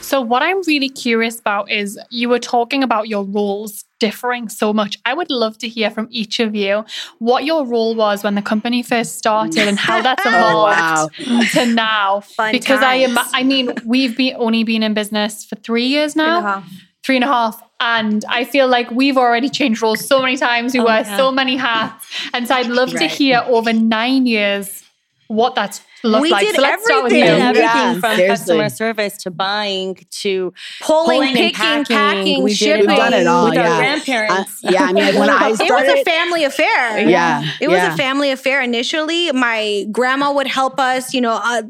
So, 0.03 0.21
what 0.21 0.43
I'm 0.43 0.61
really 0.67 0.89
curious 0.89 1.39
about 1.39 1.71
is 1.71 1.97
you 2.11 2.29
were 2.29 2.41
talking 2.41 2.83
about 2.83 3.07
your 3.07 3.23
roles 3.23 3.85
differing 4.01 4.49
so 4.49 4.73
much. 4.73 4.99
I 5.05 5.15
would 5.15 5.31
love 5.31 5.57
to 5.59 5.69
hear 5.69 5.89
from 5.89 6.09
each 6.11 6.41
of 6.41 6.55
you 6.57 6.85
what 7.21 7.45
your 7.45 7.65
role 7.65 7.95
was 7.95 8.25
when 8.25 8.35
the 8.35 8.43
company 8.43 8.83
first 8.83 9.19
started 9.19 9.69
and 9.69 9.79
how 9.79 10.03
that's 10.03 10.23
evolved 10.27 11.15
oh, 11.21 11.37
wow. 11.37 11.43
to 11.53 11.67
now. 11.67 12.21
Fun 12.21 12.51
because 12.51 12.81
times. 12.81 12.85
I 12.85 12.95
am, 12.95 13.19
I 13.33 13.45
mean, 13.45 13.73
we've 13.87 14.17
been 14.17 14.35
only 14.37 14.65
been 14.65 14.83
in 14.83 14.95
business 14.95 15.45
for 15.45 15.55
three 15.55 15.87
years 15.87 16.17
now 16.17 16.65
three 16.65 16.90
and 17.17 17.25
a 17.25 17.29
half. 17.29 17.63
And 17.81 18.25
I 18.29 18.45
feel 18.45 18.69
like 18.69 18.91
we've 18.91 19.17
already 19.17 19.49
changed 19.49 19.81
roles 19.83 20.07
so 20.07 20.21
many 20.21 20.37
times. 20.37 20.75
We 20.75 20.81
oh, 20.81 20.85
wear 20.85 21.01
yeah. 21.01 21.17
so 21.17 21.33
many 21.33 21.57
hats. 21.57 22.07
And 22.35 22.47
so 22.47 22.55
I'd 22.55 22.67
love 22.67 22.93
right. 22.93 23.03
to 23.03 23.07
hear 23.09 23.43
over 23.47 23.73
nine 23.73 24.27
years 24.27 24.85
what 25.29 25.55
that's 25.55 25.81
look 26.03 26.23
We 26.23 26.31
like? 26.31 26.47
did 26.47 26.57
so 26.57 26.63
let's 26.63 26.85
start 26.85 27.05
with 27.05 27.13
everything. 27.13 27.41
everything 27.43 27.63
Yeah, 27.65 27.93
from 27.95 28.17
seriously. 28.17 28.27
customer 28.29 28.69
service 28.69 29.17
to 29.19 29.31
buying 29.31 29.97
to 30.23 30.53
Pulling, 30.81 31.05
pulling 31.05 31.29
and 31.29 31.37
picking, 31.37 31.85
packing, 31.85 32.43
We 32.43 32.51
did 32.51 32.57
shipping. 32.59 32.85
it 32.85 32.89
We've 32.89 32.97
done 32.97 33.13
it 33.15 33.27
all, 33.27 33.45
with 33.47 33.55
yeah. 33.55 33.69
our 33.69 33.75
Uh, 33.75 33.79
grandparents. 33.79 34.59
yeah, 34.63 34.85
I 34.85 34.93
mean, 34.93 35.15
when 35.19 35.31
I 35.31 35.53
started, 35.55 35.65
It 35.65 35.73
was 35.73 36.01
a 36.01 36.05
family 36.05 36.45
affair. 36.45 37.09
yeah, 37.09 37.43
It 37.61 37.69
was 37.69 37.79
yeah. 37.79 37.95
a 37.95 37.97
family 37.97 38.31
affair 38.31 38.63
initially. 38.63 39.31
My 39.33 39.87
grandma 39.93 40.33
would 40.33 40.47
help 40.47 40.79
us, 40.81 41.13
you 41.15 41.21
know, 41.21 41.41
uh, 41.43 41.63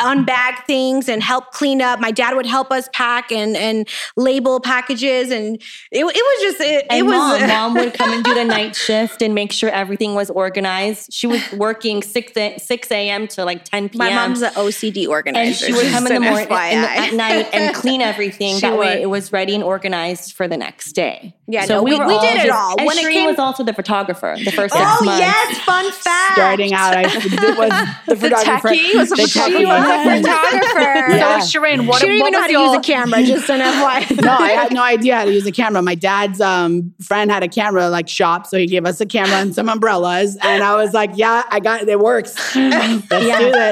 unbag 0.00 0.64
things 0.66 1.08
and 1.08 1.22
help 1.22 1.52
clean 1.52 1.80
up. 1.80 2.00
My 2.00 2.10
dad 2.10 2.34
would 2.34 2.46
help 2.46 2.72
us 2.72 2.88
pack 2.92 3.30
and 3.30 3.56
and 3.56 3.86
label 4.16 4.58
packages, 4.60 5.30
and 5.30 5.56
it, 5.92 6.00
it 6.00 6.04
was 6.04 6.42
just 6.42 6.60
it, 6.60 6.86
And 6.90 7.00
it 7.00 7.02
was. 7.04 7.14
mom, 7.40 7.48
mom 7.48 7.74
would 7.74 7.94
come 7.94 8.12
and 8.12 8.24
do 8.24 8.34
the 8.34 8.44
night 8.44 8.74
shift 8.74 9.22
and 9.22 9.34
make 9.34 9.52
sure 9.52 9.70
everything 9.70 10.14
was 10.14 10.30
organized. 10.30 11.12
She 11.12 11.26
was 11.26 11.40
working 11.52 12.02
six 12.02 12.36
a, 12.36 12.58
six 12.58 12.90
a.m. 12.90 13.28
to 13.28 13.44
like 13.44 13.64
ten 13.74 13.88
p.m. 13.88 13.98
my 13.98 14.10
mom's 14.14 14.42
an 14.42 14.52
OCD 14.54 15.08
organizer. 15.08 15.46
and 15.46 15.54
she 15.56 15.72
would 15.72 15.90
come 15.92 16.06
in 16.06 16.14
the 16.14 16.20
morning 16.20 16.46
and 16.50 16.50
FYI. 16.50 16.96
at 17.08 17.14
night 17.14 17.48
and 17.52 17.74
clean 17.74 18.00
everything. 18.00 18.54
She 18.54 18.60
that 18.60 18.78
way, 18.78 19.02
it 19.02 19.06
was 19.10 19.32
ready 19.32 19.54
and 19.54 19.62
organized 19.64 20.32
for 20.34 20.46
the 20.48 20.56
next 20.56 20.92
day. 20.92 21.34
Yeah, 21.46 21.66
no, 21.66 21.82
we- 21.82 21.98
were 21.98 22.06
we 22.06 22.18
did 22.20 22.44
it 22.44 22.50
all. 22.50 22.76
And 22.78 22.86
When 22.86 22.96
it 22.98 23.12
came- 23.12 23.26
was 23.26 23.38
also 23.38 23.64
the 23.64 23.74
photographer 23.74 24.34
the 24.42 24.50
first 24.50 24.74
six 24.74 24.84
Oh 24.86 25.04
months. 25.04 25.20
yes, 25.20 25.58
fun 25.64 25.90
fact. 25.92 26.34
starting 26.34 26.72
out, 26.72 26.96
I 26.96 27.02
it 27.06 27.58
was 27.58 27.96
the 28.06 28.16
photographer. 28.16 28.68
techie 28.68 28.94
was 28.96 29.12
a 29.12 29.16
the 29.16 29.22
photographer. 29.28 29.58
She 29.58 29.66
was 29.66 29.80
a 29.80 30.22
photographer. 30.22 30.84
Yeah. 31.14 31.38
So 31.40 31.58
Shirin, 31.60 31.86
what, 31.86 32.00
she 32.00 32.06
didn't 32.06 32.20
what 32.20 32.28
even 32.28 32.32
know 32.32 32.40
how 32.40 32.46
to 32.46 32.52
your, 32.52 32.66
use 32.66 32.76
a 32.76 32.80
camera. 32.80 33.22
Just 33.22 33.50
an 33.50 33.60
FYI. 33.60 34.22
no, 34.22 34.32
I 34.32 34.50
had 34.50 34.72
no 34.72 34.82
idea 34.82 35.16
how 35.16 35.24
to 35.24 35.32
use 35.32 35.46
a 35.46 35.52
camera. 35.52 35.82
My 35.82 35.94
dad's 35.94 36.40
um, 36.40 36.92
friend 37.02 37.30
had 37.30 37.42
a 37.42 37.48
camera 37.48 37.88
like 37.88 38.08
shop, 38.08 38.46
so 38.46 38.56
he 38.58 38.66
gave 38.66 38.84
us 38.86 39.00
a 39.00 39.06
camera 39.06 39.36
and 39.36 39.54
some 39.54 39.68
umbrellas, 39.68 40.36
and 40.42 40.62
I 40.62 40.76
was 40.76 40.92
like, 40.94 41.10
"Yeah, 41.14 41.42
I 41.50 41.60
got 41.60 41.82
it. 41.82 41.88
It 41.88 42.00
works. 42.00 42.34
Let's 42.56 43.02
do 43.08 43.18
this." 43.20 43.63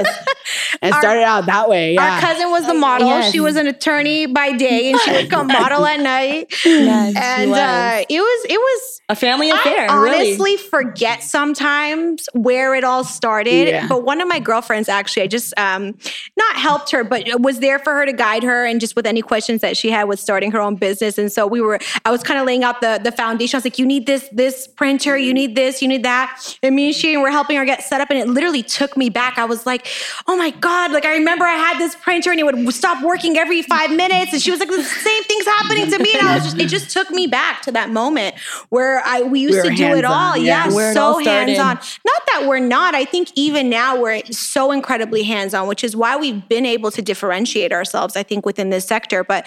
And 0.83 0.92
Our- 0.94 1.00
started 1.00 1.22
out 1.22 1.46
that 1.46 1.68
way. 1.68 1.94
Yeah. 1.94 2.14
Our 2.14 2.20
cousin 2.20 2.50
was 2.50 2.66
the 2.66 2.74
model. 2.74 3.09
Yes. 3.09 3.33
She 3.33 3.40
was 3.40 3.57
an 3.57 3.66
attorney 3.66 4.26
by 4.26 4.52
day, 4.52 4.90
and 4.90 5.00
she 5.00 5.11
would 5.12 5.31
come 5.31 5.46
model 5.61 5.85
at 5.87 6.00
night. 6.00 6.52
Yes, 6.64 7.14
and 7.16 7.50
was. 7.50 7.59
uh, 7.59 8.02
it 8.09 8.20
was 8.20 8.46
it 8.48 8.59
was 8.59 9.00
a 9.09 9.16
family 9.16 9.50
affair. 9.50 9.90
I 9.90 9.96
really. 10.02 10.28
honestly 10.31 10.57
forget 10.57 11.22
sometimes 11.22 12.28
where 12.33 12.74
it 12.74 12.83
all 12.85 13.05
started. 13.05 13.68
Yeah. 13.68 13.87
But 13.88 14.05
one 14.05 14.20
of 14.20 14.28
my 14.28 14.38
girlfriends 14.40 14.88
actually, 14.88 15.24
I 15.24 15.26
just 15.26 15.52
um, 15.59 15.96
not 16.37 16.57
helped 16.57 16.90
her, 16.92 17.05
but 17.05 17.26
was 17.40 17.61
there 17.61 17.78
for 17.78 17.92
her 17.94 18.07
to 18.07 18.12
guide 18.12 18.42
her 18.42 18.64
and 18.64 18.81
just 18.81 18.96
with 18.96 19.07
any 19.07 19.22
questions 19.22 19.61
that 19.61 19.76
she 19.76 19.90
had 19.90 20.05
with 20.05 20.18
starting 20.18 20.50
her 20.52 20.61
own 20.61 20.76
business. 20.76 21.18
And 21.18 21.31
so 21.31 21.46
we 21.46 21.61
were, 21.61 21.78
I 22.05 22.11
was 22.11 22.22
kind 22.22 22.40
of 22.40 22.46
laying 22.46 22.64
out 22.64 22.81
the 22.81 23.00
the 23.02 23.12
foundation. 23.12 23.57
I 23.57 23.59
was 23.59 23.64
like, 23.64 23.78
you 23.78 23.87
need 23.87 24.07
this 24.07 24.28
this 24.33 24.66
printer, 24.66 25.16
you 25.16 25.35
need 25.35 25.55
this, 25.57 25.83
you 25.83 25.88
need 25.88 26.05
that. 26.05 26.57
And 26.62 26.74
me 26.74 26.87
and 26.87 26.94
she 26.94 27.16
were 27.16 27.31
helping 27.31 27.57
her 27.57 27.64
get 27.64 27.83
set 27.83 28.00
up, 28.00 28.11
and 28.11 28.18
it 28.18 28.28
literally 28.28 28.62
took 28.62 28.96
me 28.96 29.09
back. 29.11 29.38
I 29.38 29.44
was 29.44 29.66
like, 29.66 29.81
oh 30.26 30.36
my 30.36 30.50
god! 30.50 30.92
Like 30.92 31.04
I 31.04 31.14
remember 31.14 31.44
I 31.44 31.54
had 31.54 31.78
this 31.78 31.94
printer, 31.94 32.30
and 32.30 32.40
it 32.40 32.44
would 32.44 32.74
stop 32.74 33.02
working 33.02 33.36
every 33.36 33.62
five 33.62 33.90
minutes, 33.90 34.32
and 34.32 34.40
she 34.42 34.50
was 34.50 34.60
like, 34.60 34.68
the 34.68 34.82
same 34.82 35.22
thing's 35.24 35.46
happening 35.46 35.90
to 35.90 35.98
me. 35.98 36.12
And 36.18 36.28
I 36.28 36.34
was 36.36 36.44
just, 36.44 36.58
it 36.58 36.68
just 36.68 36.90
took 36.90 37.10
me 37.10 37.26
back 37.26 37.62
to 37.62 37.72
that 37.72 37.90
moment 37.90 38.36
where 38.68 39.02
I 39.04 39.22
we 39.22 39.40
used 39.40 39.62
We 39.62 39.70
to 39.70 39.74
do 39.74 39.84
it 39.96 40.04
all. 40.04 40.32
hands-on, 40.32 40.44
yeah. 40.44 40.68
Yeah, 40.70 40.92
so 40.92 41.18
hands 41.18 41.58
on. 41.58 41.76
Not 42.04 42.22
that 42.32 42.44
we're 42.46 42.58
not. 42.58 42.94
I 42.94 43.04
think 43.04 43.30
even 43.34 43.68
now 43.68 44.00
we're 44.00 44.24
so 44.26 44.72
incredibly 44.72 45.22
hands 45.22 45.54
on, 45.54 45.66
which 45.66 45.82
is 45.84 45.96
why 45.96 46.16
we've 46.16 46.48
been 46.48 46.66
able 46.66 46.90
to 46.90 47.02
differentiate 47.02 47.72
ourselves, 47.72 48.16
I 48.16 48.22
think, 48.22 48.46
within 48.46 48.70
this 48.70 48.84
sector. 48.86 49.24
But 49.24 49.46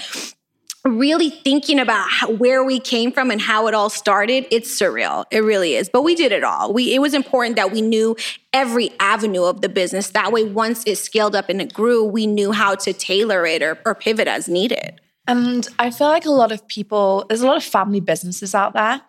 really 0.86 1.30
thinking 1.30 1.80
about 1.80 2.10
how, 2.10 2.32
where 2.32 2.64
we 2.64 2.80
came 2.80 3.12
from 3.12 3.32
and 3.32 3.42
how 3.42 3.68
it 3.68 3.74
all 3.74 3.90
started, 3.90 4.46
it's 4.52 4.70
surreal. 4.70 5.26
It 5.32 5.40
really 5.40 5.76
is. 5.76 5.90
But 5.90 6.04
we 6.04 6.16
did 6.16 6.32
it 6.32 6.44
all. 6.44 6.74
We 6.74 6.94
it 6.94 7.00
was 7.00 7.14
important 7.14 7.56
that 7.56 7.72
we 7.72 7.82
knew 7.82 8.16
every 8.54 8.92
avenue 9.00 9.44
of 9.44 9.62
the 9.62 9.70
business. 9.70 10.12
That 10.12 10.32
way, 10.32 10.44
once 10.44 10.84
it 10.86 10.98
scaled 10.98 11.36
up 11.36 11.50
and 11.50 11.62
it 11.62 11.74
grew, 11.74 12.04
we 12.04 12.28
knew 12.28 12.52
how 12.52 12.76
to 12.76 12.94
tailor 12.94 13.46
it 13.46 13.62
or, 13.62 13.80
or 13.86 13.96
pivot 13.96 14.28
as 14.28 14.48
needed. 14.48 15.02
And 15.28 15.68
I 15.80 15.90
feel 15.90 16.08
like 16.08 16.26
a 16.26 16.32
lot 16.32 16.52
of 16.52 16.68
people, 16.68 17.26
there's 17.28 17.42
a 17.42 17.48
lot 17.48 17.58
of 17.58 17.64
family 17.64 18.00
businesses 18.00 18.54
out 18.54 18.74
there. 18.74 19.02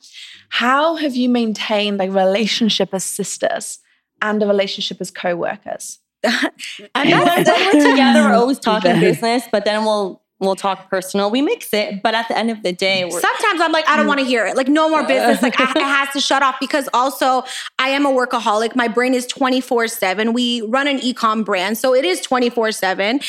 How 0.48 0.96
have 0.96 1.14
you 1.14 1.28
maintained 1.28 2.00
a 2.00 2.10
relationship 2.10 2.94
as 2.94 3.04
sisters 3.04 3.80
and 4.22 4.42
a 4.42 4.46
relationship 4.46 4.98
as 5.00 5.10
co-workers? 5.10 5.98
I 6.24 7.04
mean, 7.04 7.18
when, 7.18 7.44
when 7.44 7.44
we're 7.44 7.90
together, 7.90 8.22
we're 8.22 8.34
always 8.34 8.58
talking 8.58 8.98
business, 9.00 9.44
but 9.52 9.66
then 9.66 9.84
we'll 9.84 10.22
we'll 10.38 10.57
talk 10.57 10.90
personal. 10.90 11.31
We 11.31 11.42
mix 11.42 11.72
it, 11.72 12.03
but 12.03 12.14
at 12.14 12.29
the 12.29 12.37
end 12.37 12.51
of 12.51 12.62
the 12.62 12.72
day, 12.72 13.05
we're 13.05 13.20
Sometimes 13.20 13.61
I'm 13.61 13.72
like, 13.72 13.88
I 13.88 13.96
don't 13.96 14.07
mm. 14.07 14.09
want 14.09 14.20
to 14.20 14.27
hear 14.27 14.46
it. 14.46 14.57
Like, 14.57 14.68
no 14.68 14.88
more 14.88 15.03
business. 15.03 15.42
Like, 15.42 15.59
I, 15.59 15.70
it 15.70 15.83
has 15.83 16.11
to 16.11 16.20
shut 16.27 16.42
off 16.42 16.57
because 16.61 16.88
also 16.92 17.44
I 17.79 17.88
am 17.88 18.07
a 18.07 18.11
workaholic. 18.11 18.77
My 18.77 18.88
brain 18.88 19.14
is 19.14 19.27
24 19.27 19.88
7. 19.88 20.33
We 20.33 20.62
run 20.62 20.88
an 20.88 20.99
ecom 20.99 21.44
brand, 21.44 21.79
so 21.79 21.94
it 21.94 22.05
is 22.05 22.20
24 22.20 22.72
7. 22.72 23.20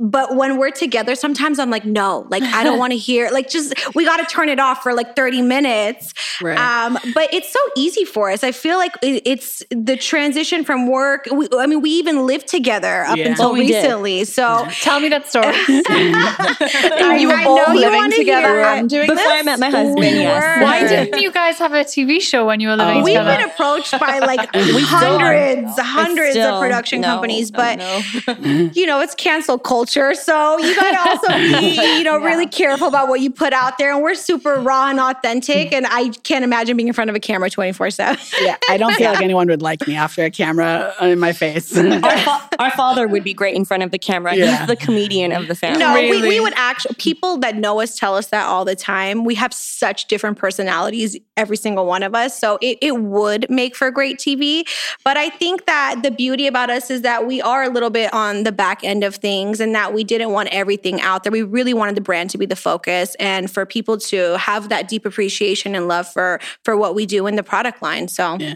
But 0.00 0.34
when 0.34 0.58
we're 0.58 0.72
together, 0.72 1.14
sometimes 1.14 1.60
I'm 1.60 1.70
like, 1.70 1.84
no, 1.84 2.26
like 2.28 2.42
I 2.42 2.64
don't 2.64 2.78
want 2.84 2.92
to 2.92 2.98
hear. 2.98 3.30
Like, 3.30 3.48
just 3.48 3.74
we 3.94 4.04
got 4.04 4.16
to 4.16 4.24
turn 4.26 4.48
it 4.48 4.58
off 4.58 4.82
for 4.82 4.92
like 4.92 5.14
30 5.14 5.40
minutes. 5.42 6.12
Right. 6.42 6.58
Um, 6.58 6.98
but 7.14 7.32
it's 7.32 7.52
so 7.52 7.60
easy 7.76 8.04
for 8.04 8.28
us. 8.30 8.42
I 8.42 8.50
feel 8.50 8.76
like 8.76 8.92
it, 9.02 9.22
it's 9.24 9.62
the 9.70 9.96
transition 9.96 10.64
from 10.64 10.88
work. 10.88 11.28
We, 11.32 11.48
I 11.56 11.66
mean, 11.66 11.80
we 11.80 11.90
even 11.90 12.26
lived 12.26 12.48
together 12.48 13.04
up 13.04 13.16
Yeah. 13.16 13.28
until 13.28 13.50
Oh, 13.50 13.52
we 13.52 13.68
did. 13.68 13.84
recently. 13.84 14.24
So 14.24 14.66
Tell 14.80 14.98
me 14.98 15.10
that 15.10 15.28
story. 15.28 15.46
I, 15.68 17.16
you 17.20 17.28
were 17.28 17.34
I 17.34 17.44
both 17.44 17.68
know 17.68 17.74
you 17.74 17.80
living 17.80 18.10
together 18.10 18.48
hear 18.48 18.60
it. 18.62 18.78
and 18.78 18.90
doing 18.90 19.06
before 19.06 19.16
this? 19.16 19.32
I 19.32 19.42
met 19.42 19.58
my 19.60 19.70
husband. 19.70 19.94
We 20.00 20.06
yes. 20.10 20.62
Why 20.62 20.80
didn't 20.88 21.20
you 21.20 21.30
guys 21.30 21.58
have 21.58 21.72
a 21.72 21.84
TV 21.84 22.20
show 22.20 22.46
when 22.46 22.58
you 22.60 22.68
were 22.68 22.76
living 22.76 22.96
Oh. 23.02 23.04
We've 23.04 23.14
been 23.14 23.42
approached 23.48 23.92
by 24.00 24.18
like 24.18 24.50
hundreds, 24.54 25.78
hundreds 25.78 26.32
Still, 26.32 26.56
of 26.56 26.60
production 26.62 27.00
no, 27.00 27.06
companies, 27.08 27.52
no, 27.52 27.56
but 27.58 27.78
no. 27.78 28.70
you 28.74 28.86
know, 28.86 29.00
it's 29.00 29.14
cancel 29.14 29.56
culture. 29.58 29.83
So 29.86 30.58
you 30.58 30.74
gotta 30.74 31.10
also 31.10 31.28
be, 31.28 31.74
you 31.98 32.04
know, 32.04 32.18
really 32.18 32.46
careful 32.46 32.88
about 32.88 33.08
what 33.08 33.20
you 33.20 33.30
put 33.30 33.52
out 33.52 33.78
there. 33.78 33.92
And 33.92 34.02
we're 34.02 34.14
super 34.14 34.54
raw 34.56 34.88
and 34.88 35.00
authentic. 35.00 35.68
Mm-hmm. 35.68 35.74
And 35.74 35.86
I 35.86 36.08
can't 36.22 36.44
imagine 36.44 36.76
being 36.76 36.88
in 36.88 36.94
front 36.94 37.10
of 37.10 37.16
a 37.16 37.20
camera 37.20 37.50
24 37.50 37.90
7. 37.90 38.18
yeah, 38.42 38.56
I 38.68 38.76
don't 38.76 38.94
feel 38.94 39.10
like 39.10 39.22
anyone 39.22 39.48
would 39.48 39.62
like 39.62 39.86
me 39.86 39.96
after 39.96 40.24
a 40.24 40.30
camera 40.30 40.94
in 41.00 41.18
my 41.18 41.32
face. 41.32 41.76
our, 41.76 42.18
fa- 42.18 42.48
our 42.58 42.70
father 42.72 43.06
would 43.08 43.24
be 43.24 43.34
great 43.34 43.54
in 43.54 43.64
front 43.64 43.82
of 43.82 43.90
the 43.90 43.98
camera. 43.98 44.34
Yeah. 44.34 44.58
He's 44.58 44.68
the 44.68 44.76
comedian 44.76 45.32
of 45.32 45.48
the 45.48 45.54
family. 45.54 45.78
No, 45.78 45.94
we, 45.94 46.20
we 46.22 46.40
would 46.40 46.54
actually, 46.56 46.94
people 46.96 47.38
that 47.38 47.56
know 47.56 47.80
us 47.80 47.96
tell 47.96 48.16
us 48.16 48.28
that 48.28 48.46
all 48.46 48.64
the 48.64 48.76
time. 48.76 49.24
We 49.24 49.34
have 49.36 49.52
such 49.52 50.06
different 50.06 50.38
personalities, 50.38 51.16
every 51.36 51.56
single 51.56 51.86
one 51.86 52.02
of 52.02 52.14
us. 52.14 52.38
So 52.38 52.58
it, 52.60 52.78
it 52.80 53.00
would 53.00 53.46
make 53.50 53.76
for 53.76 53.90
great 53.90 54.18
TV. 54.18 54.64
But 55.04 55.16
I 55.16 55.30
think 55.30 55.66
that 55.66 56.00
the 56.02 56.10
beauty 56.10 56.46
about 56.46 56.70
us 56.70 56.90
is 56.90 57.02
that 57.02 57.26
we 57.26 57.40
are 57.40 57.64
a 57.64 57.68
little 57.68 57.90
bit 57.90 58.12
on 58.12 58.44
the 58.44 58.52
back 58.52 58.84
end 58.84 59.04
of 59.04 59.16
things 59.16 59.60
and 59.60 59.73
that 59.74 59.92
we 59.92 60.04
didn't 60.04 60.30
want 60.30 60.48
everything 60.50 61.00
out 61.00 61.22
there. 61.24 61.32
We 61.32 61.42
really 61.42 61.74
wanted 61.74 61.94
the 61.94 62.00
brand 62.00 62.30
to 62.30 62.38
be 62.38 62.46
the 62.46 62.56
focus 62.56 63.14
and 63.20 63.50
for 63.50 63.66
people 63.66 63.98
to 63.98 64.36
have 64.38 64.68
that 64.68 64.88
deep 64.88 65.06
appreciation 65.06 65.74
and 65.74 65.88
love 65.88 66.08
for 66.08 66.40
for 66.62 66.76
what 66.76 66.94
we 66.94 67.06
do 67.06 67.26
in 67.26 67.36
the 67.36 67.42
product 67.42 67.82
line. 67.82 68.08
So 68.08 68.36
Yeah. 68.38 68.54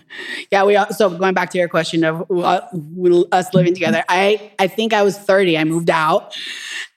Yeah, 0.50 0.64
we 0.64 0.76
all, 0.76 0.90
so 0.92 1.10
going 1.10 1.34
back 1.34 1.50
to 1.50 1.58
your 1.58 1.68
question 1.68 2.04
of 2.04 2.30
uh, 2.30 2.60
us 3.32 3.52
living 3.54 3.74
together. 3.74 4.04
I 4.08 4.52
I 4.58 4.66
think 4.66 4.92
I 4.92 5.02
was 5.02 5.18
30. 5.18 5.58
I 5.58 5.64
moved 5.64 5.90
out 5.90 6.34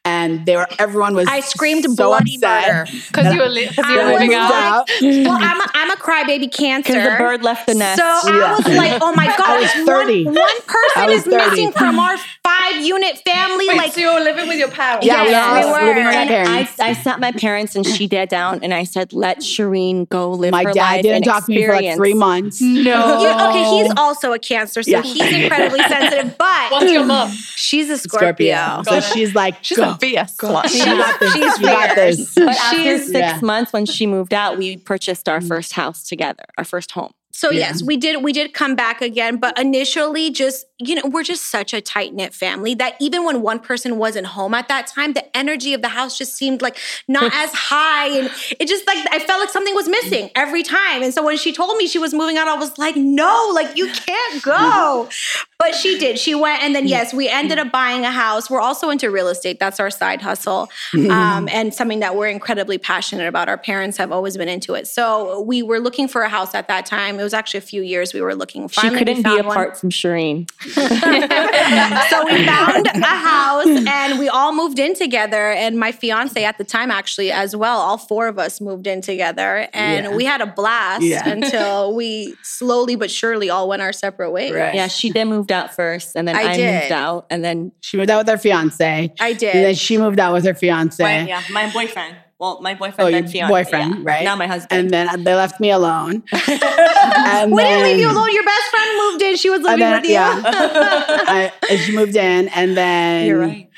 and 0.04 0.46
they 0.48 0.56
were 0.56 0.68
everyone 0.80 1.14
was 1.14 1.28
I 1.28 1.42
screamed 1.42 1.84
so 1.86 1.96
bloody 1.96 2.38
murder. 2.42 2.86
Because 3.08 3.34
you 3.36 3.40
were, 3.40 3.48
li- 3.48 3.68
'cause 3.68 3.86
you 3.88 3.96
were 3.96 4.02
I 4.02 4.06
was 4.06 4.14
moving 4.14 4.28
moved 4.30 4.42
out. 4.42 4.54
out. 4.54 4.90
well, 5.02 5.38
I'm 5.40 5.62
a, 5.62 5.66
I'm 5.76 5.92
a 5.92 5.96
crybaby 5.96 6.52
cancer. 6.52 6.94
Because 6.94 7.04
the 7.12 7.18
bird 7.20 7.44
left 7.44 7.68
the 7.68 7.76
nest. 7.76 8.00
So 8.00 8.06
I 8.06 8.56
was 8.58 8.76
like, 8.76 9.00
oh 9.02 9.14
my 9.14 9.28
God, 9.38 9.62
was 9.62 9.72
one- 9.76 9.86
30. 9.86 10.26
One, 10.26 10.38
I 10.40 10.60
person 10.66 11.06
was 11.08 11.20
is 11.20 11.24
30. 11.26 11.50
missing 11.52 11.72
from 11.74 12.00
our 12.00 12.18
five 12.44 12.84
unit 12.84 13.20
family. 13.20 13.68
Wait, 13.68 13.78
like, 13.78 13.94
so 13.94 14.02
you 14.02 14.12
were 14.14 14.20
living 14.22 14.48
with 14.48 14.58
your 14.58 14.70
parents? 14.72 15.06
Yeah, 15.06 15.24
Yes, 15.24 15.66
we 15.66 15.70
we 15.70 15.72
were 15.72 15.80
were. 15.80 15.86
living 15.86 16.06
with 16.06 16.14
my 16.16 16.22
And 16.22 16.30
parents. 16.30 16.80
I, 16.80 16.90
I 16.90 16.94
sat 16.94 17.20
my 17.20 17.32
parents 17.34 17.76
and 17.76 17.86
she 17.86 18.08
did 18.08 18.30
down 18.30 18.60
and 18.64 18.74
I 18.74 18.84
said, 18.86 19.14
let 19.14 19.40
Shirin 19.42 20.10
go 20.10 20.32
live 20.32 20.52
my 20.52 20.64
her 20.64 20.74
dad 20.74 20.82
life 20.82 21.02
didn't 21.04 21.16
and 21.18 21.26
talk 21.26 21.46
to 21.46 21.52
me 21.52 21.64
for 21.66 21.74
like 21.74 21.96
three 21.96 22.16
months. 22.16 22.60
No. 22.60 23.22
you- 23.22 23.28
okay, 23.30 23.84
he's 23.84 23.94
also 23.98 24.34
a 24.34 24.40
cancer, 24.40 24.82
so 24.82 24.90
Yeah. 24.90 25.04
he's 25.04 25.32
incredibly 25.32 25.82
sensitive, 25.84 26.36
but 26.40 26.72
What's 26.72 26.92
your 26.92 27.06
mom? 27.06 27.30
she's 27.56 27.90
a 27.92 27.98
Scorpio. 28.00 28.82
Scorpio. 28.84 28.84
So 29.02 29.14
she's 29.14 29.36
like, 29.36 29.58
She's 29.64 29.78
go. 29.78 29.91
a 29.96 29.98
fierce 29.98 30.36
slut. 30.38 30.64
You. 30.64 31.30
She's 31.32 31.60
you 31.60 31.68
fierce. 31.68 32.34
But 32.36 32.48
after 32.50 32.76
She's- 32.78 33.06
six 33.06 33.14
Yeah. 33.20 33.40
months, 33.42 33.74
when 33.74 33.86
she 33.86 34.06
moved 34.08 34.34
out, 34.34 34.58
we 34.58 34.78
purchased 34.78 35.28
our 35.30 35.42
first 35.42 35.74
house 35.74 36.04
together, 36.04 36.44
our 36.58 36.64
first 36.64 36.92
home. 36.92 37.12
So 37.42 37.50
Yeah. 37.50 37.70
yes, 37.70 37.82
we 37.82 37.98
did 37.98 38.24
we 38.24 38.34
did 38.34 38.54
come 38.54 38.76
back 38.76 39.02
again, 39.02 39.38
but 39.38 39.58
initially 39.60 40.30
just, 40.30 40.68
you 40.78 40.94
know, 40.94 41.02
we're 41.06 41.24
just 41.24 41.50
such 41.50 41.74
a 41.74 41.82
tight-knit 41.82 42.36
family 42.36 42.76
that 42.76 42.94
even 43.00 43.24
when 43.24 43.42
one 43.42 43.58
person 43.58 43.98
wasn't 43.98 44.28
home 44.28 44.54
at 44.54 44.68
that 44.68 44.86
time, 44.86 45.14
the 45.14 45.26
energy 45.36 45.74
of 45.74 45.82
the 45.82 45.88
house 45.88 46.20
just 46.20 46.36
seemed 46.36 46.62
like 46.62 46.78
not 47.08 47.34
as 47.44 47.52
high 47.52 48.10
and 48.10 48.30
it 48.60 48.68
just 48.68 48.86
like 48.86 49.00
I 49.10 49.18
felt 49.18 49.40
like 49.40 49.50
something 49.50 49.74
was 49.74 49.90
missing 49.90 50.30
every 50.36 50.62
time. 50.62 51.02
And 51.02 51.12
so 51.16 51.26
when 51.26 51.36
she 51.36 51.52
told 51.52 51.76
me 51.78 51.88
she 51.88 51.98
was 51.98 52.14
moving 52.14 52.38
out, 52.38 52.48
I 52.48 52.54
was 52.54 52.78
like, 52.78 52.96
"No, 52.96 53.52
like 53.56 53.76
you 53.76 53.88
can't 53.92 54.44
go." 54.44 55.10
But 55.62 55.76
she 55.76 56.00
did. 56.00 56.18
She 56.18 56.34
went 56.34 56.64
and 56.64 56.74
then 56.74 56.88
yes, 56.88 57.14
we 57.14 57.30
ended 57.30 57.60
up 57.60 57.72
buying 57.72 58.04
a 58.04 58.10
house. 58.10 58.50
We're 58.50 58.60
also 58.60 58.90
into 58.90 59.12
real 59.12 59.28
estate. 59.28 59.60
That's 59.60 59.80
our 59.80 59.92
side 59.92 60.20
hustle. 60.20 60.70
Um, 60.96 61.48
and 61.52 61.72
something 61.72 62.00
that 62.00 62.16
we're 62.16 62.30
incredibly 62.30 62.80
passionate 62.80 63.28
about. 63.28 63.48
Our 63.48 63.60
parents 63.60 63.96
have 63.98 64.12
always 64.12 64.36
been 64.38 64.50
into 64.50 64.74
it. 64.74 64.88
So 64.88 65.42
we 65.42 65.62
were 65.62 65.80
looking 65.80 66.08
for 66.08 66.24
a 66.24 66.30
house 66.30 66.56
at 66.56 66.68
that 66.68 66.88
time. 66.88 67.20
It 67.20 67.24
was 67.24 67.31
was 67.32 67.38
actually 67.38 67.60
a 67.60 67.62
few 67.62 67.82
years 67.82 68.14
we 68.14 68.22
were 68.22 68.36
looking. 68.36 68.68
Finally, 68.68 69.00
she 69.00 69.06
couldn't 69.06 69.24
be 69.24 69.38
apart 69.38 69.70
one. 69.70 69.76
from 69.78 69.90
Shirin. 69.90 70.50
so 72.10 72.26
we 72.26 72.46
found 72.46 72.88
a 72.88 73.06
house 73.06 73.88
and 73.88 74.20
we 74.20 74.28
all 74.28 74.54
moved 74.54 74.80
in 74.80 74.94
together. 74.94 75.52
And 75.52 75.80
my 75.80 75.92
fiance 75.92 76.44
at 76.44 76.58
the 76.58 76.64
time, 76.64 76.92
actually, 76.92 77.32
as 77.32 77.56
well, 77.56 77.80
all 77.80 77.98
four 77.98 78.28
of 78.28 78.38
us 78.38 78.60
moved 78.60 78.86
in 78.86 79.02
together. 79.02 79.70
And 79.74 80.06
yeah. 80.06 80.16
we 80.16 80.26
had 80.26 80.42
a 80.42 80.46
blast 80.46 81.04
yeah. 81.04 81.28
until 81.30 81.96
we 81.96 82.36
slowly 82.44 82.96
but 82.96 83.10
surely 83.10 83.50
all 83.50 83.70
went 83.70 83.82
our 83.82 83.94
separate 83.94 84.32
ways. 84.32 84.54
Right. 84.54 84.76
Yeah, 84.76 84.88
she 84.88 85.12
then 85.12 85.30
moved 85.30 85.52
out 85.52 85.74
first, 85.74 86.16
and 86.16 86.28
then 86.28 86.36
I, 86.36 86.42
I 86.42 86.58
moved 86.58 86.92
out, 86.92 87.28
and 87.30 87.44
then 87.44 87.72
she 87.82 87.98
moved 87.98 88.10
out 88.10 88.20
with 88.20 88.28
her 88.28 88.38
fiance. 88.38 89.14
I 89.20 89.34
did. 89.34 89.56
And 89.56 89.66
then 89.66 89.76
she 89.76 89.98
moved 89.98 90.20
out 90.20 90.34
with 90.34 90.46
her 90.46 90.54
fiance. 90.54 91.02
My, 91.02 91.28
yeah, 91.28 91.42
my 91.52 91.72
boyfriend. 91.72 92.16
Well, 92.42 92.60
my 92.60 92.74
boyfriend, 92.74 93.08
oh, 93.08 93.12
then 93.12 93.28
fiance. 93.28 93.54
Boyfriend, 93.54 93.98
yeah. 93.98 94.02
right? 94.04 94.24
Now 94.24 94.36
my 94.36 94.48
husband. 94.48 94.72
And 94.72 94.90
then 94.90 95.24
they 95.24 95.36
left 95.36 95.60
me 95.60 95.70
alone. 95.70 96.24
and 96.34 97.52
we 97.52 97.62
then, 97.62 97.84
didn't 97.84 97.84
leave 97.84 98.00
you 98.00 98.10
alone. 98.10 98.34
Your 98.34 98.44
best 98.44 98.64
friend 98.72 98.98
moved 98.98 99.22
in. 99.22 99.36
She 99.38 99.50
was 99.52 99.62
living 99.62 99.78
then, 99.78 100.02
with 100.02 100.10
you. 100.10 100.16
Yeah. 100.16 100.42
I, 100.44 101.52
she 101.86 101.96
moved 101.96 102.16
in, 102.16 102.48
and 102.48 102.76
then 102.76 103.28
you're 103.28 103.42
right. 103.42 103.70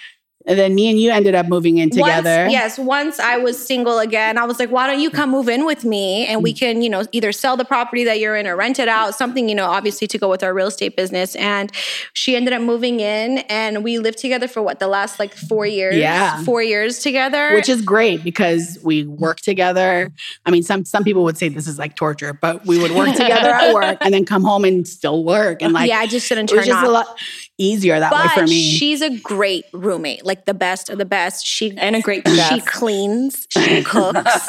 And 0.45 0.59
then 0.59 0.75
me 0.75 0.89
and 0.89 0.99
you 0.99 1.11
ended 1.11 1.35
up 1.35 1.47
moving 1.47 1.77
in 1.77 1.89
together. 1.89 2.43
Once, 2.43 2.51
yes, 2.51 2.79
once 2.79 3.19
I 3.19 3.37
was 3.37 3.63
single 3.65 3.99
again, 3.99 4.37
I 4.37 4.43
was 4.43 4.59
like, 4.59 4.69
why 4.69 4.87
don't 4.87 4.99
you 4.99 5.09
come 5.09 5.29
move 5.29 5.47
in 5.47 5.65
with 5.65 5.85
me 5.85 6.25
and 6.27 6.43
we 6.43 6.53
mm. 6.53 6.59
can, 6.59 6.81
you 6.81 6.89
know, 6.89 7.05
either 7.13 7.31
sell 7.31 7.55
the 7.55 7.63
property 7.63 8.03
that 8.03 8.19
you're 8.19 8.35
in 8.35 8.45
or 8.45 8.55
rent 8.55 8.77
it 8.77 8.89
out, 8.89 9.15
something, 9.15 9.47
you 9.47 9.55
know, 9.55 9.65
obviously 9.65 10.05
to 10.07 10.17
go 10.17 10.29
with 10.29 10.43
our 10.43 10.53
real 10.53 10.67
estate 10.67 10.97
business. 10.97 11.35
And 11.35 11.71
she 12.11 12.35
ended 12.35 12.53
up 12.53 12.61
moving 12.61 12.99
in 12.99 13.39
and 13.49 13.83
we 13.83 13.99
lived 13.99 14.17
together 14.17 14.47
for 14.47 14.61
what, 14.61 14.79
the 14.79 14.87
last 14.87 15.17
like 15.17 15.33
four 15.33 15.65
years? 15.65 15.95
Yeah. 15.95 16.43
Four 16.43 16.61
years 16.61 16.99
together. 16.99 17.53
Which 17.53 17.69
is 17.69 17.81
great 17.81 18.23
because 18.23 18.77
we 18.83 19.05
work 19.05 19.39
together. 19.39 20.11
I 20.45 20.51
mean, 20.51 20.63
some 20.63 20.83
some 20.83 21.05
people 21.05 21.23
would 21.23 21.37
say 21.37 21.47
this 21.47 21.67
is 21.67 21.79
like 21.79 21.95
torture, 21.95 22.33
but 22.33 22.65
we 22.65 22.79
would 22.79 22.91
work 22.91 23.11
together 23.15 23.51
at 23.51 23.73
work 23.73 23.97
and 24.01 24.13
then 24.13 24.25
come 24.25 24.43
home 24.43 24.65
and 24.65 24.85
still 24.85 25.23
work. 25.23 25.61
And 25.61 25.71
like 25.73 25.87
Yeah, 25.87 25.99
I 25.99 26.07
just 26.07 26.27
didn't 26.27 26.47
turn 26.47 26.57
it 26.57 26.61
was 26.61 26.67
just 26.67 26.83
off. 26.83 26.87
a 26.87 26.91
lot 26.91 27.17
easier 27.57 27.99
that 27.99 28.11
but 28.11 28.25
way 28.25 28.31
for 28.33 28.43
me. 28.43 28.71
She's 28.71 29.01
a 29.01 29.17
great 29.19 29.65
roommate, 29.73 30.25
like 30.25 30.45
the 30.45 30.53
best 30.53 30.89
of 30.89 30.97
the 30.97 31.05
best. 31.05 31.45
She 31.45 31.75
and 31.77 31.95
a 31.95 32.01
great 32.01 32.27
chef. 32.27 32.49
She 32.49 32.61
cleans, 32.61 33.47
she 33.49 33.83
cooks, 33.83 34.47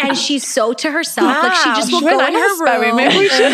and 0.00 0.16
she's 0.16 0.46
so 0.46 0.72
to 0.74 0.90
herself. 0.90 1.36
Wow. 1.36 1.42
Like 1.42 1.54
she 1.54 1.68
just 1.80 1.92
will 1.92 2.00
go 2.00 2.26
in 2.26 2.34
her 2.34 2.64
room. 2.64 2.96
Maybe 2.96 3.18
we 3.18 3.28
should. 3.28 3.52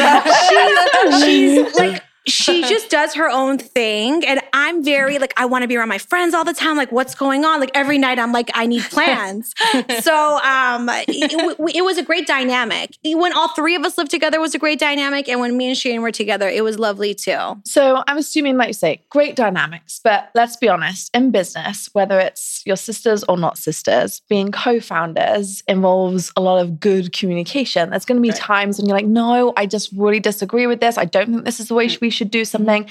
she's, 0.48 1.24
she's 1.24 1.74
like 1.76 2.02
she 2.30 2.62
just 2.68 2.90
does 2.90 3.14
her 3.14 3.28
own 3.28 3.58
thing. 3.58 4.24
And 4.24 4.40
I'm 4.52 4.82
very 4.84 5.18
like, 5.18 5.34
I 5.36 5.46
want 5.46 5.62
to 5.62 5.68
be 5.68 5.76
around 5.76 5.88
my 5.88 5.98
friends 5.98 6.34
all 6.34 6.44
the 6.44 6.54
time. 6.54 6.76
Like, 6.76 6.92
what's 6.92 7.14
going 7.14 7.44
on? 7.44 7.60
Like, 7.60 7.70
every 7.74 7.98
night 7.98 8.18
I'm 8.18 8.32
like, 8.32 8.50
I 8.54 8.66
need 8.66 8.82
plans. 8.84 9.54
so 10.00 10.38
um, 10.38 10.88
it, 10.88 11.76
it, 11.76 11.82
was 11.82 11.98
a 11.98 12.02
great 12.02 12.26
dynamic. 12.26 12.96
When 13.04 13.32
all 13.32 13.48
three 13.48 13.74
of 13.74 13.84
us 13.84 13.98
lived 13.98 14.10
together 14.10 14.40
was 14.40 14.54
a 14.54 14.58
great 14.58 14.78
dynamic. 14.78 15.28
And 15.28 15.40
when 15.40 15.56
me 15.56 15.68
and 15.68 15.76
Shane 15.76 16.02
were 16.02 16.12
together, 16.12 16.48
it 16.48 16.62
was 16.62 16.78
lovely 16.78 17.14
too. 17.14 17.60
So 17.64 18.02
I'm 18.06 18.18
assuming, 18.18 18.56
like 18.56 18.68
you 18.68 18.74
say, 18.74 19.02
great 19.10 19.36
dynamics. 19.36 20.00
But 20.02 20.30
let's 20.34 20.56
be 20.56 20.68
honest, 20.68 21.10
in 21.14 21.30
business, 21.30 21.90
whether 21.92 22.18
it's 22.18 22.62
your 22.64 22.76
sisters 22.76 23.24
or 23.24 23.36
not 23.36 23.58
sisters, 23.58 24.20
being 24.28 24.52
co 24.52 24.80
founders 24.80 25.62
involves 25.68 26.32
a 26.36 26.40
lot 26.40 26.60
of 26.60 26.80
good 26.80 27.12
communication. 27.12 27.90
There's 27.90 28.04
going 28.04 28.16
to 28.16 28.22
be 28.22 28.30
right. 28.30 28.38
times 28.38 28.78
when 28.78 28.86
you're 28.86 28.96
like, 28.96 29.06
no, 29.06 29.52
I 29.56 29.66
just 29.66 29.90
really 29.92 30.20
disagree 30.20 30.66
with 30.66 30.80
this. 30.80 30.98
I 30.98 31.04
don't 31.04 31.26
think 31.26 31.44
this 31.44 31.60
is 31.60 31.68
the 31.68 31.74
way 31.74 31.90
we 32.00 32.10
should 32.10 32.19
should 32.20 32.30
do 32.30 32.44
something. 32.44 32.86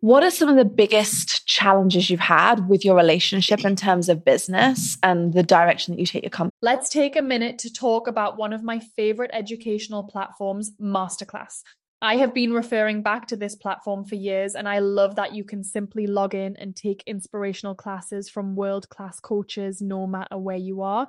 What 0.00 0.22
are 0.22 0.30
some 0.30 0.48
of 0.48 0.56
the 0.56 0.64
biggest 0.64 1.46
challenges 1.46 2.10
you've 2.10 2.20
had 2.20 2.68
with 2.68 2.84
your 2.84 2.96
relationship 2.96 3.64
in 3.64 3.76
terms 3.76 4.08
of 4.08 4.24
business 4.24 4.96
and 5.02 5.32
the 5.32 5.42
direction 5.42 5.94
that 5.94 6.00
you 6.00 6.06
take 6.06 6.24
your 6.24 6.30
company? 6.30 6.52
Let's 6.60 6.88
take 6.88 7.16
a 7.16 7.22
minute 7.22 7.58
to 7.60 7.72
talk 7.72 8.08
about 8.08 8.36
one 8.36 8.52
of 8.52 8.62
my 8.62 8.80
favorite 8.80 9.30
educational 9.32 10.02
platforms, 10.02 10.72
Masterclass. 10.80 11.62
I 12.00 12.16
have 12.16 12.32
been 12.32 12.52
referring 12.52 13.02
back 13.02 13.26
to 13.28 13.36
this 13.36 13.56
platform 13.56 14.04
for 14.04 14.14
years, 14.14 14.54
and 14.54 14.68
I 14.68 14.78
love 14.78 15.16
that 15.16 15.34
you 15.34 15.42
can 15.44 15.64
simply 15.64 16.06
log 16.06 16.34
in 16.34 16.56
and 16.56 16.74
take 16.74 17.02
inspirational 17.06 17.74
classes 17.74 18.28
from 18.28 18.54
world 18.54 18.88
class 18.88 19.18
coaches 19.18 19.82
no 19.82 20.06
matter 20.06 20.38
where 20.38 20.56
you 20.56 20.82
are. 20.82 21.08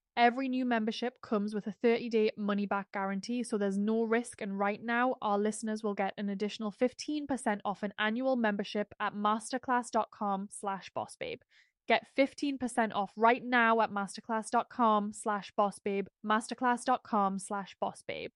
Every 0.17 0.49
new 0.49 0.65
membership 0.65 1.21
comes 1.21 1.55
with 1.55 1.67
a 1.67 1.71
30 1.71 2.09
day 2.09 2.31
money 2.35 2.65
back 2.65 2.91
guarantee, 2.91 3.43
so 3.43 3.57
there's 3.57 3.77
no 3.77 4.03
risk. 4.03 4.41
And 4.41 4.59
right 4.59 4.83
now, 4.83 5.15
our 5.21 5.37
listeners 5.37 5.83
will 5.83 5.93
get 5.93 6.13
an 6.17 6.29
additional 6.29 6.71
15% 6.71 7.59
off 7.63 7.81
an 7.81 7.93
annual 7.97 8.35
membership 8.35 8.93
at 8.99 9.15
masterclass.com 9.15 10.49
slash 10.51 10.91
bossbabe. 10.95 11.39
Get 11.87 12.05
15% 12.17 12.91
off 12.93 13.11
right 13.15 13.43
now 13.43 13.81
at 13.81 13.91
masterclass.com 13.91 15.13
slash 15.13 15.51
bossbabe, 15.57 16.07
masterclass.com 16.25 17.39
slash 17.39 17.75
bossbabe. 17.81 18.29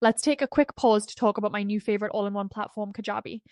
Let's 0.00 0.22
take 0.22 0.42
a 0.42 0.46
quick 0.46 0.76
pause 0.76 1.06
to 1.06 1.14
talk 1.14 1.38
about 1.38 1.52
my 1.52 1.62
new 1.62 1.80
favorite 1.80 2.12
all 2.12 2.26
in 2.26 2.32
one 2.32 2.48
platform, 2.48 2.92
Kajabi. 2.92 3.42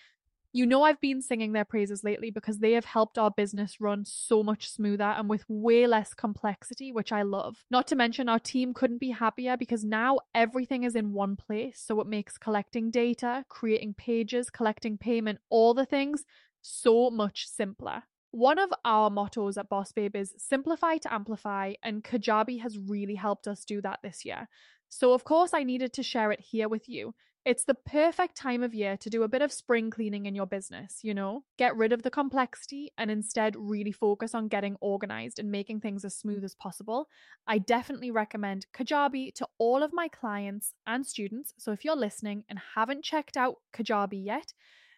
You 0.56 0.64
know, 0.64 0.84
I've 0.84 1.02
been 1.02 1.20
singing 1.20 1.52
their 1.52 1.66
praises 1.66 2.02
lately 2.02 2.30
because 2.30 2.60
they 2.60 2.72
have 2.72 2.86
helped 2.86 3.18
our 3.18 3.30
business 3.30 3.78
run 3.78 4.06
so 4.06 4.42
much 4.42 4.70
smoother 4.70 5.04
and 5.04 5.28
with 5.28 5.44
way 5.48 5.86
less 5.86 6.14
complexity, 6.14 6.92
which 6.92 7.12
I 7.12 7.20
love. 7.20 7.66
Not 7.70 7.86
to 7.88 7.94
mention, 7.94 8.30
our 8.30 8.38
team 8.38 8.72
couldn't 8.72 8.96
be 8.96 9.10
happier 9.10 9.58
because 9.58 9.84
now 9.84 10.20
everything 10.34 10.84
is 10.84 10.96
in 10.96 11.12
one 11.12 11.36
place. 11.36 11.82
So 11.84 12.00
it 12.00 12.06
makes 12.06 12.38
collecting 12.38 12.90
data, 12.90 13.44
creating 13.50 13.96
pages, 13.98 14.48
collecting 14.48 14.96
payment, 14.96 15.40
all 15.50 15.74
the 15.74 15.84
things 15.84 16.24
so 16.62 17.10
much 17.10 17.46
simpler. 17.46 18.04
One 18.30 18.58
of 18.58 18.70
our 18.82 19.10
mottos 19.10 19.58
at 19.58 19.68
Boss 19.68 19.92
Babe 19.92 20.16
is 20.16 20.32
simplify 20.38 20.96
to 20.96 21.12
amplify, 21.12 21.74
and 21.82 22.02
Kajabi 22.02 22.62
has 22.62 22.78
really 22.78 23.16
helped 23.16 23.46
us 23.46 23.66
do 23.66 23.82
that 23.82 23.98
this 24.02 24.24
year. 24.24 24.48
So, 24.88 25.12
of 25.12 25.22
course, 25.22 25.52
I 25.52 25.64
needed 25.64 25.92
to 25.92 26.02
share 26.02 26.32
it 26.32 26.40
here 26.40 26.70
with 26.70 26.88
you. 26.88 27.14
It's 27.46 27.62
the 27.62 27.74
perfect 27.74 28.36
time 28.36 28.64
of 28.64 28.74
year 28.74 28.96
to 28.96 29.08
do 29.08 29.22
a 29.22 29.28
bit 29.28 29.40
of 29.40 29.52
spring 29.52 29.88
cleaning 29.88 30.26
in 30.26 30.34
your 30.34 30.46
business, 30.46 30.98
you 31.04 31.14
know? 31.14 31.44
Get 31.58 31.76
rid 31.76 31.92
of 31.92 32.02
the 32.02 32.10
complexity 32.10 32.90
and 32.98 33.08
instead 33.08 33.54
really 33.56 33.92
focus 33.92 34.34
on 34.34 34.48
getting 34.48 34.76
organized 34.80 35.38
and 35.38 35.48
making 35.48 35.78
things 35.78 36.04
as 36.04 36.16
smooth 36.16 36.42
as 36.42 36.56
possible. 36.56 37.06
I 37.46 37.58
definitely 37.58 38.10
recommend 38.10 38.66
Kajabi 38.74 39.32
to 39.34 39.46
all 39.58 39.84
of 39.84 39.92
my 39.92 40.08
clients 40.08 40.72
and 40.88 41.06
students. 41.06 41.54
So 41.56 41.70
if 41.70 41.84
you're 41.84 41.94
listening 41.94 42.42
and 42.48 42.58
haven't 42.74 43.04
checked 43.04 43.36
out 43.36 43.58
Kajabi 43.72 44.24
yet, 44.24 44.52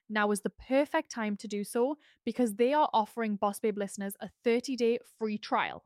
now 0.09 0.31
is 0.31 0.41
the 0.41 0.49
perfect 0.49 1.11
time 1.11 1.37
to 1.37 1.49
do 1.49 1.65
so 1.65 1.99
because 2.25 2.55
they 2.55 2.73
are 2.73 2.89
offering 2.95 3.37
Boss 3.37 3.61
Babe 3.61 3.77
listeners 3.77 4.15
a 4.21 4.31
30 4.43 4.75
day 4.75 4.99
free 5.19 5.37
trial. 5.37 5.85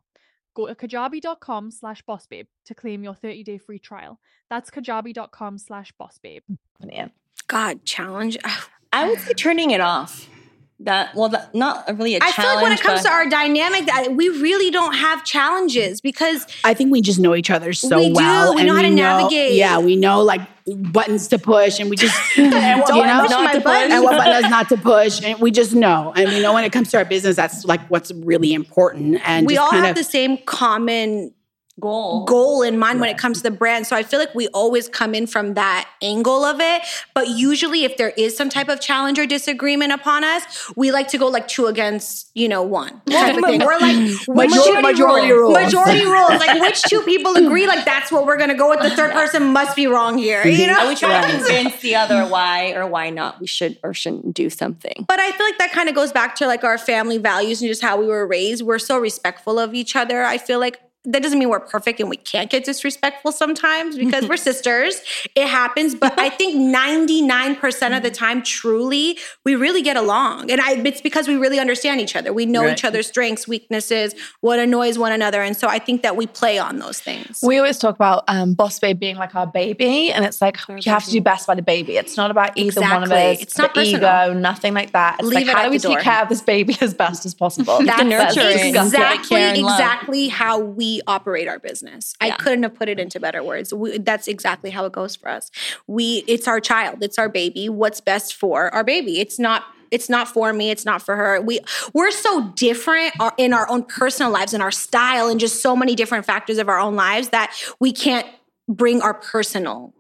Go 0.55 0.67
to 0.67 0.75
kajabi.com 0.75 1.71
slash 1.71 2.03
bossbabe 2.05 2.47
to 2.67 2.75
claim 2.75 3.03
your 3.03 3.15
30 3.15 3.45
day 3.45 3.59
free 3.59 3.79
trial. 3.79 4.21
That's 4.51 4.71
kajabi.com 4.71 5.59
slash 5.59 5.93
bossbabe. 6.01 6.41
Mm, 6.51 6.57
yeah. 6.91 7.09
God, 7.49 7.85
challenge. 7.85 8.37
I 8.93 9.09
would 9.09 9.21
say 9.21 9.33
turning 9.37 9.71
it 9.71 9.81
off 9.81 10.29
that 10.85 11.15
well 11.15 11.29
that, 11.29 11.55
not 11.55 11.87
really 11.97 12.17
a 12.17 12.19
I 12.23 12.33
feel 12.33 12.47
like 12.47 12.63
when 12.63 12.73
it 12.73 12.81
comes 12.81 13.03
to 13.03 13.11
our 13.11 13.29
dynamic 13.29 13.87
that 13.87 14.15
we 14.15 14.29
really 14.29 14.71
don't 14.71 14.95
have 14.95 15.25
challenges 15.25 16.01
because 16.01 16.47
I 16.65 16.75
think 16.75 16.93
we 16.93 17.01
just 17.01 17.19
know 17.19 17.35
each 17.35 17.51
other 17.51 17.73
so 17.73 17.99
we 17.99 18.13
well. 18.13 18.53
Do. 18.53 18.57
We 18.57 18.65
know 18.65 18.75
how 18.75 18.83
to 18.83 18.91
navigate. 18.91 19.55
Yeah, 19.55 19.79
we 19.79 19.97
know 19.97 20.23
like 20.23 20.41
buttons 20.67 21.29
to 21.29 21.39
push 21.39 21.81
and 21.81 21.91
we 21.91 21.97
just 21.97 22.17
and 22.39 22.81
what, 22.81 22.95
you 22.95 23.03
know, 23.03 23.27
not 23.27 23.53
to 23.53 23.61
push 23.61 23.91
and 23.91 24.05
what 24.05 24.17
buttons 24.17 24.51
not 24.51 24.69
to 24.69 24.77
push 24.77 25.23
and 25.23 25.41
we 25.41 25.51
just 25.51 25.75
know 25.75 26.13
and 26.15 26.29
we 26.31 26.41
know 26.41 26.55
when 26.55 26.65
it 26.65 26.73
comes 26.73 26.91
to 26.91 26.99
our 26.99 27.05
business 27.05 27.35
that's 27.35 27.65
like 27.65 27.81
what's 27.91 28.13
really 28.13 28.55
important 28.55 29.21
and 29.25 29.47
we 29.47 29.57
all 29.57 29.73
have 29.73 29.91
of, 29.91 29.97
the 29.97 30.05
same 30.05 30.39
common 30.39 31.33
goal 31.81 32.25
goal 32.25 32.63
in 32.63 32.79
mind 32.79 33.01
when 33.01 33.09
it 33.09 33.19
comes 33.19 33.39
to 33.39 33.43
the 33.43 33.51
brand. 33.51 33.87
So 33.87 33.97
I 33.97 34.03
feel 34.03 34.19
like 34.21 34.35
we 34.35 34.49
always 34.49 34.89
come 34.89 35.15
in 35.15 35.27
from 35.27 35.55
that 35.55 35.89
angle 36.03 36.45
of 36.45 36.61
it. 36.61 36.83
But 37.15 37.29
usually 37.29 37.85
if 37.85 37.97
there 37.97 38.11
is 38.11 38.37
some 38.37 38.49
type 38.49 38.69
of 38.69 38.81
challenge 38.81 39.19
or 39.19 39.27
disagreement 39.27 39.93
upon 39.93 40.23
us, 40.23 40.45
we 40.77 40.93
like 40.93 41.09
to 41.09 41.19
go 41.19 41.29
like 41.29 41.49
two 41.49 41.67
against, 41.67 42.31
you 42.35 42.49
know, 42.49 42.63
one 42.63 43.01
type 43.09 43.37
of 43.37 43.45
thing. 43.45 43.65
We're 43.65 43.79
like 43.79 43.97
majority, 44.29 44.83
majority 44.83 45.33
rules. 45.33 45.55
Majority 45.55 46.05
rules. 46.05 46.31
Like 46.43 46.61
which 46.61 46.83
two 46.83 47.03
people 47.03 47.37
agree, 47.37 47.67
like 47.67 47.85
that's 47.85 48.11
what 48.11 48.27
we're 48.27 48.37
gonna 48.39 48.57
go 48.57 48.71
with. 48.71 48.81
The 48.81 48.91
third 48.91 49.13
person 49.13 49.53
must 49.53 49.77
be 49.77 49.87
wrong 49.87 50.19
here. 50.19 50.45
You 50.47 50.67
know? 50.67 50.79
And 50.81 50.89
we 50.89 50.97
try 50.97 51.21
to 51.21 51.37
convince 51.37 51.81
the 51.81 51.95
other 51.95 52.27
why 52.27 52.73
or 52.73 52.87
why 52.87 53.11
not 53.11 53.41
we 53.41 53.47
should 53.47 53.79
or 53.83 53.95
shouldn't 53.95 54.35
do 54.35 54.51
something. 54.51 55.05
But 55.07 55.21
I 55.21 55.31
feel 55.31 55.47
like 55.47 55.59
that 55.59 55.71
kind 55.73 55.89
of 55.89 55.95
goes 55.95 56.11
back 56.11 56.35
to 56.37 56.47
like 56.47 56.65
our 56.65 56.79
family 56.79 57.19
values 57.19 57.61
and 57.61 57.69
just 57.69 57.83
how 57.83 57.99
we 58.01 58.07
were 58.07 58.27
raised. 58.27 58.63
We're 58.63 58.79
so 58.79 58.99
respectful 58.99 59.59
of 59.59 59.75
each 59.75 59.95
other. 59.95 60.25
I 60.25 60.39
feel 60.39 60.59
like 60.59 60.81
that 61.05 61.21
doesn't 61.21 61.39
mean 61.39 61.49
we're 61.49 61.59
perfect 61.59 61.99
and 61.99 62.09
we 62.09 62.17
can't 62.17 62.49
get 62.49 62.65
disrespectful 62.65 63.33
sometimes 63.33 63.97
because 63.97 64.29
we're 64.29 64.37
sisters. 64.53 65.01
It 65.35 65.49
happens, 65.49 65.97
but 65.97 66.17
I 66.17 66.29
think 66.29 66.55
99% 66.55 67.97
of 67.97 68.05
the 68.05 68.11
time, 68.11 68.43
truly, 68.43 69.19
we 69.45 69.57
really 69.57 69.83
get 69.83 69.97
along. 69.97 70.51
And 70.51 70.61
I, 70.61 70.75
it's 70.75 71.01
because 71.01 71.27
we 71.27 71.35
really 71.35 71.59
understand 71.59 72.01
each 72.01 72.15
other. 72.15 72.33
We 72.33 72.47
know 72.47 72.63
right. 72.63 72.73
each 72.73 72.85
other's 72.85 73.09
strengths, 73.09 73.49
weaknesses, 73.49 74.15
what 74.43 74.61
annoys 74.61 74.97
one 74.97 75.11
another. 75.11 75.43
And 75.43 75.57
so 75.57 75.67
I 75.67 75.81
think 75.81 76.03
that 76.03 76.15
we 76.17 76.29
play 76.29 76.59
on 76.59 76.79
those 76.79 77.01
things. 77.01 77.41
We 77.43 77.59
always 77.59 77.79
talk 77.79 77.97
about 77.97 78.23
um, 78.29 78.55
Boss 78.55 78.79
Babe 78.79 79.01
being 79.01 79.17
like 79.17 79.35
our 79.35 79.47
baby. 79.47 80.13
And 80.13 80.25
it's 80.25 80.41
like, 80.41 80.57
you 80.69 80.93
have 80.93 81.05
to 81.05 81.11
do 81.11 81.21
best 81.21 81.49
by 81.49 81.57
the 81.57 81.63
baby. 81.63 81.97
It's 81.97 82.17
not 82.17 82.31
about 82.31 82.57
either 82.57 82.69
exactly. 82.69 82.95
one 82.95 83.03
of 83.03 83.11
us. 83.11 83.43
It's 83.43 83.59
not 83.59 83.75
personal. 83.75 83.97
ego, 83.97 84.35
nothing 84.35 84.73
like 84.75 84.93
that. 84.93 85.17
It's 85.19 85.25
Leave 85.25 85.35
like, 85.35 85.47
it 85.47 85.57
how 85.57 85.65
do 85.65 85.71
we 85.71 85.79
take 85.81 85.99
care 85.99 86.23
of 86.23 86.29
this 86.29 86.43
baby 86.43 86.77
as 86.81 86.95
best 86.95 87.27
as 87.27 87.35
possible? 87.35 87.79
That's 87.85 88.01
exactly, 88.01 89.59
exactly 89.59 90.29
how 90.29 90.61
we 90.61 90.92
operate 91.07 91.49
our 91.49 91.59
business. 91.59 92.15
Yeah. 92.21 92.35
I 92.35 92.37
couldn't 92.37 92.65
have 92.65 92.75
put 92.75 92.89
it 92.89 92.99
into 92.99 93.19
better 93.19 93.43
words. 93.43 93.73
We, 93.73 93.99
that's 93.99 94.29
exactly 94.29 94.71
how 94.71 94.85
it 94.85 94.93
goes 94.93 95.17
for 95.17 95.29
us. 95.29 95.51
We 95.87 96.25
it's 96.27 96.47
our 96.47 96.61
child, 96.61 97.03
it's 97.03 97.19
our 97.19 97.29
baby. 97.29 97.69
What's 97.69 98.01
best 98.01 98.35
for 98.35 98.73
our 98.75 98.85
baby? 98.85 99.21
It's 99.21 99.39
not 99.39 99.65
it's 99.91 100.09
not 100.09 100.27
for 100.27 100.53
me 100.55 100.71
it's 100.71 100.87
not 100.87 101.03
for 101.03 101.15
her 101.17 101.41
we 101.43 101.61
we're 101.93 102.11
so 102.11 102.51
different 102.57 103.13
in 103.37 103.53
our 103.53 103.71
own 103.71 103.85
personal 103.85 104.33
lives 104.33 104.55
and 104.55 104.63
our 104.63 104.71
style 104.71 105.29
and 105.29 105.39
just 105.39 105.61
so 105.61 105.77
many 105.77 105.95
different 105.95 106.25
factors 106.25 106.57
of 106.57 106.69
our 106.69 106.81
own 106.81 106.97
lives 106.97 107.29
that 107.29 107.55
we 107.79 107.93
can't 107.93 108.27
bring 108.69 109.03
our 109.03 109.13
personal 109.13 109.93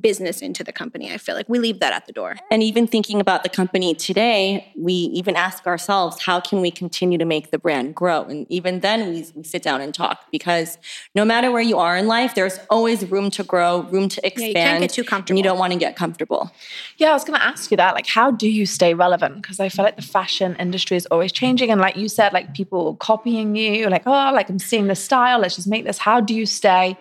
business 0.00 0.40
into 0.40 0.64
the 0.64 0.72
company. 0.72 1.12
I 1.12 1.18
feel 1.18 1.34
like 1.34 1.48
we 1.48 1.58
leave 1.58 1.80
that 1.80 1.92
at 1.92 2.06
the 2.06 2.12
door. 2.12 2.36
And 2.50 2.62
even 2.62 2.86
thinking 2.86 3.20
about 3.20 3.42
the 3.42 3.48
company 3.48 3.94
today, 3.94 4.72
we 4.76 4.92
even 4.92 5.36
ask 5.36 5.66
ourselves, 5.66 6.22
how 6.22 6.40
can 6.40 6.60
we 6.60 6.70
continue 6.70 7.18
to 7.18 7.24
make 7.24 7.50
the 7.50 7.58
brand 7.58 7.94
grow? 7.94 8.22
And 8.24 8.46
even 8.50 8.80
then, 8.80 9.10
we, 9.10 9.26
we 9.34 9.42
sit 9.42 9.62
down 9.62 9.80
and 9.80 9.94
talk 9.94 10.26
because 10.30 10.78
no 11.14 11.24
matter 11.24 11.50
where 11.50 11.62
you 11.62 11.78
are 11.78 11.96
in 11.96 12.06
life, 12.06 12.34
there's 12.34 12.58
always 12.70 13.04
room 13.10 13.30
to 13.32 13.44
grow, 13.44 13.82
room 13.82 14.08
to 14.08 14.26
expand. 14.26 14.42
Yeah, 14.42 14.48
you 14.48 14.54
can't 14.54 14.80
get 14.80 14.90
too 14.90 15.04
comfortable. 15.04 15.32
And 15.32 15.38
you 15.38 15.44
don't 15.44 15.58
want 15.58 15.72
to 15.72 15.78
get 15.78 15.96
comfortable. 15.96 16.50
Yeah, 16.96 17.10
I 17.10 17.12
was 17.12 17.24
going 17.24 17.38
to 17.38 17.44
ask 17.44 17.70
you 17.70 17.76
that. 17.76 17.94
Like, 17.94 18.06
how 18.06 18.30
do 18.30 18.48
you 18.48 18.66
stay 18.66 18.94
relevant? 18.94 19.42
Because 19.42 19.60
I 19.60 19.68
feel 19.68 19.84
like 19.84 19.96
the 19.96 20.02
fashion 20.02 20.56
industry 20.58 20.96
is 20.96 21.06
always 21.06 21.32
changing. 21.32 21.70
And 21.70 21.80
like 21.80 21.96
you 21.96 22.08
said, 22.08 22.32
like 22.32 22.54
people 22.54 22.96
copying 22.96 23.56
you, 23.56 23.88
like, 23.88 24.06
oh, 24.06 24.32
like 24.32 24.48
I'm 24.48 24.58
seeing 24.58 24.86
this 24.86 25.02
style, 25.02 25.40
let's 25.40 25.56
just 25.56 25.68
make 25.68 25.84
this. 25.84 25.98
How 25.98 26.20
do 26.20 26.34
you 26.34 26.46
stay? 26.46 26.96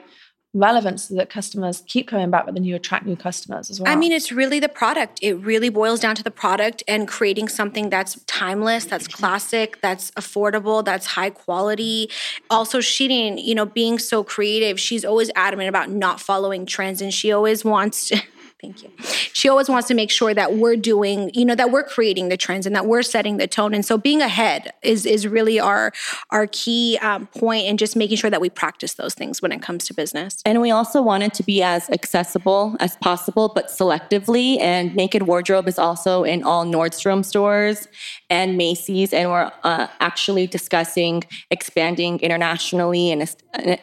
Relevant 0.54 1.00
so 1.00 1.16
that 1.16 1.30
customers 1.30 1.84
keep 1.88 2.08
coming 2.08 2.30
back, 2.30 2.46
but 2.46 2.54
then 2.54 2.64
you 2.64 2.76
attract 2.76 3.06
new 3.06 3.16
customers 3.16 3.70
as 3.70 3.80
well. 3.80 3.92
I 3.92 3.96
mean, 3.96 4.12
it's 4.12 4.32
really 4.32 4.60
the 4.60 4.70
product. 4.70 5.20
It 5.22 5.36
really 5.36 5.70
boils 5.70 6.02
down 6.02 6.16
to 6.16 6.24
the 6.24 6.32
product 6.32 6.84
and 6.88 7.08
creating 7.08 7.48
something 7.48 7.90
that's 7.90 8.22
timeless, 8.26 8.86
that's 8.86 9.08
classic, 9.08 9.80
that's 9.82 10.12
affordable, 10.12 10.84
that's 10.84 11.06
high 11.06 11.30
quality. 11.30 12.10
Also, 12.50 12.80
Shirin, 12.80 13.42
you 13.42 13.56
know, 13.56 13.66
being 13.66 13.98
so 13.98 14.24
creative, 14.24 14.80
she's 14.80 15.06
always 15.06 15.32
adamant 15.36 15.70
about 15.70 15.90
not 15.90 16.20
following 16.20 16.66
trends 16.66 17.02
and 17.02 17.14
she 17.14 17.32
always 17.32 17.64
wants 17.64 18.10
to 18.10 18.22
Thank 18.62 18.84
you. 18.84 18.92
She 19.34 19.50
always 19.50 19.70
wants 19.70 19.88
to 19.88 19.96
make 19.96 20.12
sure 20.12 20.36
that 20.36 20.54
we're 20.58 20.76
doing, 20.76 21.32
you 21.34 21.46
know, 21.46 21.56
that 21.56 21.72
we're 21.72 21.84
creating 21.84 22.30
the 22.30 22.38
trends 22.38 22.68
and 22.68 22.76
that 22.76 22.86
we're 22.86 23.02
setting 23.02 23.38
the 23.38 23.48
tone. 23.48 23.74
And 23.74 23.84
so 23.84 23.98
being 23.98 24.22
ahead 24.22 24.72
is 24.84 25.08
is 25.08 25.26
really 25.28 25.60
our 25.60 25.92
our 26.30 26.46
key 26.46 27.00
um, 27.02 27.26
point 27.28 27.66
and 27.66 27.80
just 27.80 27.96
making 27.96 28.18
sure 28.18 28.30
that 28.30 28.40
we 28.40 28.52
practice 28.52 28.94
those 28.94 29.16
things 29.16 29.42
when 29.42 29.52
it 29.52 29.64
comes 29.64 29.86
to 29.86 29.96
business. 29.96 30.44
And 30.46 30.62
we 30.62 30.70
also 30.70 31.02
want 31.02 31.24
it 31.24 31.34
to 31.36 31.44
be 31.44 31.64
as 31.64 31.90
accessible 31.90 32.76
as 32.80 32.98
possible, 32.98 33.52
but 33.56 33.70
selectively. 33.70 34.60
And 34.60 34.96
Naked 34.96 35.24
Wardrobe 35.24 35.68
is 35.68 35.80
also 35.80 36.24
in 36.24 36.44
all 36.44 36.64
Nordstrom 36.64 37.26
stores 37.26 37.88
and 38.30 38.58
Macy's, 38.58 39.12
and 39.12 39.32
we're 39.32 39.52
uh, 39.64 39.88
actually 40.00 40.46
discussing 40.46 41.24
expanding 41.50 42.20
internationally 42.20 43.12
and 43.12 43.36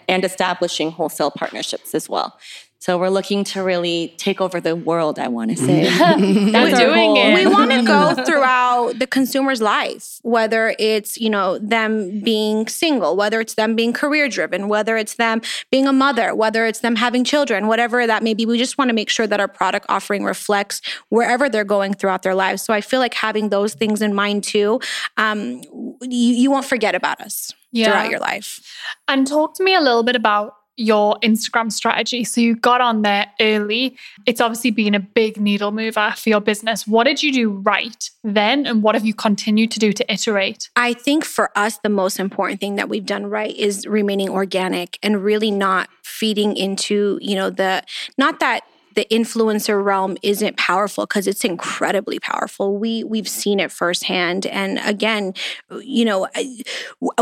and 0.08 0.24
establishing 0.24 0.92
wholesale 0.92 1.32
partnerships 1.32 1.96
as 1.96 2.08
well. 2.08 2.38
So 2.80 2.96
we're 2.96 3.08
looking 3.08 3.42
to 3.44 3.62
really 3.62 4.14
take 4.18 4.40
over 4.40 4.60
the 4.60 4.76
world, 4.76 5.18
I 5.18 5.26
want 5.26 5.50
to 5.50 5.56
say. 5.56 5.82
That's 5.98 6.72
we're 6.72 6.86
doing 6.86 7.16
it. 7.16 7.34
We 7.34 7.46
want 7.46 7.72
to 7.72 7.82
go 7.82 8.14
throughout 8.24 9.00
the 9.00 9.06
consumer's 9.06 9.60
life, 9.60 10.20
whether 10.22 10.76
it's, 10.78 11.18
you 11.18 11.28
know, 11.28 11.58
them 11.58 12.20
being 12.20 12.68
single, 12.68 13.16
whether 13.16 13.40
it's 13.40 13.54
them 13.54 13.74
being 13.74 13.92
career 13.92 14.28
driven, 14.28 14.68
whether 14.68 14.96
it's 14.96 15.14
them 15.14 15.42
being 15.72 15.88
a 15.88 15.92
mother, 15.92 16.36
whether 16.36 16.66
it's 16.66 16.78
them 16.78 16.94
having 16.94 17.24
children, 17.24 17.66
whatever 17.66 18.06
that 18.06 18.22
may 18.22 18.32
be. 18.32 18.46
We 18.46 18.58
just 18.58 18.78
want 18.78 18.90
to 18.90 18.94
make 18.94 19.10
sure 19.10 19.26
that 19.26 19.40
our 19.40 19.48
product 19.48 19.86
offering 19.88 20.22
reflects 20.22 20.80
wherever 21.08 21.48
they're 21.48 21.64
going 21.64 21.94
throughout 21.94 22.22
their 22.22 22.36
lives. 22.36 22.62
So 22.62 22.72
I 22.72 22.80
feel 22.80 23.00
like 23.00 23.14
having 23.14 23.48
those 23.48 23.74
things 23.74 24.00
in 24.02 24.14
mind 24.14 24.44
too, 24.44 24.80
um, 25.16 25.62
you, 26.00 26.34
you 26.34 26.50
won't 26.50 26.64
forget 26.64 26.94
about 26.94 27.20
us 27.20 27.52
yeah. 27.72 27.86
throughout 27.86 28.10
your 28.10 28.20
life. 28.20 28.62
And 29.08 29.26
talk 29.26 29.54
to 29.54 29.64
me 29.64 29.74
a 29.74 29.80
little 29.80 30.04
bit 30.04 30.14
about 30.14 30.54
your 30.78 31.18
Instagram 31.24 31.72
strategy. 31.72 32.22
So 32.22 32.40
you 32.40 32.54
got 32.54 32.80
on 32.80 33.02
there 33.02 33.26
early. 33.40 33.96
It's 34.26 34.40
obviously 34.40 34.70
been 34.70 34.94
a 34.94 35.00
big 35.00 35.40
needle 35.40 35.72
mover 35.72 36.14
for 36.16 36.28
your 36.28 36.40
business. 36.40 36.86
What 36.86 37.04
did 37.04 37.22
you 37.22 37.32
do 37.32 37.50
right 37.50 38.08
then? 38.22 38.64
And 38.64 38.82
what 38.82 38.94
have 38.94 39.04
you 39.04 39.12
continued 39.12 39.72
to 39.72 39.80
do 39.80 39.92
to 39.92 40.12
iterate? 40.12 40.70
I 40.76 40.92
think 40.92 41.24
for 41.24 41.50
us, 41.56 41.78
the 41.78 41.88
most 41.88 42.20
important 42.20 42.60
thing 42.60 42.76
that 42.76 42.88
we've 42.88 43.04
done 43.04 43.26
right 43.26 43.54
is 43.56 43.86
remaining 43.86 44.28
organic 44.28 44.98
and 45.02 45.22
really 45.24 45.50
not 45.50 45.88
feeding 46.04 46.56
into, 46.56 47.18
you 47.20 47.34
know, 47.34 47.50
the, 47.50 47.82
not 48.16 48.38
that 48.40 48.62
the 48.98 49.06
influencer 49.12 49.82
realm 49.82 50.16
isn't 50.24 50.56
powerful 50.56 51.06
because 51.06 51.28
it's 51.28 51.44
incredibly 51.44 52.18
powerful. 52.18 52.76
We 52.76 53.04
we've 53.04 53.28
seen 53.28 53.60
it 53.60 53.70
firsthand, 53.70 54.44
and 54.46 54.80
again, 54.84 55.34
you 55.80 56.04
know, 56.04 56.26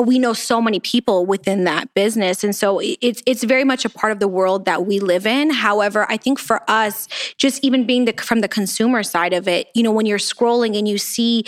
we 0.00 0.18
know 0.18 0.32
so 0.32 0.62
many 0.62 0.80
people 0.80 1.26
within 1.26 1.64
that 1.64 1.92
business, 1.92 2.42
and 2.42 2.56
so 2.56 2.80
it's 2.82 3.22
it's 3.26 3.44
very 3.44 3.64
much 3.64 3.84
a 3.84 3.90
part 3.90 4.10
of 4.10 4.20
the 4.20 4.28
world 4.28 4.64
that 4.64 4.86
we 4.86 5.00
live 5.00 5.26
in. 5.26 5.50
However, 5.50 6.06
I 6.08 6.16
think 6.16 6.38
for 6.38 6.62
us, 6.66 7.08
just 7.36 7.62
even 7.62 7.86
being 7.86 8.06
the 8.06 8.14
from 8.14 8.40
the 8.40 8.48
consumer 8.48 9.02
side 9.02 9.34
of 9.34 9.46
it, 9.46 9.68
you 9.74 9.82
know, 9.82 9.92
when 9.92 10.06
you're 10.06 10.16
scrolling 10.16 10.78
and 10.78 10.88
you 10.88 10.96
see 10.96 11.44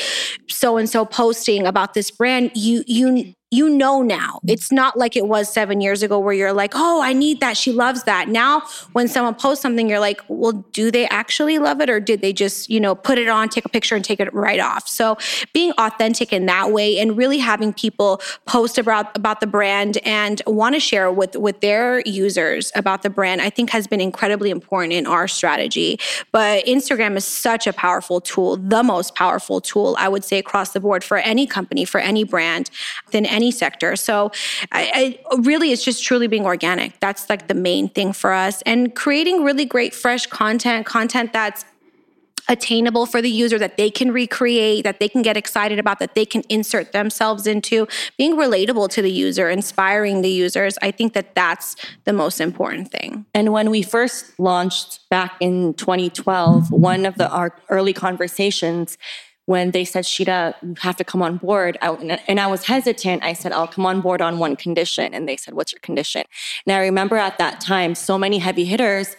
so 0.47 0.77
and 0.77 0.91
so 0.91 1.07
posting 1.07 1.67
about 1.67 1.95
this 1.95 2.11
brand, 2.11 2.51
you 2.55 2.85
you 2.87 3.33
you 3.51 3.69
know 3.69 4.03
now. 4.03 4.35
Mm-hmm. 4.39 4.51
It's 4.51 4.71
not 4.71 4.99
like 4.99 5.17
it 5.17 5.27
was 5.27 5.51
seven 5.53 5.81
years 5.81 6.03
ago 6.03 6.19
where 6.19 6.35
you're 6.35 6.53
like, 6.53 6.73
oh, 6.75 7.01
I 7.03 7.13
need 7.13 7.41
that. 7.41 7.57
She 7.57 7.73
loves 7.73 8.05
that. 8.05 8.29
Now, 8.29 8.63
when 8.93 9.09
someone 9.09 9.35
posts 9.35 9.63
something, 9.63 9.89
you're 9.89 10.01
like, 10.01 10.21
well, 10.29 10.65
do 10.73 10.91
they 10.91 11.07
actually 11.09 11.59
love 11.59 11.81
it 11.81 11.89
or 11.89 12.01
did 12.01 12.21
they 12.21 12.33
just, 12.33 12.69
you 12.69 12.81
know, 12.81 12.95
put 12.95 13.19
it 13.19 13.29
on, 13.29 13.49
take 13.49 13.65
a 13.65 13.69
picture 13.69 13.97
and 13.97 14.05
take 14.05 14.21
it 14.21 14.33
right 14.35 14.61
off? 14.61 14.89
So 14.89 15.17
being 15.55 15.73
authentic 15.79 16.33
in 16.33 16.47
that 16.47 16.73
way 16.73 16.99
and 16.99 17.17
really 17.17 17.39
having 17.39 17.73
people 17.73 18.21
post 18.47 18.77
about, 18.77 19.17
about 19.17 19.41
the 19.41 19.47
brand 19.47 19.99
and 20.05 20.43
want 20.47 20.75
to 20.75 20.81
share 20.81 21.11
with, 21.11 21.37
with 21.37 21.61
their 21.61 22.01
users 22.01 22.71
about 22.75 23.03
the 23.03 23.11
brand, 23.11 23.41
I 23.41 23.51
think 23.51 23.71
has 23.71 23.87
been 23.87 24.01
incredibly 24.01 24.51
important 24.51 24.93
in 24.93 25.07
our 25.07 25.27
strategy. 25.27 25.99
But 26.33 26.65
Instagram 26.67 27.17
is 27.17 27.25
such 27.25 27.67
a 27.67 27.73
powerful 27.73 28.21
tool, 28.21 28.57
the 28.57 28.83
most 28.83 29.15
powerful 29.15 29.61
tool, 29.61 29.97
I 29.99 30.09
would 30.09 30.25
say, 30.25 30.39
across 30.39 30.73
the 30.73 30.81
board 30.81 31.03
for 31.03 31.19
any 31.19 31.47
company, 31.47 31.85
for 31.85 32.01
any 32.01 32.25
brand, 32.25 32.71
than 33.11 33.25
any 33.25 33.38
sector. 33.51 33.97
So 33.97 34.31
I, 34.73 35.19
I 35.31 35.37
really, 35.39 35.73
it's 35.73 35.85
just 35.85 36.05
truly 36.05 36.27
being 36.27 36.45
organic. 36.45 36.99
That's 37.01 37.29
like 37.29 37.49
the 37.49 37.55
main 37.55 37.89
thing 37.89 38.13
for 38.13 38.33
us 38.33 38.63
and 38.63 38.95
creating 38.95 39.45
really 39.45 39.65
great, 39.65 39.95
fresh 39.95 40.27
content, 40.27 40.87
content 40.87 41.33
that's 41.33 41.65
attainable 42.49 43.07
for 43.07 43.21
the 43.21 43.31
user 43.31 43.59
that 43.59 43.77
they 43.77 43.91
can 43.91 44.11
recreate, 44.11 44.85
that 44.85 45.01
they 45.01 45.09
can 45.09 45.23
get 45.23 45.37
excited 45.37 45.79
about, 45.79 45.99
that 45.99 46.15
they 46.15 46.25
can 46.25 46.43
insert 46.49 46.93
themselves 46.93 47.47
into, 47.47 47.87
being 48.17 48.37
relatable 48.37 48.89
to 48.89 49.03
the 49.03 49.11
user, 49.11 49.51
inspiring 49.51 50.23
the 50.23 50.31
users. 50.31 50.79
I 50.83 50.91
think 50.91 51.13
that 51.13 51.35
that's 51.35 51.77
the 52.05 52.13
most 52.13 52.41
important 52.41 52.91
thing. 52.91 53.27
And 53.35 53.53
when 53.53 53.71
we 53.71 53.83
first 53.83 54.39
launched 54.39 55.09
back 55.11 55.37
in 55.41 55.75
2012, 55.75 56.71
one 56.71 57.05
of 57.05 57.17
the 57.17 57.29
our 57.29 57.55
early 57.69 57.93
conversations 57.93 58.97
when 59.49 59.71
they 59.71 59.83
said, 59.83 60.05
Shida, 60.05 60.55
you 60.61 60.75
have 60.81 60.97
to 60.97 61.05
come 61.05 61.23
on 61.23 61.39
board. 61.39 61.79
I, 61.81 61.89
and 62.29 62.39
I 62.39 62.47
was 62.49 62.67
hesitant. 62.67 63.25
I 63.25 63.33
said, 63.33 63.51
I'll 63.51 63.67
come 63.67 63.87
on 63.87 64.03
board 64.03 64.21
on 64.21 64.39
one 64.39 64.57
condition. 64.57 65.15
And 65.15 65.27
they 65.27 65.39
said, 65.39 65.55
What's 65.55 65.73
your 65.73 65.81
condition? 65.81 66.25
And 66.67 66.77
I 66.77 66.81
remember 66.81 67.17
at 67.17 67.39
that 67.39 67.59
time, 67.59 67.95
so 67.95 68.19
many 68.19 68.37
heavy 68.37 68.67
hitters, 68.67 69.17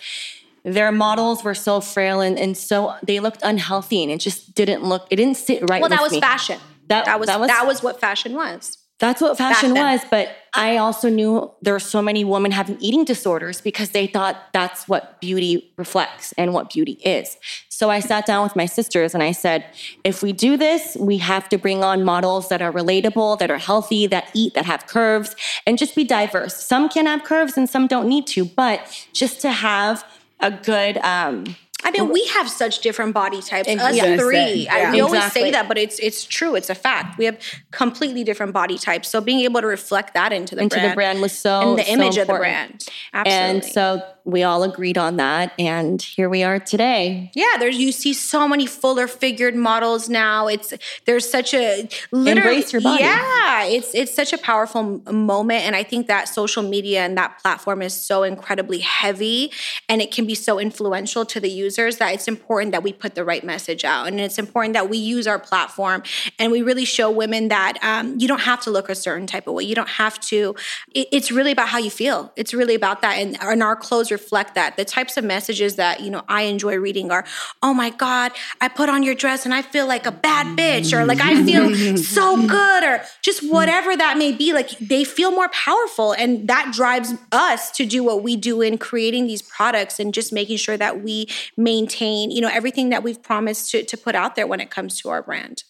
their 0.63 0.91
models 0.91 1.43
were 1.43 1.55
so 1.55 1.82
frail 1.82 2.21
and, 2.21 2.38
and 2.38 2.55
so 2.55 2.93
they 3.01 3.19
looked 3.19 3.39
unhealthy 3.41 4.03
and 4.03 4.11
it 4.11 4.19
just 4.19 4.53
didn't 4.53 4.84
look, 4.84 5.07
it 5.09 5.15
didn't 5.15 5.38
sit 5.38 5.67
right 5.67 5.82
Well, 5.82 5.89
that 5.89 6.03
was 6.03 6.11
me. 6.11 6.21
fashion. 6.21 6.59
That, 6.89 7.05
that, 7.05 7.19
was, 7.19 7.25
that 7.25 7.39
was 7.39 7.47
that 7.47 7.65
was 7.65 7.82
what 7.82 7.99
fashion 7.99 8.34
was 8.34 8.77
That's 9.00 9.22
what 9.22 9.38
fashion 9.38 9.74
was. 9.74 10.02
But 10.10 10.36
I 10.54 10.78
also 10.78 11.10
knew 11.10 11.52
there 11.62 11.74
were 11.74 11.80
so 11.80 12.02
many 12.02 12.24
women 12.26 12.52
having 12.52 12.78
eating 12.82 13.06
disorders 13.06 13.62
because 13.62 13.91
they 13.91 14.08
thought 14.08 14.52
that's 14.52 14.88
what 14.88 15.22
beauty 15.22 15.72
reflects 15.78 16.34
and 16.38 16.54
what 16.54 16.70
beauty 16.72 16.93
is. 17.04 17.38
So 17.70 17.89
I 17.89 18.02
sat 18.02 18.26
down 18.26 18.43
with 18.43 18.58
my 18.58 18.66
sisters 18.66 19.14
and 19.14 19.24
I 19.24 19.32
said, 19.32 19.64
if 20.04 20.22
we 20.22 20.34
do 20.34 20.58
this, 20.58 20.97
we 21.00 21.18
have 21.20 21.47
to 21.50 21.58
bring 21.58 21.82
on 21.82 22.04
models 22.04 22.50
that 22.50 22.62
are 22.62 22.74
relatable, 22.74 23.39
that 23.39 23.50
are 23.50 23.58
healthy, 23.58 24.06
that 24.08 24.30
eat, 24.34 24.54
that 24.56 24.66
have 24.66 24.86
curves, 24.86 25.36
and 25.66 25.78
just 25.78 25.95
be 25.95 26.04
diverse. 26.04 26.62
Some 26.62 26.89
can 26.89 27.06
have 27.06 27.24
curves 27.24 27.58
and 27.58 27.70
some 27.70 27.88
don't 27.88 28.10
need 28.10 28.28
to, 28.28 28.43
but 28.43 29.08
just 29.14 29.39
to 29.41 29.52
have 29.52 30.04
a 30.41 30.52
good, 30.52 30.97
um, 30.97 31.56
I 31.84 31.91
mean, 31.91 32.09
we 32.09 32.25
have 32.27 32.49
such 32.49 32.80
different 32.80 33.13
body 33.13 33.41
types. 33.41 33.69
Us 33.69 33.95
yeah. 33.95 34.17
three. 34.17 34.65
Yeah. 34.65 34.89
I, 34.89 34.91
we 34.91 34.99
always 34.99 35.32
say 35.32 35.51
that, 35.51 35.67
but 35.67 35.77
it's 35.77 35.97
it's 35.99 36.25
true. 36.25 36.55
It's 36.55 36.69
a 36.69 36.75
fact. 36.75 37.17
We 37.17 37.25
have 37.25 37.39
completely 37.71 38.23
different 38.23 38.53
body 38.53 38.77
types. 38.77 39.07
So 39.07 39.21
being 39.21 39.39
able 39.41 39.61
to 39.61 39.67
reflect 39.67 40.13
that 40.13 40.34
into 40.34 40.55
the 40.55 40.63
into 40.63 40.75
brand, 40.75 40.91
the 40.91 40.95
brand 40.95 41.21
was 41.21 41.38
so 41.38 41.69
and 41.69 41.80
the 41.80 41.89
image 41.89 42.15
so 42.15 42.21
of 42.21 42.27
the 42.27 42.34
brand. 42.34 42.86
Absolutely. 43.13 43.45
And 43.45 43.63
so 43.63 44.03
we 44.30 44.43
all 44.43 44.63
agreed 44.63 44.97
on 44.97 45.17
that 45.17 45.53
and 45.57 46.01
here 46.01 46.30
we 46.30 46.43
are 46.43 46.59
today 46.59 47.32
yeah 47.34 47.57
there's 47.57 47.77
you 47.77 47.91
see 47.91 48.13
so 48.13 48.47
many 48.47 48.65
fuller 48.65 49.07
figured 49.07 49.55
models 49.55 50.09
now 50.09 50.47
it's 50.47 50.73
there's 51.05 51.30
such 51.30 51.53
a 51.53 51.88
embrace 52.11 52.71
your 52.71 52.82
body 52.82 53.03
yeah 53.03 53.63
it's 53.65 53.93
it's 53.95 54.13
such 54.13 54.34
a 54.34 54.38
powerful 54.38 55.01
moment 55.11 55.63
and 55.65 55.75
i 55.75 55.84
think 55.84 56.07
that 56.07 56.27
social 56.27 56.63
media 56.63 57.01
and 57.01 57.17
that 57.17 57.39
platform 57.39 57.82
is 57.82 57.93
so 57.93 58.23
incredibly 58.23 58.80
heavy 58.80 59.51
and 59.88 60.01
it 60.01 60.11
can 60.11 60.25
be 60.25 60.36
so 60.36 60.59
influential 60.59 61.25
to 61.25 61.39
the 61.39 61.49
users 61.70 61.97
that 61.97 62.13
it's 62.13 62.28
important 62.28 62.72
that 62.72 62.84
we 62.84 62.91
put 62.91 63.15
the 63.15 63.24
right 63.24 63.43
message 63.43 63.84
out 63.84 64.07
and 64.07 64.20
it's 64.20 64.39
important 64.45 64.74
that 64.74 64.89
we 64.89 64.97
use 64.97 65.26
our 65.28 65.39
platform 65.39 66.03
and 66.38 66.51
we 66.51 66.61
really 66.61 66.86
show 66.86 67.09
women 67.09 67.47
that 67.47 67.74
um, 67.82 68.05
you 68.20 68.28
don't 68.28 68.41
have 68.51 68.61
to 68.61 68.70
look 68.72 68.89
a 68.89 68.95
certain 68.95 69.28
type 69.28 69.45
of 69.47 69.53
way 69.53 69.63
you 69.63 69.76
don't 69.76 69.95
have 70.03 70.20
to 70.20 70.55
it, 70.93 71.07
it's 71.11 71.32
really 71.32 71.51
about 71.51 71.70
how 71.70 71.78
you 71.78 71.91
feel 72.03 72.32
it's 72.36 72.53
really 72.53 72.76
about 72.76 73.01
that 73.01 73.15
and, 73.20 73.38
and 73.41 73.63
our 73.63 73.76
clothes 73.76 74.11
reflect 74.11 74.55
that. 74.55 74.78
The 74.78 74.86
types 74.86 75.17
of 75.17 75.24
messages 75.24 75.76
that, 75.76 76.01
you 76.01 76.09
know, 76.09 76.24
I 76.28 76.43
enjoy 76.43 76.78
reading 76.78 77.11
are, 77.11 77.26
oh 77.61 77.74
my 77.74 77.89
God, 77.89 78.32
I 78.61 78.67
put 78.67 78.89
on 78.89 79.03
your 79.03 79.15
dress 79.15 79.45
and 79.45 79.53
I 79.53 79.61
feel 79.61 79.88
like 79.88 80.05
a 80.05 80.11
bad 80.11 80.57
bitch, 80.57 80.93
or 80.93 81.05
like 81.05 81.20
I 81.22 81.43
feel 81.43 81.97
so 81.97 82.47
good, 82.47 82.84
or 82.84 83.03
just 83.22 83.41
whatever 83.49 83.95
that 83.95 84.17
may 84.17 84.32
be. 84.32 84.53
Like 84.53 84.78
they 84.80 85.03
feel 85.03 85.32
more 85.32 85.49
powerful. 85.49 86.13
And 86.13 86.47
that 86.47 86.74
drives 86.74 87.13
us 87.32 87.72
to 87.72 87.86
do 87.86 88.03
what 88.03 88.24
we 88.24 88.36
do 88.36 88.61
in 88.61 88.78
creating 88.78 89.28
these 89.28 89.41
products 89.41 89.99
and 89.99 90.13
just 90.13 90.32
making 90.32 90.57
sure 90.57 90.78
that 90.78 91.01
we 91.03 91.28
maintain, 91.60 92.32
you 92.32 92.41
know, 92.41 92.49
everything 92.51 92.89
that 92.89 93.03
we've 93.03 93.22
promised 93.22 93.70
to, 93.72 93.84
to 93.84 93.97
put 93.97 94.16
out 94.16 94.36
there 94.36 94.47
when 94.47 94.60
it 94.60 94.72
comes 94.72 94.99
to 95.01 95.10
our 95.10 95.22
brand. 95.22 95.64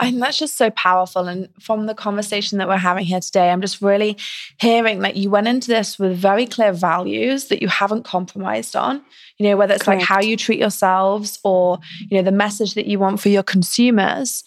I 0.00 0.04
think 0.04 0.20
that's 0.20 0.38
just 0.38 0.56
so 0.56 0.70
powerful. 0.70 1.26
And 1.26 1.48
from 1.60 1.86
the 1.86 1.94
conversation 1.94 2.58
that 2.58 2.68
we're 2.68 2.76
having 2.76 3.04
here 3.04 3.18
today, 3.18 3.50
I'm 3.50 3.60
just 3.60 3.82
really 3.82 4.16
hearing 4.60 5.00
that 5.00 5.16
you 5.16 5.28
went 5.28 5.48
into 5.48 5.66
this 5.66 5.98
with 5.98 6.16
very 6.16 6.46
clear 6.46 6.72
values 6.72 7.48
that 7.48 7.60
you 7.60 7.66
haven't 7.66 8.04
compromised 8.04 8.76
on. 8.76 9.02
You 9.38 9.48
know, 9.48 9.56
whether 9.56 9.74
it's 9.74 9.82
Correct. 9.82 10.02
like 10.02 10.08
how 10.08 10.20
you 10.20 10.36
treat 10.36 10.60
yourselves 10.60 11.40
or, 11.42 11.80
you 12.08 12.16
know, 12.16 12.22
the 12.22 12.30
message 12.30 12.74
that 12.74 12.86
you 12.86 13.00
want 13.00 13.18
for 13.18 13.28
your 13.28 13.42
consumers. 13.42 14.44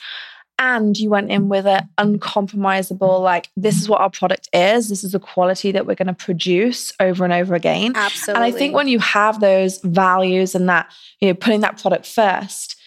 And 0.64 0.95
you 0.95 1.09
went 1.09 1.32
in 1.32 1.49
with 1.49 1.66
an 1.66 1.89
uncompromisable, 1.97 3.20
like, 3.20 3.49
this 3.57 3.82
is 3.82 3.89
what 3.89 3.99
our 3.99 4.12
product 4.12 4.47
is. 4.53 4.89
This 4.89 5.03
is 5.03 5.14
the 5.14 5.20
quality 5.20 5.72
that 5.72 5.88
we're 5.88 5.95
going 5.95 6.05
to 6.05 6.14
produce 6.14 6.93
over 6.99 7.24
and 7.24 7.34
over 7.34 7.55
again. 7.55 7.93
Absolutely. 7.95 8.36
And 8.36 8.43
I 8.43 8.55
think 8.55 8.76
when 8.76 8.88
you 8.88 8.99
have 8.99 9.39
those 9.39 9.80
values 9.80 10.53
and 10.53 10.70
that, 10.70 10.88
you 11.20 11.30
know, 11.30 11.34
putting 11.34 11.62
that 11.62 11.82
product 11.82 12.05
first, 12.05 12.80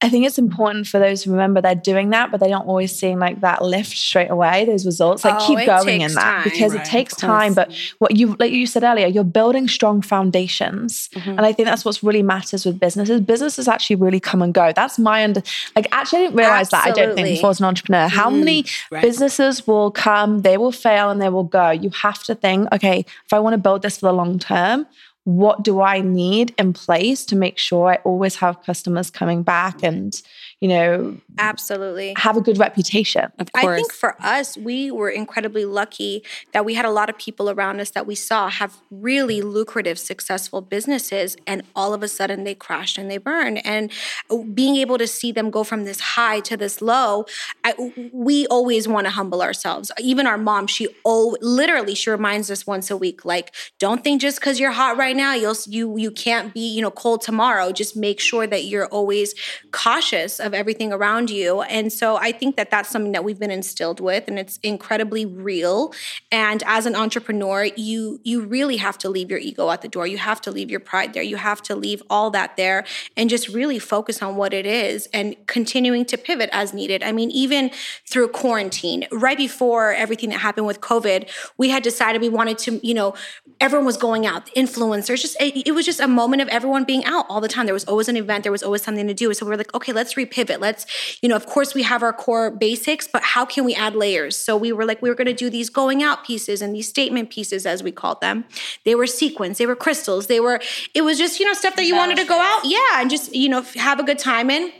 I 0.00 0.10
think 0.10 0.26
it's 0.26 0.38
important 0.38 0.86
for 0.86 0.98
those 0.98 1.22
to 1.22 1.30
remember 1.30 1.62
they're 1.62 1.74
doing 1.74 2.10
that, 2.10 2.30
but 2.30 2.38
they 2.40 2.48
don't 2.48 2.66
always 2.66 2.94
seeing 2.94 3.18
like 3.18 3.40
that 3.40 3.62
lift 3.62 3.96
straight 3.96 4.30
away, 4.30 4.66
those 4.66 4.84
results. 4.84 5.24
Like 5.24 5.40
oh, 5.40 5.46
keep 5.46 5.64
going 5.64 6.02
in 6.02 6.12
that 6.12 6.20
time, 6.20 6.44
because 6.44 6.74
right, 6.74 6.86
it 6.86 6.90
takes 6.90 7.14
time. 7.14 7.54
But 7.54 7.72
what 8.00 8.16
you 8.16 8.36
like 8.38 8.52
you 8.52 8.66
said 8.66 8.82
earlier, 8.82 9.06
you're 9.06 9.24
building 9.24 9.66
strong 9.66 10.02
foundations. 10.02 11.08
Mm-hmm. 11.14 11.30
And 11.30 11.40
I 11.40 11.52
think 11.52 11.66
that's 11.66 11.84
what's 11.86 12.02
really 12.02 12.22
matters 12.22 12.66
with 12.66 12.78
businesses. 12.78 13.20
Businesses 13.22 13.66
actually 13.66 13.96
really 13.96 14.20
come 14.20 14.42
and 14.42 14.52
go. 14.52 14.72
That's 14.72 14.98
my 14.98 15.24
under 15.24 15.42
like 15.74 15.86
actually 15.90 16.18
I 16.18 16.22
didn't 16.22 16.36
realize 16.36 16.72
Absolutely. 16.72 16.90
that, 16.90 17.02
I 17.02 17.06
don't 17.06 17.14
think 17.14 17.28
before 17.28 17.50
as 17.50 17.60
an 17.60 17.66
entrepreneur. 17.66 18.08
How 18.08 18.30
mm, 18.30 18.38
many 18.40 18.64
right. 18.90 19.00
businesses 19.00 19.66
will 19.66 19.90
come, 19.90 20.42
they 20.42 20.58
will 20.58 20.72
fail 20.72 21.08
and 21.08 21.22
they 21.22 21.30
will 21.30 21.44
go. 21.44 21.70
You 21.70 21.90
have 22.02 22.22
to 22.24 22.34
think, 22.34 22.70
okay, 22.72 23.06
if 23.24 23.32
I 23.32 23.38
want 23.38 23.54
to 23.54 23.58
build 23.58 23.80
this 23.80 23.98
for 23.98 24.06
the 24.06 24.12
long 24.12 24.38
term, 24.38 24.86
what 25.24 25.62
do 25.62 25.80
I 25.80 26.00
need 26.00 26.54
in 26.58 26.74
place 26.74 27.24
to 27.26 27.36
make 27.36 27.58
sure 27.58 27.88
I 27.88 27.96
always 28.04 28.36
have 28.36 28.62
customers 28.62 29.10
coming 29.10 29.42
back 29.42 29.82
and 29.82 30.14
you 30.60 30.68
know, 30.68 31.16
absolutely 31.38 32.14
have 32.16 32.36
a 32.36 32.40
good 32.40 32.58
reputation. 32.58 33.30
I 33.54 33.74
think 33.76 33.92
for 33.92 34.16
us, 34.20 34.56
we 34.56 34.90
were 34.90 35.10
incredibly 35.10 35.64
lucky 35.64 36.22
that 36.52 36.64
we 36.64 36.74
had 36.74 36.84
a 36.84 36.90
lot 36.90 37.10
of 37.10 37.18
people 37.18 37.50
around 37.50 37.80
us 37.80 37.90
that 37.90 38.06
we 38.06 38.14
saw 38.14 38.48
have 38.48 38.76
really 38.90 39.42
lucrative, 39.42 39.98
successful 39.98 40.60
businesses, 40.60 41.36
and 41.46 41.62
all 41.74 41.92
of 41.92 42.02
a 42.02 42.08
sudden 42.08 42.44
they 42.44 42.54
crashed 42.54 42.98
and 42.98 43.10
they 43.10 43.18
burned. 43.18 43.64
And 43.66 43.90
oh, 44.30 44.44
being 44.44 44.76
able 44.76 44.98
to 44.98 45.06
see 45.06 45.32
them 45.32 45.50
go 45.50 45.64
from 45.64 45.84
this 45.84 46.00
high 46.00 46.40
to 46.40 46.56
this 46.56 46.80
low, 46.80 47.26
I, 47.64 47.74
we 48.12 48.46
always 48.46 48.86
want 48.88 49.06
to 49.06 49.10
humble 49.10 49.42
ourselves. 49.42 49.90
Even 49.98 50.26
our 50.26 50.38
mom, 50.38 50.66
she 50.66 50.88
oh, 51.04 51.36
literally 51.40 51.94
she 51.94 52.10
reminds 52.10 52.50
us 52.50 52.66
once 52.66 52.90
a 52.90 52.96
week, 52.96 53.24
like, 53.24 53.54
don't 53.78 54.04
think 54.04 54.20
just 54.20 54.40
because 54.40 54.60
you're 54.60 54.72
hot 54.72 54.96
right 54.96 55.16
now, 55.16 55.34
you'll 55.34 55.56
you 55.66 55.96
you 55.98 56.10
can't 56.10 56.54
be 56.54 56.60
you 56.60 56.82
know 56.82 56.90
cold 56.90 57.22
tomorrow. 57.22 57.72
Just 57.72 57.96
make 57.96 58.20
sure 58.20 58.46
that 58.46 58.64
you're 58.64 58.86
always 58.86 59.34
cautious 59.72 60.40
of 60.44 60.54
everything 60.54 60.92
around 60.92 61.30
you. 61.30 61.62
And 61.62 61.92
so 61.92 62.16
I 62.16 62.32
think 62.32 62.56
that 62.56 62.70
that's 62.70 62.88
something 62.88 63.12
that 63.12 63.24
we've 63.24 63.38
been 63.38 63.50
instilled 63.50 64.00
with 64.00 64.28
and 64.28 64.38
it's 64.38 64.58
incredibly 64.62 65.26
real. 65.26 65.92
And 66.30 66.62
as 66.66 66.86
an 66.86 66.94
entrepreneur, 66.94 67.64
you 67.64 68.20
you 68.22 68.42
really 68.42 68.76
have 68.76 68.98
to 68.98 69.08
leave 69.08 69.30
your 69.30 69.38
ego 69.38 69.70
at 69.70 69.82
the 69.82 69.88
door. 69.88 70.06
You 70.06 70.18
have 70.18 70.40
to 70.42 70.50
leave 70.50 70.70
your 70.70 70.80
pride 70.80 71.14
there. 71.14 71.22
You 71.22 71.36
have 71.36 71.62
to 71.62 71.74
leave 71.74 72.02
all 72.08 72.30
that 72.30 72.56
there 72.56 72.84
and 73.16 73.28
just 73.28 73.48
really 73.48 73.78
focus 73.78 74.22
on 74.22 74.36
what 74.36 74.52
it 74.52 74.66
is 74.66 75.08
and 75.12 75.34
continuing 75.46 76.04
to 76.06 76.16
pivot 76.16 76.50
as 76.52 76.72
needed. 76.72 77.02
I 77.02 77.12
mean, 77.12 77.30
even 77.30 77.70
through 78.06 78.28
quarantine, 78.28 79.06
right 79.10 79.36
before 79.36 79.92
everything 79.92 80.30
that 80.30 80.38
happened 80.38 80.66
with 80.66 80.80
COVID, 80.80 81.28
we 81.56 81.70
had 81.70 81.82
decided 81.82 82.20
we 82.20 82.28
wanted 82.28 82.58
to, 82.58 82.86
you 82.86 82.94
know, 82.94 83.14
everyone 83.60 83.86
was 83.86 83.96
going 83.96 84.26
out, 84.26 84.46
influencers, 84.54 85.20
just 85.20 85.36
it, 85.40 85.74
was 85.74 85.86
just 85.86 86.00
a 86.00 86.08
moment 86.08 86.42
of 86.42 86.48
everyone 86.48 86.84
being 86.84 87.04
out 87.04 87.26
all 87.28 87.40
the 87.40 87.48
time. 87.48 87.66
There 87.66 87.74
was 87.74 87.84
always 87.84 88.08
an 88.08 88.16
event, 88.16 88.42
there 88.42 88.52
was 88.52 88.62
always 88.62 88.82
something 88.82 89.06
to 89.06 89.14
do. 89.14 89.32
So 89.34 89.46
we 89.46 89.50
were 89.50 89.56
like, 89.56 89.74
okay, 89.74 89.92
let's 89.92 90.16
repivot. 90.34 90.60
Let's, 90.60 90.86
you 91.22 91.28
know, 91.28 91.36
of 91.36 91.46
course 91.46 91.74
we 91.74 91.82
have 91.82 92.02
our 92.02 92.12
core 92.12 92.50
basics, 92.50 93.06
but 93.06 93.22
how 93.22 93.44
can 93.44 93.64
we 93.64 93.74
add 93.74 93.94
layers? 93.94 94.36
So 94.36 94.56
we 94.56 94.72
were 94.72 94.84
like, 94.84 95.02
we 95.02 95.08
were 95.08 95.14
going 95.14 95.26
to 95.26 95.34
do 95.34 95.50
these 95.50 95.70
going 95.70 96.02
out 96.02 96.24
pieces 96.24 96.62
and 96.62 96.74
these 96.74 96.88
statement 96.88 97.30
pieces, 97.30 97.66
as 97.66 97.82
we 97.82 97.92
called 97.92 98.20
them. 98.20 98.44
They 98.84 98.94
were 98.94 99.06
sequins, 99.06 99.58
they 99.58 99.66
were 99.66 99.76
crystals, 99.76 100.26
they 100.26 100.40
were, 100.40 100.60
it 100.94 101.02
was 101.02 101.18
just, 101.18 101.40
you 101.40 101.46
know, 101.46 101.54
stuff 101.54 101.76
that 101.76 101.84
you 101.84 101.96
wanted 101.96 102.18
to 102.18 102.24
go 102.24 102.40
out. 102.40 102.62
Yeah. 102.64 103.00
And 103.00 103.10
just, 103.10 103.34
you 103.34 103.48
know, 103.48 103.62
have 103.76 103.98
a 104.00 104.04
good 104.04 104.18
time 104.18 104.50
in. 104.50 104.72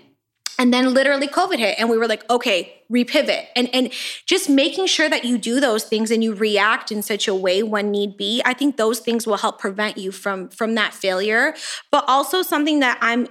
And 0.57 0.73
then 0.73 0.95
literally 0.95 1.27
COVID 1.27 1.59
hit, 1.59 1.81
and 1.81 1.91
we 1.91 1.99
were 1.99 2.07
like, 2.07 2.31
okay, 2.31 2.81
repivot. 2.89 3.47
And 3.57 3.69
and 3.75 3.93
just 4.25 4.49
making 4.49 4.87
sure 4.87 5.09
that 5.09 5.25
you 5.25 5.37
do 5.37 5.59
those 5.59 5.83
things 5.83 6.13
and 6.13 6.23
you 6.23 6.33
react 6.33 6.93
in 6.93 7.03
such 7.03 7.27
a 7.27 7.35
way 7.35 7.65
when 7.65 7.91
need 7.91 8.17
be. 8.17 8.41
I 8.45 8.55
think 8.55 8.77
those 8.77 9.01
things 9.01 9.27
will 9.27 9.39
help 9.39 9.59
prevent 9.59 9.99
you 9.99 10.13
from 10.13 10.49
from 10.51 10.77
that 10.77 10.95
failure. 10.95 11.57
But 11.91 12.05
also 12.07 12.43
something 12.43 12.79
that 12.79 12.99
I'm 13.01 13.27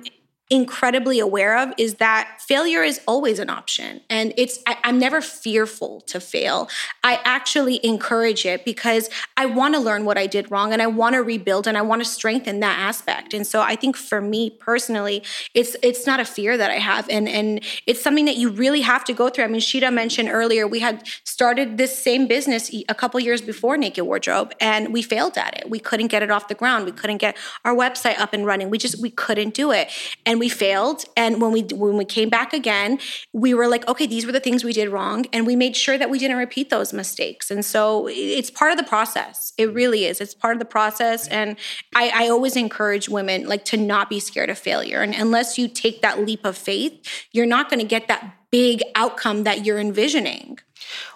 incredibly 0.50 1.20
aware 1.20 1.58
of 1.58 1.74
is 1.78 1.96
that 1.96 2.42
failure 2.42 2.84
is 2.84 3.00
always 3.08 3.40
an 3.40 3.50
option. 3.50 4.02
And 4.10 4.34
it's 4.38 4.60
I, 4.68 4.78
am 4.84 5.00
never 5.00 5.22
fearful 5.22 6.02
to 6.02 6.20
fail. 6.20 6.70
I 7.04 7.20
actually 7.24 7.84
encourage 7.86 8.46
it 8.46 8.66
because 8.66 9.10
i 9.38 9.46
want 9.46 9.74
to 9.74 9.80
learn 9.80 10.06
what 10.06 10.18
i 10.18 10.28
did 10.28 10.52
wrong 10.52 10.74
and 10.74 10.82
i 10.82 10.88
want 10.88 11.14
to 11.14 11.24
rebuild 11.24 11.66
and 11.66 11.78
i 11.78 11.82
want 11.82 12.04
to 12.04 12.08
strengthen 12.08 12.60
that 12.60 12.78
aspect. 12.78 13.34
And 13.34 13.48
so 13.48 13.62
i 13.62 13.76
think 13.76 13.96
for 13.96 14.22
me 14.22 14.50
personally 14.50 15.24
it's 15.54 15.76
it's 15.82 16.06
not 16.06 16.20
a 16.20 16.26
fear 16.26 16.58
that 16.58 16.70
i 16.70 16.78
have. 16.78 17.10
And 17.10 17.28
and 17.28 17.64
it's 17.88 18.02
something 18.02 18.26
that 18.26 18.36
you 18.36 18.52
really 18.52 18.82
have 18.82 19.04
to 19.06 19.14
go 19.14 19.30
through. 19.30 19.46
I 19.46 19.48
mean 19.48 19.62
shida 19.62 19.94
mentioned 19.94 20.30
earlier 20.30 20.68
we 20.68 20.80
had 20.80 21.08
started 21.24 21.78
this 21.78 21.98
same 21.98 22.28
business 22.28 22.70
a 22.90 22.94
couple 22.94 23.20
years 23.20 23.42
before 23.42 23.78
naked 23.78 24.06
wardrobe 24.06 24.54
and 24.60 24.94
we 24.94 25.02
failed 25.02 25.38
at 25.38 25.58
it. 25.58 25.70
We 25.70 25.80
couldn't 25.80 26.08
get 26.08 26.22
it 26.22 26.30
off 26.30 26.48
the 26.48 26.56
ground. 26.56 26.86
We 26.86 26.92
couldn't 26.92 27.18
get 27.18 27.38
our 27.64 27.74
website 27.74 28.20
up 28.20 28.34
and 28.34 28.46
running. 28.46 28.70
We 28.70 28.78
just 28.78 29.02
we 29.02 29.10
couldn't 29.10 29.54
do 29.54 29.72
it. 29.72 29.90
And 30.26 30.33
and 30.34 30.40
we 30.42 30.50
failed. 30.50 31.06
And 31.16 31.42
when 31.42 31.54
we 31.54 31.62
when 31.72 31.96
we 31.96 32.04
came 32.04 32.28
back 32.28 32.52
again, 32.52 33.00
we 33.32 33.54
were 33.54 33.70
like, 33.70 33.88
okay, 33.88 34.06
these 34.06 34.26
were 34.26 34.34
the 34.34 34.42
things 34.42 34.66
we 34.66 34.74
did 34.74 34.90
wrong, 34.90 35.26
and 35.32 35.48
we 35.48 35.56
made 35.56 35.78
sure 35.78 35.98
that 35.98 36.10
we 36.10 36.20
didn't 36.20 36.36
repeat 36.36 36.70
those 36.70 36.92
mistakes. 36.92 37.50
And 37.50 37.64
so 37.64 38.10
it's 38.10 38.50
part 38.50 38.72
of 38.72 38.78
the 38.78 38.84
process. 38.84 39.54
It 39.58 39.74
really 39.74 40.04
is. 40.04 40.20
It's 40.20 40.34
part 40.34 40.56
of 40.56 40.60
the 40.60 40.66
process. 40.66 41.28
And 41.30 41.56
I, 41.96 42.12
I 42.14 42.30
always 42.30 42.58
encourage 42.58 43.08
women 43.08 43.48
like 43.48 43.64
to 43.66 43.78
not 43.78 44.10
be 44.10 44.20
scared 44.20 44.50
of 44.50 44.58
failure. 44.58 45.02
And 45.02 45.16
unless 45.16 45.58
you 45.58 45.70
take 45.70 46.02
that 46.02 46.26
leap 46.26 46.44
of 46.44 46.58
faith, 46.58 47.08
you're 47.32 47.46
not 47.46 47.70
going 47.70 47.80
to 47.80 47.86
get 47.86 48.10
that 48.10 48.36
big 48.52 48.84
outcome 48.96 49.44
that 49.44 49.66
you're 49.66 49.80
envisioning. 49.80 50.60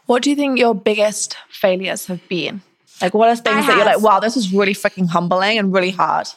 What 0.06 0.24
do 0.24 0.30
you 0.30 0.36
think 0.36 0.58
your 0.58 0.74
biggest 0.74 1.36
failures 1.50 2.06
have 2.06 2.26
been? 2.30 2.62
Like, 3.02 3.14
what 3.14 3.30
are 3.30 3.36
things 3.36 3.66
that 3.68 3.76
you're 3.76 3.86
like, 3.86 4.02
wow, 4.02 4.20
this 4.20 4.36
was 4.36 4.54
really 4.54 4.74
freaking 4.74 5.10
humbling 5.10 5.58
and 5.58 5.74
really 5.74 5.92
hard? 5.92 6.28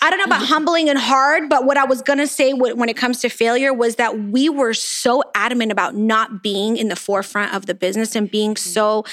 I 0.00 0.10
don't 0.10 0.18
know 0.18 0.24
about 0.24 0.46
humbling 0.46 0.88
and 0.88 0.98
hard, 0.98 1.48
but 1.48 1.64
what 1.64 1.76
I 1.76 1.84
was 1.84 2.00
going 2.00 2.18
to 2.18 2.26
say 2.26 2.52
when 2.54 2.88
it 2.88 2.96
comes 2.96 3.20
to 3.20 3.28
failure 3.28 3.74
was 3.74 3.96
that 3.96 4.18
we 4.18 4.48
were 4.48 4.72
so 4.72 5.22
adamant 5.34 5.70
about 5.70 5.94
not 5.94 6.42
being 6.42 6.76
in 6.76 6.88
the 6.88 6.96
forefront 6.96 7.54
of 7.54 7.66
the 7.66 7.74
business 7.74 8.16
and 8.16 8.30
being 8.30 8.54
mm-hmm. 8.54 8.70
so 8.70 9.04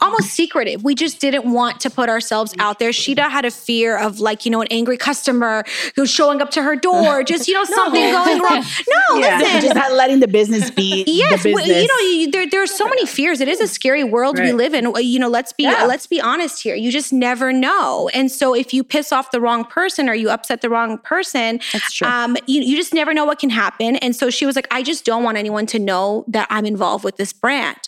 almost 0.00 0.30
secretive. 0.30 0.84
We 0.84 0.94
just 0.94 1.20
didn't 1.20 1.50
want 1.52 1.80
to 1.80 1.90
put 1.90 2.08
ourselves 2.08 2.52
mm-hmm. 2.52 2.60
out 2.62 2.78
there. 2.78 2.90
Shida 2.90 3.30
had 3.30 3.44
a 3.44 3.50
fear 3.50 3.98
of 3.98 4.20
like, 4.20 4.44
you 4.44 4.50
know, 4.50 4.60
an 4.62 4.68
angry 4.70 4.96
customer 4.96 5.64
who's 5.96 6.10
showing 6.10 6.40
up 6.40 6.50
to 6.52 6.62
her 6.62 6.76
door, 6.76 7.22
just, 7.24 7.46
you 7.48 7.54
know, 7.54 7.64
something 7.64 8.00
no. 8.00 8.24
going 8.24 8.42
wrong. 8.42 8.64
No, 8.88 9.18
yeah. 9.18 9.38
listen. 9.38 9.60
Just 9.62 9.74
not 9.74 9.92
letting 9.92 10.20
the 10.20 10.28
business 10.28 10.70
be. 10.70 11.04
Yes. 11.16 11.42
The 11.42 11.54
business. 11.54 11.82
you 11.82 11.88
know, 11.88 12.08
you, 12.10 12.30
there, 12.30 12.48
there 12.48 12.62
are 12.62 12.66
so 12.66 12.86
many 12.86 13.06
fears. 13.06 13.40
It 13.40 13.48
is 13.48 13.60
a 13.60 13.66
scary 13.66 14.04
world 14.04 14.38
right. 14.38 14.46
we 14.46 14.52
live 14.52 14.74
in. 14.74 14.92
You 14.96 15.18
know, 15.18 15.28
let's 15.28 15.52
be, 15.52 15.64
yeah. 15.64 15.84
let's 15.84 16.06
be 16.06 16.20
honest 16.20 16.62
here. 16.62 16.74
You 16.74 16.90
just 16.90 17.12
never 17.12 17.52
know. 17.52 18.10
And 18.12 18.30
so 18.30 18.54
if 18.54 18.74
you 18.74 18.84
piss 18.84 19.12
off 19.12 19.30
the 19.30 19.40
wrong 19.40 19.64
person 19.64 20.05
or 20.08 20.14
you 20.14 20.30
upset 20.30 20.60
the 20.60 20.70
wrong 20.70 20.98
person, 20.98 21.60
That's 21.72 22.02
um, 22.02 22.36
you, 22.46 22.62
you 22.62 22.76
just 22.76 22.94
never 22.94 23.12
know 23.14 23.24
what 23.24 23.38
can 23.38 23.50
happen. 23.50 23.96
And 23.96 24.14
so 24.14 24.30
she 24.30 24.46
was 24.46 24.56
like, 24.56 24.68
I 24.70 24.82
just 24.82 25.04
don't 25.04 25.24
want 25.24 25.38
anyone 25.38 25.66
to 25.66 25.78
know 25.78 26.24
that 26.28 26.46
I'm 26.50 26.66
involved 26.66 27.04
with 27.04 27.16
this 27.16 27.32
brand. 27.32 27.78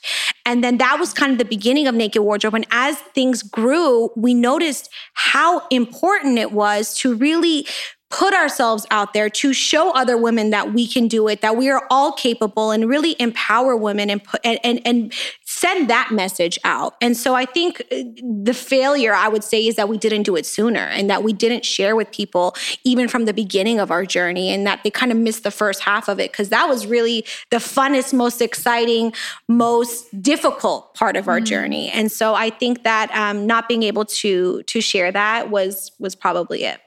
And 0.44 0.64
then 0.64 0.78
that 0.78 0.98
was 0.98 1.12
kind 1.12 1.32
of 1.32 1.38
the 1.38 1.44
beginning 1.44 1.86
of 1.86 1.94
Naked 1.94 2.22
Wardrobe. 2.22 2.54
And 2.54 2.66
as 2.70 2.96
things 2.98 3.42
grew, 3.42 4.10
we 4.16 4.34
noticed 4.34 4.90
how 5.14 5.66
important 5.68 6.38
it 6.38 6.52
was 6.52 6.94
to 6.98 7.14
really 7.14 7.66
put 8.10 8.32
ourselves 8.32 8.86
out 8.90 9.12
there 9.12 9.28
to 9.28 9.52
show 9.52 9.90
other 9.90 10.16
women 10.16 10.50
that 10.50 10.72
we 10.72 10.88
can 10.88 11.08
do 11.08 11.28
it, 11.28 11.42
that 11.42 11.56
we 11.56 11.68
are 11.68 11.86
all 11.90 12.12
capable 12.12 12.70
and 12.70 12.88
really 12.88 13.14
empower 13.18 13.76
women 13.76 14.08
and 14.08 14.24
put 14.24 14.40
and, 14.44 14.58
and, 14.64 14.80
and 14.86 15.12
send 15.58 15.90
that 15.90 16.10
message 16.12 16.58
out. 16.64 16.94
And 17.00 17.16
so 17.16 17.34
I 17.34 17.44
think 17.44 17.82
uh, 17.90 17.96
the 18.44 18.54
failure 18.54 19.12
I 19.12 19.28
would 19.28 19.42
say 19.42 19.66
is 19.66 19.76
that 19.76 19.88
we 19.88 19.98
didn't 19.98 20.22
do 20.22 20.36
it 20.36 20.46
sooner 20.46 20.80
and 20.80 21.10
that 21.10 21.22
we 21.22 21.32
didn't 21.32 21.64
share 21.64 21.96
with 21.96 22.10
people 22.12 22.54
even 22.84 23.08
from 23.08 23.24
the 23.24 23.34
beginning 23.34 23.80
of 23.80 23.90
our 23.90 24.04
journey 24.04 24.50
and 24.50 24.66
that 24.66 24.84
they 24.84 24.90
kind 24.90 25.10
of 25.10 25.18
missed 25.18 25.42
the 25.42 25.50
first 25.50 25.80
half 25.80 26.08
of 26.08 26.20
it 26.20 26.30
because 26.30 26.50
that 26.50 26.68
was 26.68 26.86
really 26.86 27.24
the 27.50 27.56
funnest, 27.56 28.14
most 28.14 28.40
exciting, 28.40 29.12
most 29.48 30.22
difficult 30.22 30.94
part 30.94 31.16
of 31.16 31.28
our 31.28 31.38
mm-hmm. 31.38 31.44
journey. 31.44 31.90
And 31.90 32.10
so 32.12 32.34
I 32.34 32.50
think 32.50 32.84
that 32.84 33.10
um, 33.14 33.46
not 33.46 33.68
being 33.68 33.82
able 33.82 34.04
to 34.04 34.62
to 34.62 34.80
share 34.80 35.10
that 35.12 35.50
was 35.50 35.90
was 35.98 36.14
probably 36.14 36.64
it 36.64 36.80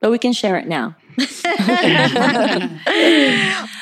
but 0.00 0.10
we 0.10 0.18
can 0.18 0.32
share 0.32 0.56
it 0.56 0.66
now. 0.66 0.96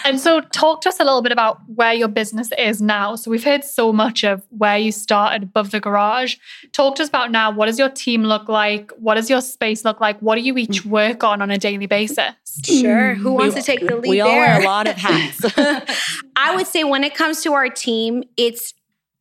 and 0.04 0.18
so, 0.18 0.40
talk 0.40 0.80
to 0.80 0.88
us 0.88 0.98
a 0.98 1.04
little 1.04 1.22
bit 1.22 1.30
about 1.30 1.60
where 1.68 1.92
your 1.92 2.08
business 2.08 2.50
is 2.58 2.82
now. 2.82 3.14
So, 3.14 3.30
we've 3.30 3.44
heard 3.44 3.64
so 3.64 3.92
much 3.92 4.24
of 4.24 4.42
where 4.50 4.76
you 4.76 4.90
started 4.90 5.44
above 5.44 5.70
the 5.70 5.78
garage. 5.78 6.36
Talk 6.72 6.96
to 6.96 7.02
us 7.02 7.08
about 7.08 7.30
now. 7.30 7.52
What 7.52 7.66
does 7.66 7.78
your 7.78 7.90
team 7.90 8.24
look 8.24 8.48
like? 8.48 8.90
What 8.98 9.14
does 9.14 9.30
your 9.30 9.40
space 9.40 9.84
look 9.84 10.00
like? 10.00 10.18
What 10.20 10.34
do 10.34 10.40
you 10.40 10.56
each 10.56 10.82
mm. 10.82 10.90
work 10.90 11.22
on 11.22 11.40
on 11.40 11.50
a 11.50 11.58
daily 11.58 11.86
basis? 11.86 12.34
Sure. 12.64 13.14
Who 13.14 13.34
wants 13.34 13.54
we, 13.54 13.60
to 13.60 13.66
take 13.66 13.86
the 13.86 13.96
lead? 13.96 14.08
We 14.08 14.20
all 14.20 14.28
there? 14.28 14.40
wear 14.40 14.60
a 14.60 14.64
lot 14.64 14.88
of 14.88 14.96
hats. 14.96 15.44
I 16.36 16.56
would 16.56 16.66
say 16.66 16.82
when 16.84 17.04
it 17.04 17.14
comes 17.14 17.42
to 17.42 17.52
our 17.52 17.68
team, 17.68 18.24
it's 18.36 18.74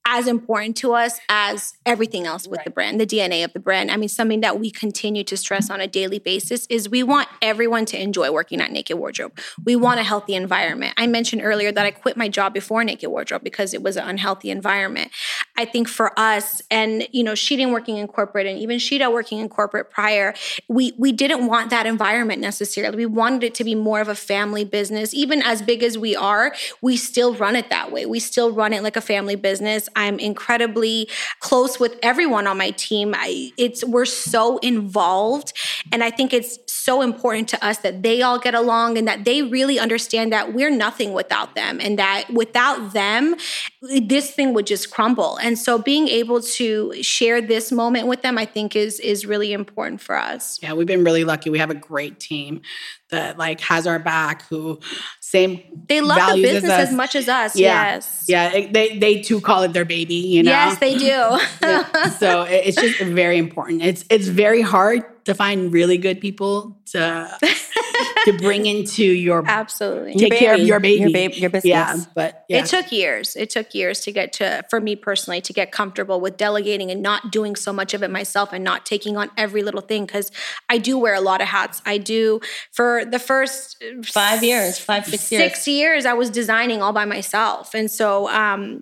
as 0.09 0.25
important 0.25 0.77
to 0.77 0.93
us 0.93 1.19
as 1.27 1.75
everything 1.85 2.25
else 2.25 2.47
with 2.47 2.59
right. 2.59 2.63
the 2.63 2.71
brand, 2.71 2.99
the 2.99 3.05
DNA 3.05 3.43
of 3.43 3.51
the 3.51 3.59
brand. 3.59 3.91
I 3.91 3.97
mean, 3.97 4.07
something 4.07 4.39
that 4.39 4.57
we 4.57 4.71
continue 4.71 5.25
to 5.25 5.35
stress 5.35 5.69
on 5.69 5.81
a 5.81 5.87
daily 5.87 6.17
basis 6.17 6.65
is 6.67 6.87
we 6.87 7.03
want 7.03 7.27
everyone 7.41 7.83
to 7.87 8.01
enjoy 8.01 8.31
working 8.31 8.61
at 8.61 8.71
Naked 8.71 8.97
Wardrobe. 8.97 9.37
We 9.65 9.75
want 9.75 9.99
a 9.99 10.03
healthy 10.03 10.33
environment. 10.33 10.93
I 10.95 11.07
mentioned 11.07 11.41
earlier 11.43 11.73
that 11.73 11.85
I 11.85 11.91
quit 11.91 12.15
my 12.15 12.29
job 12.29 12.53
before 12.53 12.85
Naked 12.85 13.09
Wardrobe 13.09 13.43
because 13.43 13.73
it 13.73 13.83
was 13.83 13.97
an 13.97 14.07
unhealthy 14.07 14.49
environment. 14.49 15.11
I 15.57 15.65
think 15.65 15.89
for 15.89 16.17
us, 16.17 16.61
and 16.71 17.05
you 17.11 17.23
know, 17.23 17.35
Sheeting 17.35 17.71
working 17.71 17.97
in 17.97 18.07
corporate 18.07 18.47
and 18.47 18.57
even 18.57 18.77
Shida 18.77 19.11
working 19.11 19.39
in 19.39 19.49
corporate 19.49 19.89
prior, 19.89 20.33
we 20.69 20.93
we 20.97 21.11
didn't 21.11 21.47
want 21.47 21.69
that 21.71 21.85
environment 21.85 22.39
necessarily. 22.39 22.95
We 22.95 23.05
wanted 23.05 23.43
it 23.43 23.55
to 23.55 23.65
be 23.65 23.75
more 23.75 23.99
of 23.99 24.07
a 24.07 24.15
family 24.15 24.63
business. 24.63 25.13
Even 25.13 25.41
as 25.41 25.61
big 25.61 25.83
as 25.83 25.97
we 25.97 26.15
are, 26.15 26.55
we 26.81 26.95
still 26.95 27.35
run 27.35 27.57
it 27.57 27.69
that 27.69 27.91
way. 27.91 28.05
We 28.05 28.19
still 28.19 28.53
run 28.53 28.71
it 28.71 28.83
like 28.83 28.95
a 28.95 29.01
family 29.01 29.35
business. 29.35 29.89
I'm 29.97 30.19
incredibly 30.19 31.09
close 31.39 31.79
with 31.79 31.97
everyone 32.01 32.47
on 32.47 32.57
my 32.57 32.71
team. 32.71 33.13
I, 33.15 33.51
it's 33.57 33.83
we're 33.83 34.05
so 34.05 34.59
involved, 34.59 35.53
and 35.91 36.03
I 36.03 36.11
think 36.11 36.33
it's 36.33 36.59
so 36.67 37.01
important 37.01 37.49
to 37.49 37.65
us 37.65 37.79
that 37.79 38.03
they 38.03 38.21
all 38.21 38.39
get 38.39 38.55
along 38.55 38.97
and 38.97 39.07
that 39.07 39.25
they 39.25 39.41
really 39.41 39.79
understand 39.79 40.31
that 40.31 40.53
we're 40.53 40.69
nothing 40.69 41.13
without 41.13 41.55
them, 41.55 41.79
and 41.81 41.99
that 41.99 42.29
without 42.31 42.93
them, 42.93 43.35
this 43.81 44.31
thing 44.31 44.53
would 44.53 44.67
just 44.67 44.91
crumble. 44.91 45.37
And 45.37 45.57
so, 45.57 45.77
being 45.79 46.07
able 46.07 46.41
to 46.41 47.03
share 47.03 47.41
this 47.41 47.71
moment 47.71 48.07
with 48.07 48.21
them, 48.21 48.37
I 48.37 48.45
think, 48.45 48.75
is 48.75 48.99
is 48.99 49.25
really 49.25 49.51
important 49.51 49.99
for 49.99 50.15
us. 50.15 50.59
Yeah, 50.61 50.73
we've 50.73 50.87
been 50.87 51.03
really 51.03 51.23
lucky. 51.23 51.49
We 51.49 51.59
have 51.59 51.71
a 51.71 51.75
great 51.75 52.19
team 52.19 52.61
that 53.09 53.37
like 53.37 53.59
has 53.61 53.87
our 53.87 53.99
back 53.99 54.43
who 54.49 54.79
same 55.19 55.61
they 55.87 56.01
love 56.01 56.35
the 56.35 56.41
business 56.41 56.71
as, 56.71 56.89
as, 56.89 56.95
much 56.95 57.15
as 57.15 57.29
us 57.29 57.55
yeah. 57.55 57.93
yes 57.93 58.25
yeah 58.27 58.51
it, 58.53 58.73
they 58.73 58.97
they 58.97 59.21
too 59.21 59.39
call 59.39 59.63
it 59.63 59.73
their 59.73 59.85
baby 59.85 60.15
you 60.15 60.43
know 60.43 60.51
yes 60.51 60.77
they 60.79 60.97
do 60.97 61.05
yeah. 61.05 62.09
so 62.09 62.41
it's 62.49 62.79
just 62.79 62.99
very 62.99 63.37
important 63.37 63.81
it's 63.81 64.03
it's 64.09 64.27
very 64.27 64.61
hard 64.61 65.03
to 65.27 65.35
find 65.35 65.73
really 65.73 65.97
good 65.97 66.21
people 66.21 66.77
to 66.85 67.29
to 68.23 68.37
bring 68.37 68.65
into 68.65 69.03
your 69.03 69.43
absolutely 69.45 70.13
take 70.13 70.31
your 70.31 70.39
care 70.39 70.53
of 70.53 70.61
your 70.61 70.79
baby, 70.79 71.01
your, 71.01 71.11
baby, 71.11 71.35
your 71.35 71.49
business. 71.49 71.69
Yeah, 71.69 71.97
but 72.15 72.45
yeah. 72.47 72.59
it 72.59 72.67
took 72.67 72.93
years. 72.93 73.35
It 73.35 73.49
took 73.49 73.75
years 73.75 73.99
to 74.01 74.13
get 74.13 74.31
to 74.33 74.63
for 74.69 74.79
me 74.79 74.95
personally 74.95 75.41
to 75.41 75.51
get 75.51 75.73
comfortable 75.73 76.21
with 76.21 76.37
delegating 76.37 76.91
and 76.91 77.01
not 77.01 77.29
doing 77.29 77.57
so 77.57 77.73
much 77.73 77.93
of 77.93 78.03
it 78.03 78.09
myself 78.09 78.53
and 78.53 78.63
not 78.63 78.85
taking 78.85 79.17
on 79.17 79.29
every 79.35 79.63
little 79.63 79.81
thing 79.81 80.05
because 80.05 80.31
I 80.69 80.77
do 80.77 80.97
wear 80.97 81.13
a 81.13 81.19
lot 81.19 81.41
of 81.41 81.49
hats. 81.49 81.81
I 81.85 81.97
do 81.97 82.39
for 82.71 83.03
the 83.03 83.19
first 83.19 83.83
five 84.05 84.45
years, 84.45 84.79
five 84.79 85.07
six 85.07 85.29
years, 85.29 85.43
six 85.43 85.67
years. 85.67 86.05
I 86.05 86.13
was 86.13 86.29
designing 86.29 86.81
all 86.81 86.93
by 86.93 87.03
myself, 87.03 87.73
and 87.73 87.91
so 87.91 88.29
um, 88.29 88.79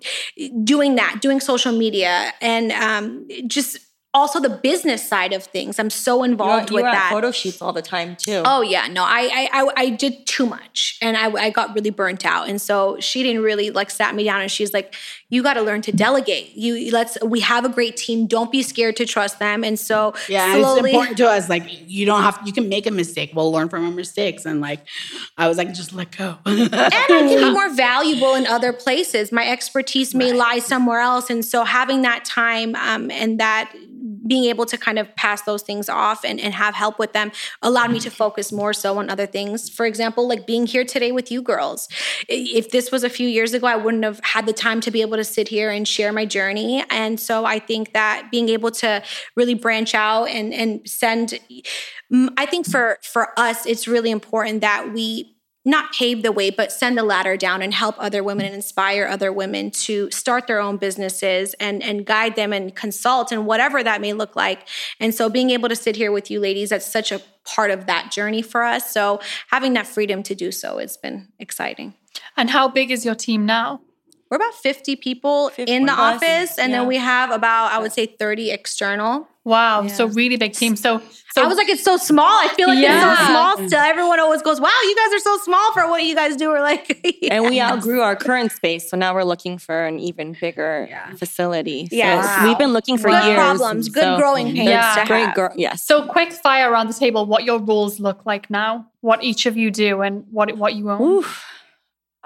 doing 0.62 0.94
that, 0.94 1.18
doing 1.20 1.40
social 1.40 1.76
media, 1.76 2.32
and 2.40 2.70
um, 2.70 3.26
just 3.48 3.78
also 4.16 4.40
the 4.40 4.48
business 4.48 5.06
side 5.06 5.34
of 5.34 5.44
things. 5.44 5.78
I'm 5.78 5.90
so 5.90 6.22
involved 6.22 6.70
you're, 6.70 6.80
you're 6.80 6.86
with 6.86 6.94
that. 6.94 7.10
Photo 7.12 7.30
shoots 7.30 7.60
all 7.60 7.74
the 7.74 7.82
time 7.82 8.16
too. 8.16 8.42
Oh 8.44 8.62
yeah, 8.62 8.88
no, 8.88 9.04
I 9.04 9.48
I 9.52 9.70
I, 9.76 9.90
did 9.90 10.26
too 10.26 10.46
much, 10.46 10.98
and 11.02 11.16
I 11.16 11.30
I 11.30 11.50
got 11.50 11.74
really 11.74 11.90
burnt 11.90 12.24
out, 12.24 12.48
and 12.48 12.60
so 12.60 12.98
she 12.98 13.22
didn't 13.22 13.42
really 13.42 13.70
like 13.70 13.90
sat 13.90 14.14
me 14.14 14.24
down, 14.24 14.40
and 14.40 14.50
she's 14.50 14.72
like, 14.72 14.94
"You 15.28 15.42
got 15.42 15.54
to 15.54 15.62
learn 15.62 15.82
to 15.82 15.92
delegate. 15.92 16.56
You 16.56 16.90
let's 16.90 17.18
we 17.22 17.40
have 17.40 17.66
a 17.66 17.68
great 17.68 17.96
team. 17.96 18.26
Don't 18.26 18.50
be 18.50 18.62
scared 18.62 18.96
to 18.96 19.04
trust 19.04 19.38
them." 19.38 19.62
And 19.62 19.78
so 19.78 20.14
yeah, 20.28 20.54
slowly, 20.54 20.80
it's 20.80 20.88
important 20.88 21.18
to 21.18 21.28
us. 21.28 21.48
Like 21.50 21.64
you 21.68 22.06
don't 22.06 22.22
have 22.22 22.40
you 22.46 22.52
can 22.52 22.68
make 22.70 22.86
a 22.86 22.90
mistake. 22.90 23.32
We'll 23.34 23.52
learn 23.52 23.68
from 23.68 23.84
our 23.84 23.92
mistakes, 23.92 24.46
and 24.46 24.62
like 24.62 24.80
I 25.36 25.46
was 25.46 25.58
like, 25.58 25.74
just 25.74 25.92
let 25.92 26.16
go. 26.16 26.38
and 26.46 26.74
I 26.74 27.04
can 27.06 27.28
be 27.28 27.50
more 27.58 27.68
valuable 27.74 28.34
in 28.34 28.46
other 28.46 28.72
places. 28.72 29.30
My 29.30 29.46
expertise 29.46 30.14
may 30.14 30.30
right. 30.30 30.38
lie 30.38 30.58
somewhere 30.60 31.00
else, 31.00 31.28
and 31.28 31.44
so 31.44 31.64
having 31.64 32.02
that 32.02 32.24
time 32.24 32.74
um, 32.76 33.10
and 33.10 33.38
that 33.40 33.70
being 34.26 34.44
able 34.44 34.66
to 34.66 34.76
kind 34.76 34.98
of 34.98 35.14
pass 35.16 35.42
those 35.42 35.62
things 35.62 35.88
off 35.88 36.24
and, 36.24 36.40
and 36.40 36.54
have 36.54 36.74
help 36.74 36.98
with 36.98 37.12
them 37.12 37.32
allowed 37.62 37.90
me 37.90 38.00
to 38.00 38.10
focus 38.10 38.52
more 38.52 38.72
so 38.72 38.98
on 38.98 39.10
other 39.10 39.26
things. 39.26 39.68
For 39.68 39.86
example, 39.86 40.28
like 40.28 40.46
being 40.46 40.66
here 40.66 40.84
today 40.84 41.12
with 41.12 41.30
you 41.30 41.42
girls. 41.42 41.88
If 42.28 42.70
this 42.70 42.90
was 42.90 43.04
a 43.04 43.10
few 43.10 43.28
years 43.28 43.54
ago, 43.54 43.66
I 43.66 43.76
wouldn't 43.76 44.04
have 44.04 44.20
had 44.22 44.46
the 44.46 44.52
time 44.52 44.80
to 44.82 44.90
be 44.90 45.02
able 45.02 45.16
to 45.16 45.24
sit 45.24 45.48
here 45.48 45.70
and 45.70 45.86
share 45.86 46.12
my 46.12 46.24
journey. 46.24 46.84
And 46.90 47.18
so 47.20 47.44
I 47.44 47.58
think 47.58 47.92
that 47.92 48.28
being 48.30 48.48
able 48.48 48.70
to 48.72 49.02
really 49.36 49.54
branch 49.54 49.94
out 49.94 50.24
and, 50.24 50.52
and 50.52 50.88
send, 50.88 51.38
I 52.36 52.46
think 52.46 52.66
for, 52.66 52.98
for 53.02 53.38
us, 53.38 53.66
it's 53.66 53.86
really 53.86 54.10
important 54.10 54.60
that 54.62 54.92
we 54.92 55.35
not 55.66 55.92
pave 55.92 56.22
the 56.22 56.30
way, 56.30 56.48
but 56.48 56.70
send 56.70 56.96
the 56.96 57.02
ladder 57.02 57.36
down 57.36 57.60
and 57.60 57.74
help 57.74 57.96
other 57.98 58.22
women 58.22 58.46
and 58.46 58.54
inspire 58.54 59.04
other 59.04 59.32
women 59.32 59.72
to 59.72 60.08
start 60.12 60.46
their 60.46 60.60
own 60.60 60.76
businesses 60.76 61.54
and, 61.54 61.82
and 61.82 62.06
guide 62.06 62.36
them 62.36 62.52
and 62.52 62.76
consult 62.76 63.32
and 63.32 63.46
whatever 63.46 63.82
that 63.82 64.00
may 64.00 64.12
look 64.12 64.36
like. 64.36 64.68
And 65.00 65.12
so 65.12 65.28
being 65.28 65.50
able 65.50 65.68
to 65.68 65.74
sit 65.76 65.96
here 65.96 66.12
with 66.12 66.30
you 66.30 66.38
ladies, 66.38 66.70
that's 66.70 66.86
such 66.86 67.10
a 67.10 67.20
part 67.44 67.72
of 67.72 67.86
that 67.86 68.12
journey 68.12 68.42
for 68.42 68.62
us. 68.62 68.92
So 68.92 69.20
having 69.48 69.72
that 69.72 69.88
freedom 69.88 70.22
to 70.22 70.36
do 70.36 70.52
so 70.52 70.78
has 70.78 70.96
been 70.96 71.28
exciting. 71.40 71.94
And 72.36 72.48
how 72.48 72.68
big 72.68 72.92
is 72.92 73.04
your 73.04 73.16
team 73.16 73.44
now? 73.44 73.80
We're 74.30 74.38
about 74.38 74.54
50 74.54 74.96
people 74.96 75.50
50 75.50 75.72
in 75.72 75.86
the 75.86 75.92
office, 75.92 76.58
and 76.58 76.70
yeah. 76.70 76.78
then 76.78 76.88
we 76.88 76.96
have 76.96 77.30
about, 77.30 77.72
I 77.72 77.78
would 77.78 77.92
say, 77.92 78.06
30 78.06 78.50
external. 78.50 79.28
Wow. 79.46 79.82
Yeah. 79.82 79.88
So 79.88 80.06
really 80.08 80.36
big 80.36 80.54
team. 80.54 80.74
So, 80.74 81.00
so 81.30 81.44
I 81.44 81.46
was 81.46 81.56
like, 81.56 81.68
it's 81.68 81.84
so 81.84 81.96
small. 81.96 82.26
I 82.26 82.48
feel 82.56 82.66
like 82.66 82.80
yeah. 82.80 83.12
it's 83.12 83.20
so 83.20 83.26
small 83.28 83.68
still. 83.68 83.78
Everyone 83.78 84.18
always 84.18 84.42
goes, 84.42 84.60
wow, 84.60 84.76
you 84.82 84.96
guys 84.96 85.14
are 85.14 85.20
so 85.20 85.38
small 85.44 85.72
for 85.72 85.88
what 85.88 86.02
you 86.02 86.16
guys 86.16 86.34
do. 86.34 86.48
We're 86.48 86.62
like, 86.62 87.00
yes. 87.04 87.14
and 87.30 87.44
we 87.44 87.60
outgrew 87.60 88.00
our 88.00 88.16
current 88.16 88.50
space. 88.50 88.90
So 88.90 88.96
now 88.96 89.14
we're 89.14 89.22
looking 89.22 89.58
for 89.58 89.86
an 89.86 90.00
even 90.00 90.36
bigger 90.40 90.88
yeah. 90.90 91.14
facility. 91.14 91.86
Yeah. 91.92 92.22
So 92.22 92.26
wow. 92.26 92.48
we've 92.48 92.58
been 92.58 92.72
looking 92.72 92.98
for 92.98 93.08
good 93.08 93.24
years. 93.24 93.36
problems, 93.36 93.88
good 93.88 94.02
so 94.02 94.16
growing 94.16 94.46
pains. 94.46 94.68
Yeah. 94.68 95.06
Great 95.06 95.32
girl. 95.34 95.52
Yes. 95.54 95.86
So 95.86 96.08
quick 96.08 96.32
fire 96.32 96.68
around 96.68 96.88
the 96.88 96.94
table, 96.94 97.24
what 97.24 97.44
your 97.44 97.60
rules 97.60 98.00
look 98.00 98.26
like 98.26 98.50
now, 98.50 98.90
what 99.00 99.22
each 99.22 99.46
of 99.46 99.56
you 99.56 99.70
do 99.70 100.02
and 100.02 100.24
what, 100.32 100.56
what 100.58 100.74
you 100.74 100.90
own. 100.90 101.00
Oof. 101.00 101.55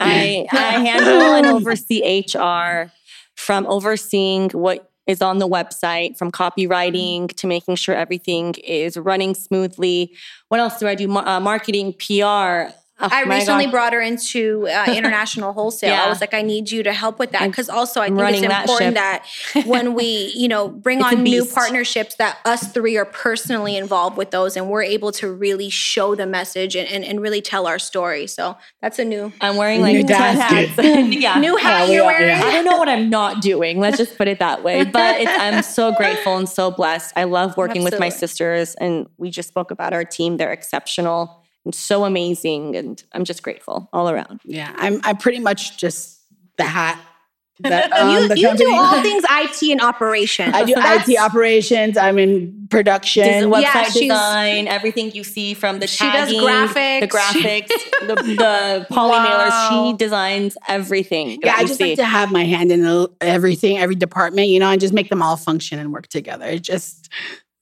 I, 0.01 0.47
I 0.53 0.85
handle 0.85 1.35
and 1.35 1.47
oversee 1.47 2.25
HR 2.27 2.91
from 3.37 3.67
overseeing 3.67 4.51
what 4.51 4.91
is 5.07 5.23
on 5.23 5.39
the 5.39 5.49
website 5.49 6.17
from 6.17 6.31
copywriting 6.31 7.29
to 7.35 7.47
making 7.47 7.77
sure 7.77 7.95
everything 7.95 8.55
is 8.65 8.97
running 8.97 9.35
smoothly. 9.35 10.15
What 10.49 10.61
else 10.61 10.79
do 10.79 10.87
I 10.87 10.95
do? 10.95 11.11
Uh, 11.15 11.41
marketing, 11.41 11.95
PR, 11.95 12.73
Oh, 13.03 13.09
I 13.11 13.23
recently 13.23 13.65
God. 13.65 13.71
brought 13.71 13.93
her 13.93 14.01
into 14.01 14.69
uh, 14.69 14.87
international 14.95 15.53
wholesale. 15.53 15.91
Yeah. 15.91 16.05
I 16.05 16.09
was 16.09 16.21
like, 16.21 16.35
I 16.35 16.43
need 16.43 16.71
you 16.71 16.83
to 16.83 16.93
help 16.93 17.19
with 17.19 17.33
that 17.33 17.47
because 17.47 17.69
also 17.69 18.01
I 18.01 18.09
think 18.09 18.21
it's 18.21 18.43
important 18.43 18.95
that, 18.95 19.25
that, 19.55 19.67
when 19.67 19.95
we, 19.95 20.33
you 20.37 20.49
know, 20.49 20.69
bring 20.69 21.03
on 21.03 21.23
new 21.23 21.45
partnerships, 21.45 22.17
that 22.17 22.39
us 22.45 22.73
three 22.73 22.97
are 22.97 23.05
personally 23.05 23.77
involved 23.77 24.17
with 24.17 24.31
those, 24.31 24.57
and 24.57 24.69
we're 24.69 24.83
able 24.83 25.13
to 25.13 25.33
really 25.33 25.71
show 25.71 26.15
the 26.15 26.27
message 26.27 26.77
and, 26.77 26.89
and, 26.89 27.05
and 27.05 27.21
really 27.21 27.41
tell 27.41 27.67
our 27.67 27.79
story. 27.79 28.27
So 28.27 28.57
that's 28.81 28.99
a 28.99 29.05
new. 29.05 29.33
I'm 29.41 29.57
wearing 29.57 29.81
like 29.81 30.07
ten 30.07 30.37
hats. 30.37 30.73
yeah, 30.79 31.39
new 31.39 31.57
hat 31.57 31.89
yeah, 31.89 31.95
you're 31.95 32.05
wearing. 32.05 32.29
Yeah. 32.29 32.45
I 32.45 32.53
don't 32.53 32.65
know 32.65 32.77
what 32.77 32.89
I'm 32.89 33.09
not 33.09 33.41
doing. 33.41 33.81
Let's 33.81 33.97
just 33.97 34.19
put 34.19 34.29
it 34.29 34.39
that 34.39 34.63
way. 34.63 34.85
But 34.85 35.27
I'm 35.27 35.63
so 35.63 35.93
grateful 35.95 36.37
and 36.37 36.49
so 36.49 36.71
blessed. 36.71 37.13
I 37.17 37.25
love 37.25 37.57
working 37.57 37.83
Absolutely. 37.83 37.97
with 37.97 38.01
my 38.01 38.09
sisters, 38.09 38.75
and 38.77 39.09
we 39.17 39.31
just 39.31 39.49
spoke 39.49 39.71
about 39.71 39.93
our 39.93 40.05
team. 40.05 40.37
They're 40.37 40.53
exceptional 40.53 41.40
and 41.65 41.75
so 41.75 42.05
amazing. 42.05 42.77
And 42.77 43.03
I'm 43.13 43.25
just 43.25 43.43
grateful 43.43 43.89
all 43.93 44.09
around. 44.09 44.41
Yeah, 44.45 44.73
I'm 44.77 45.01
I'm 45.05 45.17
pretty 45.17 45.41
much 45.41 45.79
just 45.79 46.21
the 46.57 46.65
hat. 46.65 47.01
That, 47.63 47.93
um, 47.93 48.31
you, 48.37 48.49
you 48.49 48.57
do 48.57 48.73
all 48.73 49.03
things 49.03 49.25
IT 49.31 49.63
and 49.71 49.81
operations. 49.83 50.55
I 50.55 50.65
do 50.65 50.75
IT 50.77 51.19
operations. 51.19 51.97
I'm 51.97 52.19
in 52.19 52.69
production, 52.71 53.25
Des- 53.25 53.47
website 53.47 53.63
yeah, 53.63 53.85
design, 54.01 54.69
everything 54.69 55.13
you 55.13 55.25
see 55.25 55.55
from 55.55 55.79
the 55.79 55.87
tagging, 55.87 56.41
she 56.41 56.41
does 56.41 56.73
graphics, 56.75 57.01
the 57.01 57.07
graphics, 57.09 57.69
the, 58.07 58.15
the 58.15 58.87
poly 58.91 59.11
wow. 59.11 59.27
mailers. 59.27 59.91
She 59.91 59.97
designs 59.97 60.57
everything. 60.69 61.39
Yeah, 61.43 61.55
I 61.57 61.65
just 61.65 61.77
see. 61.77 61.89
like 61.89 61.97
to 61.97 62.05
have 62.05 62.33
my 62.33 62.45
hand 62.45 62.73
in 62.73 63.09
everything, 63.21 63.79
every 63.79 63.97
department, 63.97 64.49
you 64.49 64.59
know, 64.59 64.71
and 64.71 64.81
just 64.81 64.95
make 64.95 65.11
them 65.11 65.23
all 65.23 65.37
function 65.37 65.79
and 65.79 65.93
work 65.93 66.07
together. 66.07 66.47
It 66.47 66.63
just 66.63 67.11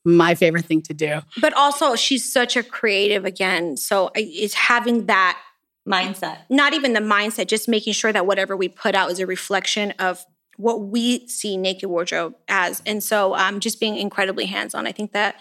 my 0.09 0.35
favorite 0.35 0.65
thing 0.65 0.83
to 0.83 0.95
do. 0.95 1.21
But 1.41 1.53
also, 1.55 1.95
she's 1.97 2.31
such 2.31 2.57
a 2.57 2.63
creative 2.63 3.25
again. 3.25 3.77
So 3.77 4.11
it's 4.15 4.55
having 4.55 5.07
that 5.07 5.39
mindset. 5.87 6.39
Not 6.51 6.75
even 6.75 6.93
the 6.93 7.01
mindset, 7.01 7.47
just 7.47 7.69
making 7.69 7.93
sure 7.93 8.13
that 8.13 8.27
whatever 8.27 8.57
we 8.57 8.69
put 8.69 8.95
out 8.95 9.11
is 9.11 9.21
a 9.21 9.27
reflection 9.27 9.93
of 9.99 10.25
what 10.57 10.83
we 10.83 11.27
see 11.29 11.57
Naked 11.57 11.89
Wardrobe 11.89 12.35
as. 12.49 12.83
And 12.85 13.03
so 13.03 13.35
um, 13.35 13.61
just 13.61 13.79
being 13.79 13.97
incredibly 13.97 14.47
hands 14.47 14.75
on. 14.75 14.87
I 14.87 14.93
think 14.93 15.13
that 15.13 15.37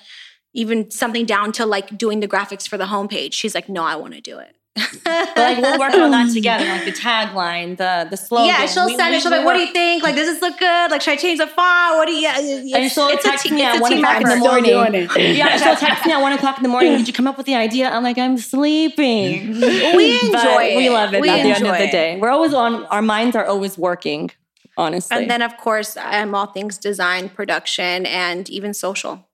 even 0.53 0.91
something 0.91 1.25
down 1.25 1.51
to 1.53 1.65
like 1.65 1.97
doing 1.97 2.19
the 2.19 2.27
graphics 2.27 2.67
for 2.67 2.77
the 2.77 2.85
homepage, 2.85 3.33
she's 3.33 3.55
like, 3.55 3.67
no, 3.67 3.83
I 3.83 3.95
want 3.95 4.13
to 4.13 4.21
do 4.21 4.37
it 4.37 4.56
like 5.05 5.57
we'll 5.61 5.79
work 5.79 5.93
on 5.93 6.11
that 6.11 6.31
together, 6.33 6.65
like 6.65 6.85
the 6.85 6.91
tagline, 6.91 7.77
the 7.77 8.07
the 8.09 8.17
slogan. 8.17 8.47
Yeah, 8.47 8.65
she'll 8.65 8.85
we, 8.85 8.95
send 8.95 9.11
we, 9.11 9.17
it. 9.17 9.21
She'll 9.21 9.31
be 9.31 9.37
like, 9.37 9.45
"What 9.45 9.53
do 9.53 9.59
you 9.59 9.71
think? 9.71 10.03
Like, 10.03 10.15
does 10.15 10.27
this 10.27 10.41
look 10.41 10.57
good? 10.59 10.91
Like, 10.91 11.01
should 11.01 11.13
I 11.13 11.15
change 11.17 11.39
the 11.39 11.47
font? 11.47 11.97
What 11.97 12.07
do 12.07 12.13
you?" 12.13 12.21
Yeah, 12.21 12.77
and 12.77 12.91
she'll 12.91 13.17
text 13.17 13.49
me 13.51 13.63
at 13.63 13.81
one 13.81 13.93
o'clock 13.93 14.21
in 14.21 14.29
the 14.29 14.35
morning. 14.37 15.09
yeah, 15.17 15.57
she'll 15.57 15.75
text 15.75 16.05
me 16.05 16.11
at 16.11 16.21
one 16.21 16.33
o'clock 16.33 16.57
in 16.57 16.63
the 16.63 16.69
morning. 16.69 16.97
Did 16.97 17.07
you 17.07 17.13
come 17.13 17.27
up 17.27 17.37
with 17.37 17.45
the 17.45 17.55
idea? 17.55 17.89
I'm 17.89 18.03
like, 18.03 18.17
I'm 18.17 18.37
sleeping. 18.37 19.51
we 19.59 20.19
enjoy 20.19 20.63
it. 20.63 20.77
We 20.77 20.89
love 20.89 21.13
it. 21.13 21.21
We 21.21 21.29
at 21.29 21.43
the 21.43 21.49
end 21.49 21.67
of 21.67 21.77
the 21.77 21.87
day, 21.91 22.19
we're 22.19 22.29
always 22.29 22.53
on. 22.53 22.85
Our 22.85 23.01
minds 23.01 23.35
are 23.35 23.45
always 23.45 23.77
working. 23.77 24.31
Honestly, 24.79 25.17
and 25.17 25.29
then 25.29 25.41
of 25.41 25.57
course, 25.57 25.97
I'm 25.97 26.35
all 26.35 26.47
things 26.47 26.77
design, 26.77 27.29
production, 27.29 28.05
and 28.05 28.47
even 28.47 28.75
social. 28.75 29.26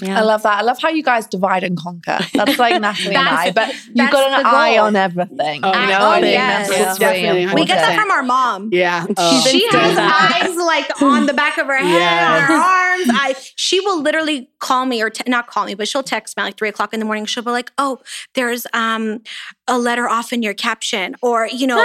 Yeah. 0.00 0.20
I 0.20 0.22
love 0.22 0.42
that. 0.44 0.58
I 0.58 0.62
love 0.62 0.78
how 0.80 0.90
you 0.90 1.02
guys 1.02 1.26
divide 1.26 1.64
and 1.64 1.76
conquer. 1.76 2.18
That's 2.32 2.58
like 2.58 2.80
Natalie 2.80 3.16
and 3.16 3.28
I, 3.28 3.50
but 3.50 3.74
you've 3.86 4.10
got 4.10 4.40
an 4.40 4.46
eye 4.46 4.78
on 4.78 4.94
everything. 4.94 5.60
Oh, 5.64 5.72
you 5.72 5.86
know, 5.88 5.98
oh, 6.00 6.10
I 6.10 6.18
yes. 6.20 6.68
that's, 6.68 7.00
really 7.00 7.46
We 7.52 7.64
get 7.64 7.76
that 7.76 7.98
from 7.98 8.10
our 8.10 8.22
mom. 8.22 8.70
Yeah. 8.72 9.06
Oh. 9.16 9.46
She 9.48 9.66
has 9.70 9.98
eyes 9.98 10.56
like 10.56 11.02
on 11.02 11.26
the 11.26 11.34
back 11.34 11.58
of 11.58 11.66
her 11.66 11.76
head, 11.76 11.98
yeah. 11.98 12.36
on 12.36 12.42
her 12.42 12.54
arms. 12.54 13.10
I 13.12 13.34
she 13.56 13.80
will 13.80 14.00
literally 14.00 14.50
call 14.60 14.86
me 14.86 15.02
or 15.02 15.10
te- 15.10 15.28
not 15.28 15.48
call 15.48 15.64
me, 15.64 15.74
but 15.74 15.88
she'll 15.88 16.04
text 16.04 16.36
me 16.36 16.42
at 16.42 16.46
like 16.46 16.56
three 16.56 16.68
o'clock 16.68 16.94
in 16.94 17.00
the 17.00 17.06
morning. 17.06 17.26
She'll 17.26 17.42
be 17.42 17.50
like, 17.50 17.72
"Oh, 17.78 17.98
there's 18.34 18.66
um 18.72 19.22
a 19.68 19.78
letter 19.78 20.08
off 20.08 20.32
in 20.32 20.42
your 20.42 20.54
caption, 20.54 21.14
or 21.22 21.46
you 21.46 21.66
know, 21.66 21.76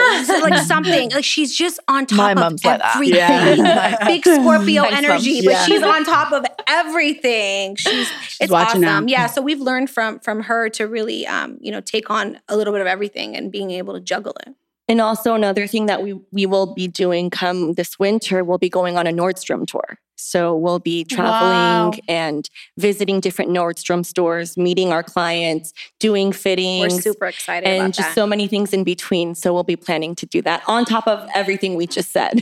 like 0.41 0.63
something." 0.65 1.11
Like 1.11 1.23
she's 1.23 1.55
just 1.55 1.79
on 1.88 2.05
top 2.05 2.36
My 2.36 2.47
of 2.47 2.59
everything. 2.63 3.57
Like 3.57 3.57
yeah. 3.57 4.05
Big 4.07 4.23
Scorpio 4.23 4.84
energy, 4.84 5.45
but 5.45 5.65
she's 5.65 5.84
on 5.84 6.05
top 6.05 6.31
of 6.31 6.45
everything. 6.67 7.75
She's 7.75 8.07
she's 8.07 8.38
it's 8.41 8.51
awesome. 8.51 8.84
Out. 8.84 9.09
Yeah. 9.09 9.27
So 9.27 9.41
we've 9.41 9.61
learned 9.61 9.89
from 9.89 10.19
from 10.19 10.41
her 10.43 10.69
to 10.69 10.88
really 10.88 11.27
um, 11.27 11.57
you 11.61 11.71
know, 11.71 11.81
take 11.81 12.09
on 12.09 12.39
a 12.47 12.57
little 12.57 12.73
bit 12.73 12.81
of 12.81 12.88
everything 12.88 13.36
and 13.36 13.51
being 13.51 13.71
able 13.71 13.93
to 13.93 13.99
juggle 13.99 14.36
it. 14.47 14.55
And 14.88 14.99
also 14.99 15.34
another 15.34 15.67
thing 15.67 15.86
that 15.86 16.03
we 16.03 16.19
we 16.31 16.45
will 16.45 16.73
be 16.73 16.88
doing 16.88 17.29
come 17.29 17.73
this 17.73 17.97
winter, 17.97 18.43
we'll 18.43 18.57
be 18.57 18.69
going 18.69 18.97
on 18.97 19.07
a 19.07 19.11
Nordstrom 19.11 19.65
tour. 19.65 19.99
So 20.16 20.55
we'll 20.55 20.80
be 20.80 21.03
traveling 21.03 21.51
wow. 21.51 21.91
and 22.07 22.49
visiting 22.78 23.20
different 23.20 23.51
Nordstrom 23.51 24.05
stores, 24.05 24.57
meeting 24.57 24.91
our 24.91 25.03
clients, 25.03 25.74
doing 25.99 26.32
fittings. 26.32 26.93
We're 26.93 27.01
super 27.01 27.26
excited 27.26 27.68
and 27.68 27.93
just 27.93 28.09
that. 28.09 28.16
so 28.16 28.28
many 28.28 28.47
things 28.47 28.74
in 28.74 28.84
between. 28.84 29.36
So 29.36 29.53
we'll 29.53 29.64
be 29.64 29.76
planning 29.76 30.16
to 30.16 30.26
do 30.26 30.41
that 30.43 30.64
on 30.68 30.86
top 30.86 31.07
of 31.07 31.28
everything 31.36 31.76
we 31.76 31.88
just 31.88 32.11
said. 32.11 32.39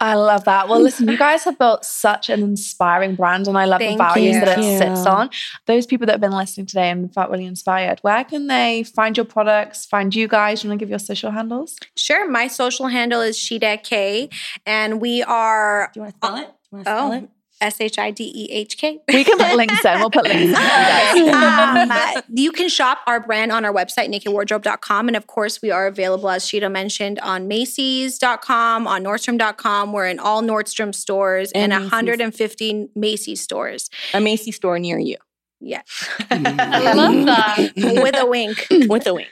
I 0.00 0.14
love 0.14 0.44
that. 0.44 0.68
Well, 0.68 0.80
listen, 0.80 1.08
you 1.08 1.18
guys 1.18 1.44
have 1.44 1.58
built 1.58 1.84
such 1.84 2.30
an 2.30 2.42
inspiring 2.42 3.14
brand, 3.14 3.48
and 3.48 3.56
I 3.56 3.64
love 3.64 3.80
Thank 3.80 3.98
the 3.98 4.04
values 4.04 4.34
you. 4.36 4.44
that 4.44 4.58
it 4.58 4.78
sits 4.78 5.06
on. 5.06 5.30
Those 5.66 5.86
people 5.86 6.06
that 6.06 6.12
have 6.12 6.20
been 6.20 6.32
listening 6.32 6.66
today 6.66 6.90
and 6.90 7.12
felt 7.12 7.30
really 7.30 7.46
inspired, 7.46 8.00
where 8.00 8.24
can 8.24 8.46
they 8.46 8.82
find 8.82 9.16
your 9.16 9.26
products, 9.26 9.86
find 9.86 10.14
you 10.14 10.28
guys? 10.28 10.62
You 10.62 10.70
want 10.70 10.80
to 10.80 10.82
give 10.84 10.90
your 10.90 10.98
social 10.98 11.30
handles? 11.30 11.76
Sure. 11.96 12.28
My 12.28 12.48
social 12.48 12.88
handle 12.88 13.20
is 13.20 13.36
Shideh 13.36 13.82
K, 13.82 14.30
and 14.66 15.00
we 15.00 15.22
are. 15.22 15.90
Do 15.92 16.00
you 16.00 16.02
want 16.02 16.14
to 16.14 16.26
spell 16.26 16.36
it? 16.36 16.54
Oh. 16.72 17.28
S 17.60 17.80
H 17.80 17.98
I 17.98 18.10
D 18.10 18.32
E 18.34 18.52
H 18.52 18.76
K. 18.78 19.00
We 19.08 19.24
can 19.24 19.36
put 19.38 19.56
links 19.56 19.84
in. 19.84 19.98
We'll 19.98 20.10
put 20.10 20.24
links 20.24 20.58
in. 20.58 21.28
um, 21.34 21.90
you 22.28 22.52
can 22.52 22.68
shop 22.68 22.98
our 23.06 23.20
brand 23.20 23.50
on 23.50 23.64
our 23.64 23.72
website, 23.72 24.14
nakedwardrobe.com. 24.14 25.08
And 25.08 25.16
of 25.16 25.26
course, 25.26 25.60
we 25.60 25.70
are 25.70 25.86
available, 25.86 26.30
as 26.30 26.44
Shida 26.44 26.70
mentioned, 26.70 27.18
on 27.20 27.48
Macy's.com, 27.48 28.86
on 28.86 29.02
Nordstrom.com. 29.02 29.92
We're 29.92 30.06
in 30.06 30.18
all 30.18 30.42
Nordstrom 30.42 30.94
stores 30.94 31.50
and, 31.52 31.72
and 31.72 31.82
150 31.82 32.90
Macy's 32.94 33.40
stores. 33.40 33.90
A 34.14 34.20
Macy's 34.20 34.56
store 34.56 34.78
near 34.78 34.98
you. 34.98 35.16
Yes. 35.60 36.08
I 36.30 36.92
love 36.94 37.26
that. 37.26 37.72
With 37.76 38.16
a 38.16 38.26
wink. 38.26 38.66
With 38.88 39.06
a 39.06 39.14
wink. 39.14 39.28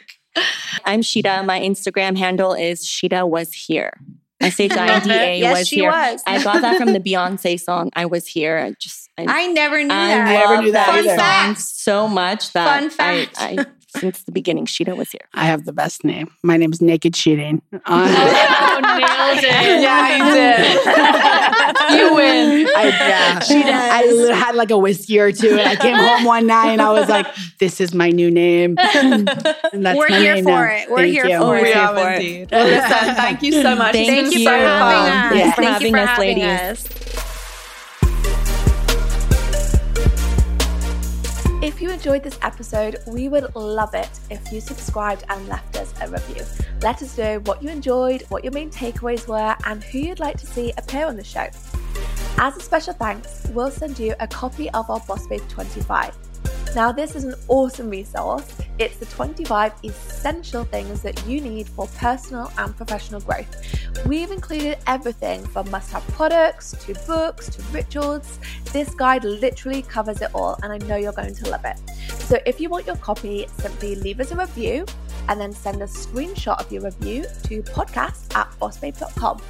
I'm 0.85 1.01
Shida. 1.01 1.45
My 1.47 1.61
Instagram 1.61 2.19
handle 2.19 2.53
is 2.53 2.85
Shida 2.85 3.29
was 3.29 3.53
here. 3.53 3.93
S 4.41 4.61
H 4.61 4.73
I 4.73 5.01
D 5.01 5.11
A 5.11 5.39
yes, 5.41 5.59
was 5.59 5.69
she 5.69 5.77
here. 5.77 5.91
Was. 5.91 6.23
I 6.27 6.43
got 6.43 6.61
that 6.63 6.79
from 6.79 6.93
the 6.93 7.01
Beyonce 7.07 7.59
song. 7.61 7.91
I 7.95 8.07
was 8.07 8.27
here. 8.27 8.59
I 8.59 8.75
just 8.79 9.11
I, 9.19 9.25
I 9.27 9.47
never 9.49 9.83
knew 9.83 9.95
I 9.95 10.09
that. 10.09 10.29
I 10.29 10.33
never 10.35 10.63
knew 10.63 10.73
that, 10.73 11.55
song 11.55 11.55
so 11.57 12.09
much 12.09 12.53
that 12.53 12.81
Fun 12.81 12.91
fact. 12.91 13.35
I, 13.39 13.61
I 13.61 13.67
since 13.99 14.23
the 14.23 14.33
beginning, 14.33 14.67
Shida 14.67 14.97
was 14.97 15.11
here. 15.11 15.27
I 15.35 15.47
have 15.47 15.65
the 15.65 15.73
best 15.73 16.05
name. 16.05 16.31
My 16.43 16.57
name 16.57 16.73
is 16.73 16.81
Naked 16.81 17.15
Cheating. 17.15 17.63
oh, 17.73 17.79
uh, 17.87 18.81
nailed 18.99 19.45
it. 19.45 19.77
Yeah, 19.87 20.17
you 20.17 20.25
did. 20.35 21.99
you 21.99 22.15
win. 22.15 22.69
I, 22.77 22.89
yeah. 22.89 23.39
She 23.41 23.63
does. 23.63 24.31
I 24.31 24.35
had 24.35 24.55
like 24.55 24.71
a 24.71 24.79
whiskey 24.79 25.19
or 25.19 25.33
two, 25.33 25.59
and 25.59 25.69
I 25.69 25.77
came 25.77 25.95
home 25.97 26.25
one 26.25 26.47
night 26.47 26.73
and 26.73 26.83
I 26.83 26.93
was 26.93 27.09
like, 27.09 27.27
"This 27.59 27.81
is 27.81 27.95
my 27.95 28.11
new 28.11 28.31
name." 28.31 28.77
And 28.97 29.85
that's 29.85 29.99
We're 29.99 30.09
here 30.09 30.37
for 30.39 30.43
now. 30.43 30.63
it. 30.63 30.91
We're 30.91 30.97
thank 30.99 31.13
here 31.13 31.27
you. 31.27 31.39
for 31.39 31.45
oh, 31.45 31.53
it. 31.53 31.63
We 31.63 31.73
are 31.73 32.13
indeed. 32.13 32.49
Well, 32.51 32.67
listen, 32.67 33.15
thank 33.15 33.43
you 33.43 33.53
so 33.53 33.75
much. 33.75 33.93
Thank, 33.93 34.09
thank 34.09 34.33
you, 34.33 34.41
you 34.41 34.47
for 34.47 34.57
having 34.57 35.13
us. 35.13 35.39
Yeah. 35.39 35.53
Thank 35.53 35.69
having 35.69 35.87
you 35.89 35.93
for 35.93 35.99
us, 35.99 36.19
ladies. 36.19 36.45
us. 36.45 37.06
If 41.67 41.83
you 41.83 41.91
enjoyed 41.91 42.23
this 42.23 42.39
episode, 42.43 42.99
we 43.09 43.29
would 43.29 43.53
love 43.57 43.93
it 43.93 44.09
if 44.31 44.53
you 44.53 44.61
subscribed 44.61 45.25
and 45.29 45.49
left 45.49 45.77
us 45.77 45.93
a 46.01 46.09
review. 46.09 46.45
Let 46.81 47.03
us 47.03 47.19
know 47.19 47.41
what 47.41 47.61
you 47.61 47.71
enjoyed, 47.71 48.23
what 48.29 48.45
your 48.45 48.53
main 48.53 48.71
takeaways 48.71 49.27
were, 49.27 49.57
and 49.65 49.83
who 49.83 49.99
you'd 49.99 50.21
like 50.21 50.39
to 50.39 50.47
see 50.47 50.73
appear 50.79 51.07
on 51.07 51.17
the 51.17 51.25
show. 51.25 51.49
As 52.39 52.57
a 52.57 52.61
special 52.61 52.93
thanks, 52.93 53.49
we'll 53.51 53.73
send 53.73 53.99
you 53.99 54.15
a 54.21 54.29
copy 54.29 54.71
of 54.71 54.89
our 54.89 55.01
Boss 55.01 55.27
Babe 55.27 55.43
25. 55.49 56.17
Now, 56.75 56.93
this 56.93 57.17
is 57.17 57.25
an 57.25 57.35
awesome 57.49 57.89
resource. 57.89 58.53
It's 58.79 58.97
the 58.99 59.07
25 59.07 59.73
essential 59.83 60.65
things 60.65 61.01
that 61.03 61.27
you 61.27 61.41
need 61.41 61.69
for 61.69 61.87
personal 61.97 62.53
and 62.59 62.77
professional 62.77 63.21
growth. 63.21 63.49
We've 64.05 64.31
included 64.31 64.79
everything 64.87 65.47
from 65.47 65.71
must 65.71 65.91
have 65.93 66.07
products 66.09 66.73
to 66.85 66.95
books 67.07 67.49
to 67.49 67.63
rituals. 67.73 68.39
This 68.73 68.95
guide 68.95 69.25
literally 69.25 69.83
covers 69.83 70.21
it 70.21 70.31
all, 70.35 70.59
and 70.63 70.71
I 70.71 70.79
know 70.87 70.97
you're 70.97 71.13
going 71.13 71.35
to 71.35 71.49
love 71.49 71.65
it. 71.65 71.79
So, 72.13 72.39
if 72.45 72.61
you 72.61 72.69
want 72.69 72.87
your 72.87 72.97
copy, 72.97 73.47
simply 73.57 73.95
leave 73.95 74.21
us 74.21 74.33
a 74.33 74.37
review 74.37 74.85
and 75.29 75.41
then 75.41 75.53
send 75.53 75.83
a 75.83 75.87
screenshot 75.87 76.61
of 76.61 76.71
your 76.71 76.83
review 76.83 77.25
to 77.45 77.63
podcast 77.63 78.37
at 78.37 78.51
bossbabe.com. 78.61 79.41